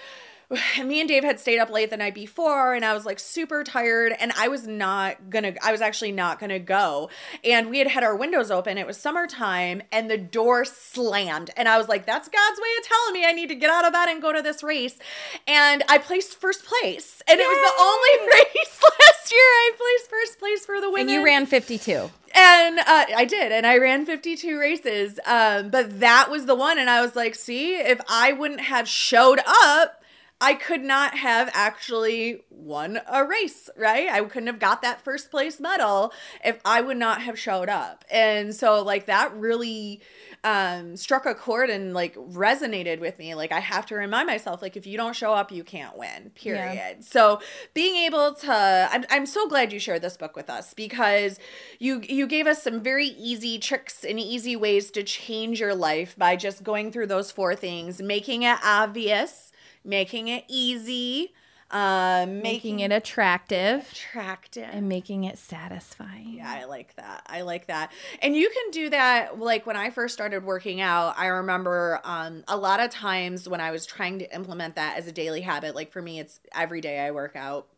me 0.84 1.00
and 1.00 1.08
Dave 1.08 1.22
had 1.24 1.38
stayed 1.38 1.58
up 1.58 1.70
late 1.70 1.90
the 1.90 1.96
night 1.96 2.14
before 2.14 2.74
and 2.74 2.84
I 2.84 2.92
was 2.92 3.06
like 3.06 3.18
super 3.20 3.62
tired 3.62 4.14
and 4.18 4.32
I 4.36 4.48
was 4.48 4.66
not 4.66 5.30
gonna 5.30 5.54
I 5.62 5.70
was 5.72 5.80
actually 5.80 6.12
not 6.12 6.40
gonna 6.40 6.58
go 6.58 7.08
and 7.44 7.70
we 7.70 7.78
had 7.78 7.86
had 7.86 8.02
our 8.02 8.16
windows 8.16 8.50
open 8.50 8.76
it 8.76 8.86
was 8.86 8.96
summertime 8.96 9.82
and 9.92 10.10
the 10.10 10.18
door 10.18 10.64
slammed 10.64 11.50
and 11.56 11.68
I 11.68 11.78
was 11.78 11.88
like 11.88 12.04
that's 12.06 12.28
God's 12.28 12.60
way 12.60 12.68
of 12.78 12.86
telling 12.86 13.14
me 13.14 13.24
I 13.26 13.32
need 13.32 13.48
to 13.48 13.54
get 13.54 13.70
out 13.70 13.86
of 13.86 13.92
bed 13.92 14.08
and 14.08 14.20
go 14.20 14.32
to 14.32 14.42
this 14.42 14.62
race 14.62 14.98
and 15.46 15.84
I 15.88 15.98
placed 15.98 16.40
first 16.40 16.64
place 16.64 17.22
and 17.28 17.38
it 17.38 17.44
was 17.46 17.58
the 17.70 17.82
only 17.82 18.32
race 18.54 18.82
last 18.82 19.32
year 19.32 19.40
I 19.40 19.70
placed 19.76 20.10
first 20.10 20.38
place 20.40 20.66
for 20.66 20.80
the 20.80 20.90
women 20.90 21.02
And 21.02 21.10
you 21.10 21.24
ran 21.24 21.46
52. 21.46 22.10
and 22.34 22.78
uh, 22.80 23.04
I 23.16 23.24
did, 23.28 23.52
and 23.52 23.66
I 23.66 23.78
ran 23.78 24.06
52 24.06 24.58
races. 24.58 25.18
Um, 25.26 25.70
but 25.70 26.00
that 26.00 26.30
was 26.30 26.46
the 26.46 26.54
one, 26.54 26.78
and 26.78 26.88
I 26.88 27.00
was 27.00 27.14
like, 27.16 27.34
see, 27.34 27.76
if 27.76 28.00
I 28.08 28.32
wouldn't 28.32 28.60
have 28.60 28.88
showed 28.88 29.40
up, 29.46 29.99
I 30.40 30.55
could 30.55 30.83
not 30.83 31.18
have 31.18 31.50
actually 31.53 32.42
won 32.50 33.00
a 33.07 33.24
race, 33.24 33.68
right? 33.76 34.09
I 34.09 34.22
couldn't 34.22 34.46
have 34.46 34.59
got 34.59 34.83
that 34.83 35.03
first 35.03 35.31
place 35.31 35.61
medal 35.61 36.12
if 36.44 36.61
I 36.64 36.81
would 36.81 36.96
not 36.96 37.22
have 37.22 37.38
showed 37.38 37.68
up. 37.68 38.05
And 38.11 38.55
so, 38.55 38.83
like, 38.83 39.07
that 39.07 39.35
really 39.35 40.00
um 40.42 40.96
struck 40.96 41.26
a 41.26 41.35
chord 41.35 41.68
and 41.68 41.92
like 41.92 42.14
resonated 42.14 42.98
with 42.98 43.18
me 43.18 43.35
like 43.35 43.53
i 43.53 43.61
have 43.61 43.85
to 43.85 43.94
remind 43.94 44.26
myself 44.26 44.62
like 44.62 44.74
if 44.74 44.87
you 44.87 44.96
don't 44.96 45.14
show 45.14 45.35
up 45.35 45.53
you 45.53 45.62
can't 45.62 45.98
win 45.98 46.31
period 46.35 47.05
so 47.05 47.40
being 47.74 47.94
able 47.96 48.33
to 48.33 48.88
I'm, 48.90 49.05
I'm 49.11 49.26
so 49.26 49.46
glad 49.48 49.70
you 49.70 49.79
shared 49.79 50.00
this 50.00 50.16
book 50.16 50.37
with 50.37 50.48
us 50.48 50.72
because 50.72 51.38
you 51.79 52.00
you 52.09 52.26
gave 52.26 52.46
us 52.46 52.62
some 52.62 52.81
very 52.81 53.09
easy 53.09 53.59
tricks 53.59 54.03
and 54.03 54.18
easy 54.18 54.57
ways 54.57 54.90
to 54.92 55.03
change 55.03 55.61
your 55.61 55.74
life 55.74 56.16
by 56.16 56.37
just 56.37 56.62
going 56.64 56.90
through 56.90 57.09
those 57.09 57.31
four 57.31 57.55
things 57.55 58.00
making 58.00 58.42
it 58.42 58.59
obvious 58.64 59.49
making 59.85 60.29
it 60.29 60.45
easy 60.49 61.33
um 61.73 62.43
Making 62.43 62.81
it 62.81 62.90
attractive 62.90 63.88
attractive 63.93 64.69
and 64.73 64.88
making 64.88 65.23
it 65.23 65.38
satisfying. 65.38 66.35
yeah, 66.38 66.51
I 66.51 66.64
like 66.64 66.97
that. 66.97 67.23
I 67.29 67.43
like 67.43 67.69
that. 67.69 67.93
And 68.21 68.35
you 68.35 68.51
can 68.51 68.73
do 68.73 68.90
that 68.90 69.38
like 69.38 69.66
when 69.66 69.77
I 69.77 69.90
first 69.90 70.12
started 70.12 70.43
working 70.45 70.81
out, 70.81 71.14
I 71.16 71.27
remember 71.27 72.01
um 72.03 72.43
a 72.49 72.57
lot 72.57 72.81
of 72.81 72.90
times 72.90 73.49
when 73.49 73.61
I 73.61 73.71
was 73.71 73.87
trying 73.87 74.19
to 74.19 74.35
implement 74.35 74.75
that 74.75 74.99
as 74.99 75.07
a 75.07 75.12
daily 75.12 75.43
habit, 75.43 75.77
like 75.77 75.93
for 75.93 76.03
me 76.03 76.19
it's 76.19 76.40
every 76.53 76.81
day 76.81 76.99
I 76.99 77.12
work 77.12 77.37
out. 77.37 77.69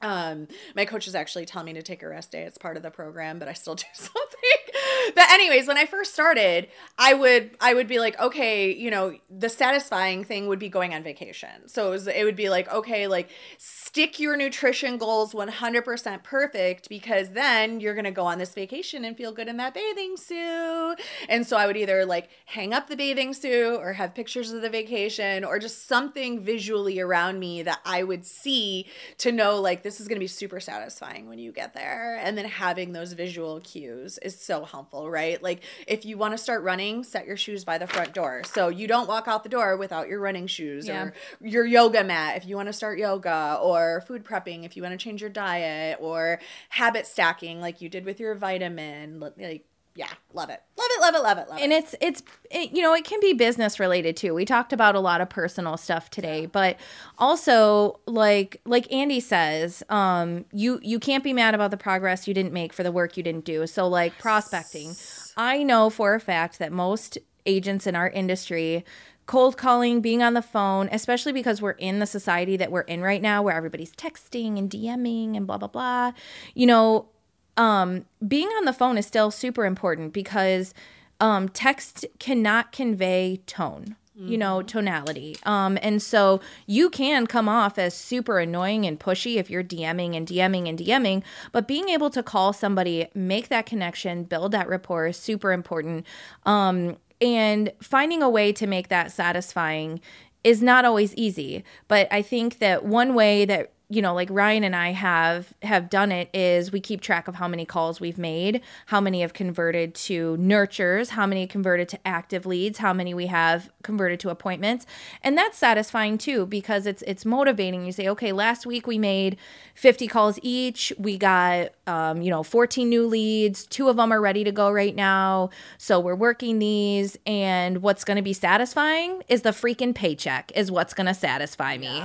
Um 0.00 0.48
my 0.74 0.86
coaches 0.86 1.14
actually 1.14 1.44
tell 1.44 1.62
me 1.62 1.74
to 1.74 1.82
take 1.82 2.02
a 2.02 2.08
rest 2.08 2.32
day. 2.32 2.44
It's 2.44 2.56
part 2.56 2.78
of 2.78 2.82
the 2.82 2.90
program, 2.90 3.38
but 3.38 3.48
I 3.48 3.52
still 3.52 3.74
do 3.84 3.84
something. 3.92 4.65
But 5.14 5.30
anyways, 5.30 5.66
when 5.66 5.78
I 5.78 5.86
first 5.86 6.12
started, 6.12 6.68
I 6.98 7.14
would 7.14 7.56
I 7.60 7.74
would 7.74 7.88
be 7.88 7.98
like, 7.98 8.18
okay, 8.20 8.74
you 8.74 8.90
know, 8.90 9.16
the 9.30 9.48
satisfying 9.48 10.24
thing 10.24 10.46
would 10.48 10.58
be 10.58 10.68
going 10.68 10.94
on 10.94 11.02
vacation. 11.02 11.68
So 11.68 11.88
it, 11.88 11.90
was, 11.90 12.06
it 12.06 12.24
would 12.24 12.36
be 12.36 12.48
like, 12.48 12.72
okay, 12.72 13.06
like 13.06 13.30
stick 13.58 14.18
your 14.18 14.36
nutrition 14.36 14.98
goals 14.98 15.32
100% 15.32 16.22
perfect 16.22 16.88
because 16.88 17.30
then 17.30 17.80
you're 17.80 17.94
going 17.94 18.04
to 18.04 18.10
go 18.10 18.26
on 18.26 18.38
this 18.38 18.54
vacation 18.54 19.04
and 19.04 19.16
feel 19.16 19.32
good 19.32 19.48
in 19.48 19.56
that 19.58 19.74
bathing 19.74 20.16
suit. 20.16 20.96
And 21.28 21.46
so 21.46 21.56
I 21.56 21.66
would 21.66 21.76
either 21.76 22.04
like 22.04 22.28
hang 22.46 22.72
up 22.72 22.88
the 22.88 22.96
bathing 22.96 23.34
suit 23.34 23.78
or 23.78 23.94
have 23.94 24.14
pictures 24.14 24.52
of 24.52 24.62
the 24.62 24.70
vacation 24.70 25.44
or 25.44 25.58
just 25.58 25.86
something 25.86 26.42
visually 26.42 27.00
around 27.00 27.38
me 27.38 27.62
that 27.62 27.80
I 27.84 28.02
would 28.02 28.24
see 28.24 28.86
to 29.18 29.32
know 29.32 29.60
like 29.60 29.82
this 29.82 30.00
is 30.00 30.08
going 30.08 30.16
to 30.16 30.24
be 30.24 30.26
super 30.26 30.60
satisfying 30.60 31.28
when 31.28 31.38
you 31.38 31.52
get 31.52 31.74
there. 31.74 32.18
And 32.22 32.36
then 32.36 32.46
having 32.46 32.92
those 32.92 33.12
visual 33.12 33.60
cues 33.60 34.18
is 34.18 34.38
so 34.38 34.64
helpful, 34.64 34.95
right? 35.04 35.42
Like 35.42 35.62
if 35.86 36.04
you 36.04 36.16
want 36.16 36.32
to 36.32 36.38
start 36.38 36.62
running, 36.62 37.04
set 37.04 37.26
your 37.26 37.36
shoes 37.36 37.64
by 37.64 37.76
the 37.78 37.86
front 37.86 38.14
door. 38.14 38.42
So 38.44 38.68
you 38.68 38.86
don't 38.86 39.06
walk 39.08 39.28
out 39.28 39.42
the 39.42 39.48
door 39.48 39.76
without 39.76 40.08
your 40.08 40.20
running 40.20 40.46
shoes 40.46 40.86
Yeah. 40.88 41.02
or 41.04 41.14
your 41.40 41.64
yoga 41.66 42.02
mat 42.04 42.36
if 42.36 42.46
you 42.46 42.56
want 42.56 42.68
to 42.68 42.72
start 42.72 42.98
yoga 42.98 43.58
or 43.60 44.02
food 44.06 44.24
prepping 44.24 44.64
if 44.64 44.76
you 44.76 44.82
want 44.82 44.98
to 44.98 45.02
change 45.02 45.20
your 45.20 45.30
diet 45.30 45.98
or 46.00 46.40
habit 46.70 47.06
stacking 47.06 47.60
like 47.60 47.80
you 47.80 47.88
did 47.88 48.04
with 48.04 48.18
your 48.20 48.34
vitamin 48.34 49.20
like 49.38 49.64
yeah 49.96 50.08
love 50.32 50.50
it. 50.50 50.62
Love 50.78 50.88
it 50.90 51.00
love 51.00 51.14
it 51.14 51.22
love 51.22 51.38
it 51.38 51.48
love 51.48 51.58
and 51.60 51.72
it. 51.72 51.76
it's 51.76 51.94
it's 52.00 52.22
it, 52.50 52.72
you 52.72 52.82
know 52.82 52.94
it 52.94 53.04
can 53.04 53.18
be 53.20 53.32
business 53.32 53.80
related 53.80 54.16
too. 54.16 54.34
We 54.34 54.44
talked 54.44 54.72
about 54.72 54.94
a 54.94 55.00
lot 55.00 55.20
of 55.20 55.28
personal 55.28 55.76
stuff 55.76 56.10
today 56.10 56.46
but 56.46 56.78
also 57.18 57.98
like 58.06 58.60
like 58.64 58.92
andy 58.92 59.20
says 59.20 59.82
um 59.88 60.44
you 60.52 60.78
you 60.82 61.00
can't 61.00 61.24
be 61.24 61.32
mad 61.32 61.54
about 61.54 61.70
the 61.70 61.76
progress 61.76 62.28
you 62.28 62.34
didn't 62.34 62.52
make 62.52 62.72
for 62.72 62.82
the 62.82 62.92
work 62.92 63.16
you 63.16 63.22
didn't 63.22 63.44
do. 63.44 63.66
So 63.66 63.88
like 63.88 64.16
prospecting. 64.18 64.94
I 65.36 65.62
know 65.62 65.90
for 65.90 66.14
a 66.14 66.20
fact 66.20 66.58
that 66.58 66.72
most 66.72 67.18
agents 67.46 67.86
in 67.86 67.96
our 67.96 68.10
industry 68.10 68.84
cold 69.26 69.56
calling 69.56 70.00
being 70.00 70.22
on 70.22 70.34
the 70.34 70.42
phone 70.42 70.88
especially 70.92 71.32
because 71.32 71.60
we're 71.60 71.72
in 71.72 71.98
the 71.98 72.06
society 72.06 72.56
that 72.56 72.70
we're 72.70 72.82
in 72.82 73.00
right 73.00 73.20
now 73.20 73.42
where 73.42 73.54
everybody's 73.54 73.92
texting 73.92 74.56
and 74.58 74.70
dming 74.70 75.36
and 75.36 75.46
blah 75.46 75.58
blah 75.58 75.68
blah 75.68 76.12
you 76.54 76.66
know 76.66 77.08
um, 77.56 78.04
being 78.26 78.48
on 78.48 78.64
the 78.64 78.72
phone 78.72 78.98
is 78.98 79.06
still 79.06 79.30
super 79.30 79.64
important 79.64 80.12
because 80.12 80.74
um, 81.20 81.48
text 81.48 82.04
cannot 82.18 82.72
convey 82.72 83.40
tone 83.46 83.96
you 84.18 84.38
know 84.38 84.62
tonality. 84.62 85.36
Um 85.44 85.78
and 85.82 86.00
so 86.00 86.40
you 86.66 86.88
can 86.88 87.26
come 87.26 87.48
off 87.48 87.78
as 87.78 87.94
super 87.94 88.38
annoying 88.38 88.86
and 88.86 88.98
pushy 88.98 89.36
if 89.36 89.50
you're 89.50 89.62
dming 89.62 90.16
and 90.16 90.26
dming 90.26 90.68
and 90.68 90.78
dming 90.78 91.22
but 91.52 91.68
being 91.68 91.90
able 91.90 92.10
to 92.10 92.22
call 92.22 92.52
somebody 92.52 93.08
make 93.14 93.48
that 93.48 93.66
connection 93.66 94.24
build 94.24 94.52
that 94.52 94.68
rapport 94.68 95.06
is 95.08 95.16
super 95.16 95.52
important. 95.52 96.06
Um 96.44 96.96
and 97.20 97.72
finding 97.80 98.22
a 98.22 98.28
way 98.28 98.52
to 98.52 98.66
make 98.66 98.88
that 98.88 99.10
satisfying 99.12 100.00
is 100.44 100.62
not 100.62 100.84
always 100.84 101.14
easy 101.14 101.64
but 101.88 102.08
i 102.10 102.22
think 102.22 102.58
that 102.58 102.84
one 102.84 103.14
way 103.14 103.44
that 103.44 103.72
you 103.88 104.02
know 104.02 104.14
like 104.14 104.28
ryan 104.30 104.64
and 104.64 104.74
i 104.74 104.90
have 104.90 105.54
have 105.62 105.88
done 105.88 106.10
it 106.10 106.28
is 106.34 106.72
we 106.72 106.80
keep 106.80 107.00
track 107.00 107.28
of 107.28 107.36
how 107.36 107.46
many 107.46 107.64
calls 107.64 108.00
we've 108.00 108.18
made 108.18 108.60
how 108.86 109.00
many 109.00 109.20
have 109.20 109.32
converted 109.32 109.94
to 109.94 110.36
nurtures 110.38 111.10
how 111.10 111.26
many 111.26 111.46
converted 111.46 111.88
to 111.88 111.98
active 112.06 112.46
leads 112.46 112.78
how 112.78 112.92
many 112.92 113.14
we 113.14 113.26
have 113.26 113.70
converted 113.86 114.20
to 114.20 114.30
appointments. 114.30 114.84
And 115.22 115.38
that's 115.38 115.56
satisfying 115.56 116.18
too 116.18 116.44
because 116.44 116.86
it's 116.86 117.02
it's 117.02 117.24
motivating. 117.24 117.86
You 117.86 117.92
say 117.92 118.08
okay 118.08 118.32
last 118.32 118.66
week 118.66 118.86
we 118.86 118.98
made 118.98 119.38
50 119.74 120.08
calls 120.08 120.38
each. 120.42 120.92
We 120.98 121.16
got 121.16 121.70
um, 121.86 122.20
you 122.20 122.30
know 122.30 122.42
14 122.42 122.88
new 122.88 123.06
leads. 123.06 123.64
Two 123.66 123.88
of 123.88 123.96
them 123.96 124.12
are 124.12 124.20
ready 124.20 124.44
to 124.44 124.52
go 124.52 124.70
right 124.70 124.94
now. 124.94 125.50
So 125.78 126.00
we're 126.00 126.14
working 126.16 126.58
these. 126.58 127.16
And 127.24 127.82
what's 127.82 128.04
going 128.04 128.16
to 128.16 128.22
be 128.22 128.32
satisfying 128.32 129.22
is 129.28 129.42
the 129.42 129.50
freaking 129.50 129.94
paycheck 129.94 130.52
is 130.54 130.70
what's 130.70 130.92
going 130.92 131.06
to 131.06 131.14
satisfy 131.14 131.78
me. 131.78 132.02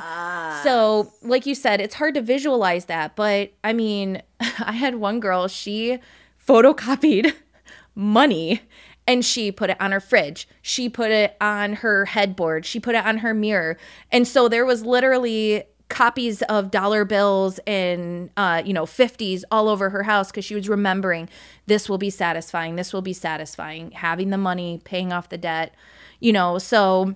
So, 0.64 1.12
like 1.24 1.46
you 1.46 1.56
said, 1.56 1.71
it's 1.80 1.96
hard 1.96 2.16
to 2.16 2.22
visualize 2.22 2.86
that, 2.86 3.16
but 3.16 3.54
I 3.64 3.74
mean, 3.74 4.22
I 4.40 4.74
had 4.74 4.96
one 4.96 5.20
girl, 5.20 5.48
she 5.48 6.00
photocopied 6.46 7.34
money 7.96 8.62
and 9.08 9.26
she 9.26 9.52
put 9.52 9.70
it 9.70 9.78
on 9.80 9.92
her 9.92 10.00
fridge. 10.00 10.48
She 10.62 10.90
put 10.90 11.12
it 11.12 11.36
on 11.42 11.74
her 11.74 12.06
headboard. 12.06 12.66
She 12.66 12.80
put 12.80 12.96
it 12.96 13.06
on 13.06 13.18
her 13.18 13.34
mirror. 13.34 13.78
And 14.12 14.28
so 14.28 14.48
there 14.48 14.66
was 14.66 14.86
literally 14.86 15.64
copies 15.90 16.42
of 16.44 16.72
dollar 16.72 17.04
bills 17.04 17.60
and 17.68 18.30
uh, 18.38 18.62
you 18.66 18.72
know 18.72 18.86
50s 18.86 19.44
all 19.52 19.68
over 19.68 19.90
her 19.90 20.04
house 20.04 20.32
because 20.32 20.46
she 20.46 20.56
was 20.56 20.70
remembering 20.70 21.28
this 21.66 21.90
will 21.90 21.98
be 21.98 22.10
satisfying 22.10 22.78
this 22.78 22.94
will 22.94 23.02
be 23.02 23.12
satisfying 23.12 23.92
having 23.92 24.30
the 24.30 24.38
money 24.38 24.80
paying 24.86 25.12
off 25.12 25.28
the 25.28 25.38
debt 25.38 25.76
you 26.22 26.32
know 26.32 26.58
so 26.58 27.14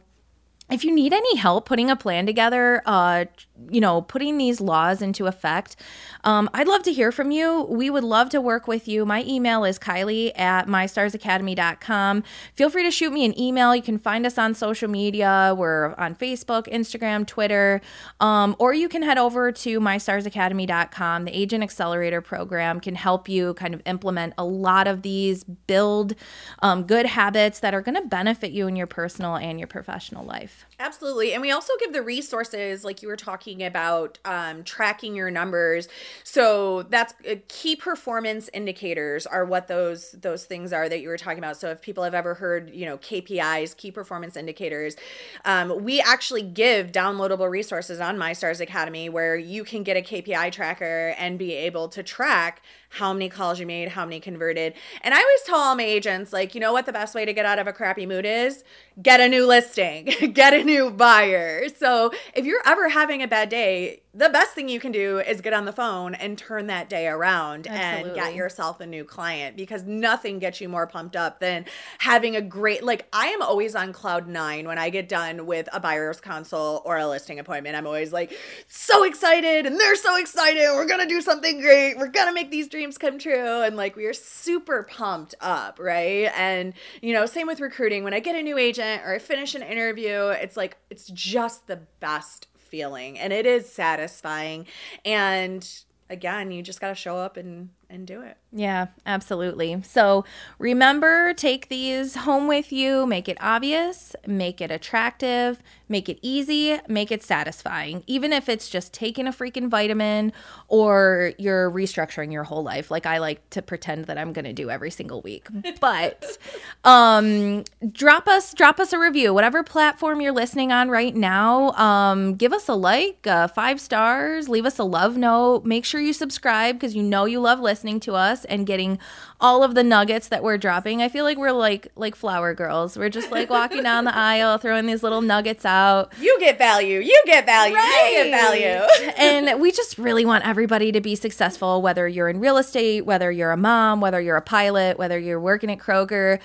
if 0.70 0.84
you 0.84 0.94
need 0.94 1.14
any 1.14 1.36
help 1.38 1.66
putting 1.68 1.90
a 1.92 1.96
plan 1.96 2.26
together, 2.26 2.82
uh, 2.86 3.26
you 3.70 3.82
know, 3.82 4.02
putting 4.02 4.38
these 4.38 4.60
laws 4.60 5.02
into 5.02 5.28
effect. 5.28 5.76
Um, 6.24 6.50
I'd 6.54 6.68
love 6.68 6.84
to 6.84 6.94
hear 6.94 7.12
from 7.12 7.32
you. 7.32 7.64
We 7.64 7.90
would 7.90 8.04
love 8.04 8.30
to 8.30 8.42
work 8.42 8.68
with 8.68 8.88
you. 8.88 9.06
My 9.06 9.24
email 9.24 9.64
is 9.64 9.80
Kylie 9.80 10.38
at 10.38 10.68
mystarsacademy.com. 10.68 12.24
Feel 12.54 12.70
free 12.70 12.84
to 12.84 12.92
shoot 12.92 13.12
me 13.12 13.26
an 13.26 13.40
email. 13.40 13.76
You 13.76 13.82
can 13.82 13.98
find 13.98 14.26
us 14.26 14.38
on 14.38 14.54
social 14.54 14.90
media. 14.90 15.54
We're 15.58 15.94
on 15.96 16.16
Facebook, 16.16 16.68
Instagram, 16.68 17.26
Twitter, 17.26 17.82
um, 18.20 18.56
or 18.60 18.74
you 18.74 18.90
can 18.90 19.04
head 19.04 19.18
over 19.18 19.52
to 19.52 19.80
mystarsacademy.com. 19.80 21.26
The 21.26 21.36
Agent 21.36 21.64
Accelerator 21.64 22.22
program 22.22 22.80
can 22.80 22.96
help 22.96 23.30
you 23.30 23.54
kind 23.56 23.74
of 23.74 23.82
implement 23.86 24.34
a 24.38 24.46
lot 24.46 24.88
of 24.88 25.02
these, 25.02 25.44
build 25.44 26.16
um, 26.62 26.84
good 26.84 27.06
habits 27.06 27.60
that 27.60 27.74
are 27.74 27.82
going 27.82 28.02
to 28.02 28.08
benefit 28.08 28.52
you 28.52 28.68
in 28.68 28.76
your 28.76 28.88
personal 28.88 29.36
and 29.36 29.60
your 29.60 29.68
professional 29.68 30.26
life. 30.26 30.66
Absolutely. 30.78 31.32
And 31.32 31.42
we 31.42 31.52
also 31.52 31.72
give 31.80 31.94
the 31.94 32.02
resources, 32.02 32.84
like 32.84 33.02
you 33.02 33.08
were 33.08 33.16
talking 33.16 33.64
about, 33.64 34.20
um, 34.26 34.62
tracking 34.66 35.16
your 35.16 35.32
numbers. 35.32 35.88
So 36.26 36.84
that's 36.84 37.14
uh, 37.30 37.36
key 37.48 37.78
performance 37.78 38.50
indicators 38.54 39.26
are 39.26 39.46
what 39.46 39.70
those 39.70 40.12
those 40.12 40.44
things 40.44 40.74
are 40.74 40.90
that 40.90 41.00
you 41.00 41.08
were 41.08 41.18
talking 41.18 41.38
about. 41.38 41.56
So 41.56 41.70
if 41.70 41.82
people 41.82 42.04
have 42.04 42.14
ever 42.14 42.34
heard, 42.34 42.72
you 42.72 42.86
know, 42.86 42.98
KPIs, 42.98 43.78
key 43.78 43.90
performance 43.90 44.36
indicators, 44.36 44.98
um, 45.46 45.82
we 45.84 46.02
actually 46.02 46.42
give 46.42 46.92
downloadable 46.92 47.50
resources 47.50 48.02
on 48.02 48.18
MyStars 48.18 48.60
Academy 48.60 49.08
where 49.08 49.38
you 49.38 49.64
can 49.64 49.82
get 49.82 49.96
a 49.96 50.02
KPI 50.02 50.50
tracker 50.50 51.16
and 51.18 51.40
be 51.40 51.54
able 51.54 51.88
to 51.90 52.04
track 52.04 52.62
how 52.96 53.12
many 53.12 53.28
calls 53.28 53.60
you 53.60 53.66
made, 53.66 53.90
how 53.90 54.06
many 54.06 54.22
converted. 54.22 54.74
And 55.02 55.14
I 55.14 55.18
always 55.18 55.42
tell 55.46 55.58
all 55.58 55.76
my 55.76 55.84
agents, 55.84 56.32
like, 56.32 56.56
you 56.56 56.62
know 56.62 56.72
what 56.72 56.86
the 56.86 56.94
best 56.94 57.14
way 57.14 57.26
to 57.26 57.34
get 57.34 57.46
out 57.46 57.60
of 57.60 57.68
a 57.68 57.74
crappy 57.74 58.06
mood 58.06 58.26
is? 58.26 58.64
Get 59.02 59.20
a 59.20 59.28
new 59.28 59.46
listing, 59.46 60.06
get 60.34 60.54
a 60.54 60.64
new 60.64 60.92
buyer. 60.92 61.68
So 61.76 62.12
if 62.34 62.46
you're 62.46 62.62
ever 62.66 62.88
having 62.88 63.22
a 63.22 63.28
bad 63.28 63.50
day, 63.50 64.02
the 64.16 64.30
best 64.30 64.52
thing 64.52 64.70
you 64.70 64.80
can 64.80 64.94
do 64.94 65.20
is 65.20 65.42
get 65.42 65.52
on 65.52 65.66
the 65.66 65.74
phone 65.74 66.16
and 66.16 66.38
turn 66.38 66.68
that 66.68 66.88
day 66.88 67.08
around 67.08 67.68
Absolutely. 67.68 68.12
and 68.12 68.16
get 68.16 68.34
yourself 68.34 68.80
a 68.80 68.86
new 68.86 69.04
client 69.04 69.58
because 69.58 69.84
nothing 69.84 70.40
gets 70.40 70.62
you 70.62 70.70
more 70.70 70.88
pumped 70.88 71.18
up 71.18 71.42
than 71.42 71.66
having 72.00 72.36
a 72.36 72.42
great 72.42 72.82
like 72.82 73.08
I 73.12 73.28
am 73.28 73.42
always 73.42 73.76
on 73.76 73.92
cloud 73.92 74.28
9 74.28 74.68
when 74.68 74.78
I 74.78 74.90
get 74.90 75.10
done 75.10 75.46
with 75.46 75.68
a 75.74 75.82
buyer's 75.82 76.22
consult 76.22 76.84
or 76.86 76.98
a 76.98 77.06
listing 77.08 77.40
appointment. 77.40 77.76
I'm 77.76 77.86
always 77.86 78.14
like 78.14 78.32
so 78.68 79.04
excited 79.04 79.66
and 79.66 79.78
they're 79.78 79.98
so 79.98 80.18
excited. 80.18 80.64
We're 80.74 80.88
going 80.88 81.02
to 81.02 81.14
do 81.14 81.20
something 81.20 81.60
great. 81.60 81.98
We're 81.98 82.08
going 82.08 82.28
to 82.28 82.34
make 82.34 82.52
these 82.52 82.70
dreams 82.70 82.98
come 82.98 83.20
true 83.20 83.64
and 83.64 83.76
like 83.76 83.98
we 83.98 84.06
are 84.06 84.14
super 84.14 84.84
pumped 84.84 85.36
up, 85.42 85.78
right? 85.78 86.32
And 86.38 86.74
you 87.02 87.14
know, 87.14 87.26
same 87.26 87.48
with 87.48 87.60
recruiting. 87.60 88.06
When 88.06 88.14
I 88.14 88.22
get 88.22 88.38
a 88.38 88.42
new 88.42 88.58
agent 88.58 89.02
or 89.04 89.14
I 89.16 89.20
finish 89.20 89.56
an 89.56 89.62
interview, 89.62 90.28
it's 90.28 90.56
like 90.56 90.78
it's 90.90 91.08
just 91.08 91.68
the 91.68 91.82
best 92.00 92.48
feeling 92.76 93.18
and 93.18 93.32
it 93.32 93.46
is 93.46 93.70
satisfying. 93.70 94.68
And 95.06 95.68
again 96.10 96.52
you 96.52 96.62
just 96.62 96.82
got 96.82 96.90
to 96.90 96.96
show 96.96 97.16
up 97.16 97.38
and 97.38 97.70
and 97.90 98.08
do 98.08 98.22
it 98.22 98.38
Yeah, 98.58 98.88
absolutely. 99.06 99.82
So 99.84 100.24
remember, 100.60 101.34
take 101.34 101.68
these 101.68 102.16
home 102.16 102.48
with 102.48 102.72
you, 102.72 103.06
make 103.06 103.28
it 103.28 103.38
obvious, 103.42 104.16
make 104.26 104.62
it 104.62 104.72
attractive, 104.72 105.62
make 105.90 106.08
it 106.08 106.20
easy, 106.22 106.80
make 106.88 107.12
it 107.12 107.22
satisfying. 107.22 108.02
Even 108.08 108.32
if 108.32 108.48
it's 108.48 108.70
just 108.70 108.94
taking 108.94 109.28
a 109.28 109.32
freaking 109.32 109.68
vitamin 109.68 110.32
or 110.70 111.34
you're 111.38 111.70
restructuring 111.70 112.32
your 112.32 112.46
whole 112.46 112.64
life, 112.64 112.90
like 112.90 113.06
I 113.06 113.18
like 113.18 113.48
to 113.50 113.62
pretend 113.62 114.06
that 114.06 114.18
I'm 114.18 114.32
going 114.32 114.46
to 114.46 114.54
do 114.54 114.70
every 114.70 114.90
single 114.90 115.22
week. 115.22 115.48
But 115.82 116.38
um, 116.86 117.66
drop 117.92 118.28
us 118.28 118.54
drop 118.54 118.80
us 118.80 118.94
a 118.94 118.98
review, 118.98 119.34
whatever 119.34 119.62
platform 119.62 120.22
you're 120.22 120.32
listening 120.32 120.72
on 120.72 120.90
right 120.90 121.14
now. 121.14 121.72
Um, 121.72 122.36
give 122.36 122.54
us 122.54 122.70
a 122.70 122.74
like, 122.74 123.28
uh, 123.28 123.50
five 123.50 123.82
stars, 123.82 124.48
leave 124.48 124.66
us 124.66 124.80
a 124.80 124.84
love 124.86 125.18
note. 125.18 125.66
Make 125.66 125.84
sure 125.84 126.00
you 126.00 126.14
subscribe 126.14 126.76
because 126.76 126.96
you 126.96 127.04
know 127.04 127.26
you 127.26 127.42
love 127.42 127.60
listening 127.60 127.75
to 127.84 128.16
us 128.16 128.46
and 128.46 128.66
getting 128.66 129.00
all 129.42 129.64
of 129.64 129.76
the 129.76 129.84
nuggets 129.84 130.30
that 130.30 130.44
we're 130.44 130.58
dropping. 130.58 131.02
I 131.02 131.10
feel 131.10 131.24
like 131.26 131.38
we're 131.38 131.52
like 131.52 131.88
like 131.96 132.16
flower 132.16 132.54
girls. 132.54 132.98
We're 132.98 133.10
just 133.10 133.32
like 133.32 133.50
walking 133.50 133.84
down 133.84 134.06
the 134.06 134.16
aisle, 134.16 134.58
throwing 134.58 134.86
these 134.86 135.04
little 135.04 135.22
nuggets 135.22 135.66
out. 135.66 136.14
you 136.20 136.40
get 136.40 136.58
value 136.58 137.00
you 137.00 137.22
get 137.26 137.46
value 137.46 137.76
you 137.76 138.24
get 138.24 138.32
value 138.32 139.12
and 139.18 139.60
we 139.60 139.72
just 139.72 139.98
really 139.98 140.26
want 140.26 140.46
everybody 140.48 140.92
to 140.92 141.02
be 141.02 141.16
successful, 141.16 141.82
whether 141.82 142.08
you're 142.08 142.30
in 142.30 142.40
real 142.40 142.58
estate, 142.58 143.06
whether 143.06 143.32
you're 143.32 143.52
a 143.52 143.58
mom, 143.58 144.02
whether 144.02 144.22
you're 144.22 144.38
a 144.38 144.42
pilot, 144.42 144.98
whether 144.98 145.20
you're 145.20 145.40
working 145.40 145.72
at 145.72 145.80
Kroger. 145.80 146.40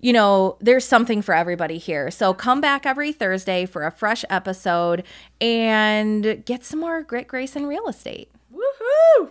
You 0.00 0.12
know, 0.12 0.56
there's 0.60 0.84
something 0.84 1.22
for 1.22 1.34
everybody 1.34 1.78
here. 1.78 2.10
So 2.10 2.32
come 2.34 2.60
back 2.60 2.86
every 2.86 3.12
Thursday 3.12 3.66
for 3.66 3.84
a 3.84 3.90
fresh 3.90 4.24
episode 4.30 5.02
and 5.40 6.44
get 6.44 6.64
some 6.64 6.80
more 6.80 7.02
grit, 7.02 7.26
grace, 7.26 7.56
and 7.56 7.68
real 7.68 7.88
estate. 7.88 8.30
woohoo 8.54 9.30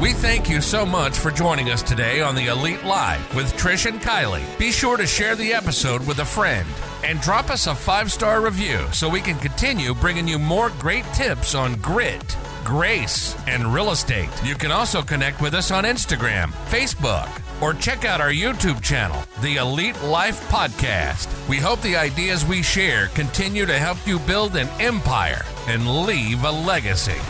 We 0.00 0.14
thank 0.14 0.48
you 0.48 0.62
so 0.62 0.86
much 0.86 1.18
for 1.18 1.30
joining 1.30 1.68
us 1.68 1.82
today 1.82 2.22
on 2.22 2.34
the 2.34 2.46
Elite 2.46 2.84
Life 2.84 3.34
with 3.34 3.52
Trish 3.52 3.84
and 3.84 4.00
Kylie. 4.00 4.58
Be 4.58 4.72
sure 4.72 4.96
to 4.96 5.06
share 5.06 5.36
the 5.36 5.52
episode 5.52 6.06
with 6.06 6.20
a 6.20 6.24
friend 6.24 6.66
and 7.04 7.20
drop 7.20 7.50
us 7.50 7.66
a 7.66 7.74
five 7.74 8.10
star 8.10 8.40
review 8.40 8.78
so 8.92 9.10
we 9.10 9.20
can 9.20 9.36
continue 9.36 9.94
bringing 9.94 10.26
you 10.26 10.38
more 10.38 10.70
great 10.78 11.04
tips 11.12 11.54
on 11.54 11.74
grit, 11.82 12.34
grace, 12.64 13.36
and 13.46 13.74
real 13.74 13.90
estate. 13.90 14.30
You 14.42 14.54
can 14.54 14.72
also 14.72 15.02
connect 15.02 15.42
with 15.42 15.52
us 15.52 15.70
on 15.70 15.84
Instagram, 15.84 16.48
Facebook, 16.70 17.28
or 17.60 17.74
check 17.74 18.06
out 18.06 18.22
our 18.22 18.32
YouTube 18.32 18.80
channel, 18.82 19.22
The 19.42 19.56
Elite 19.56 20.00
Life 20.02 20.40
Podcast. 20.48 21.28
We 21.46 21.58
hope 21.58 21.82
the 21.82 21.96
ideas 21.96 22.42
we 22.42 22.62
share 22.62 23.08
continue 23.08 23.66
to 23.66 23.78
help 23.78 23.98
you 24.06 24.18
build 24.20 24.56
an 24.56 24.68
empire 24.80 25.44
and 25.68 26.06
leave 26.06 26.44
a 26.44 26.50
legacy. 26.50 27.20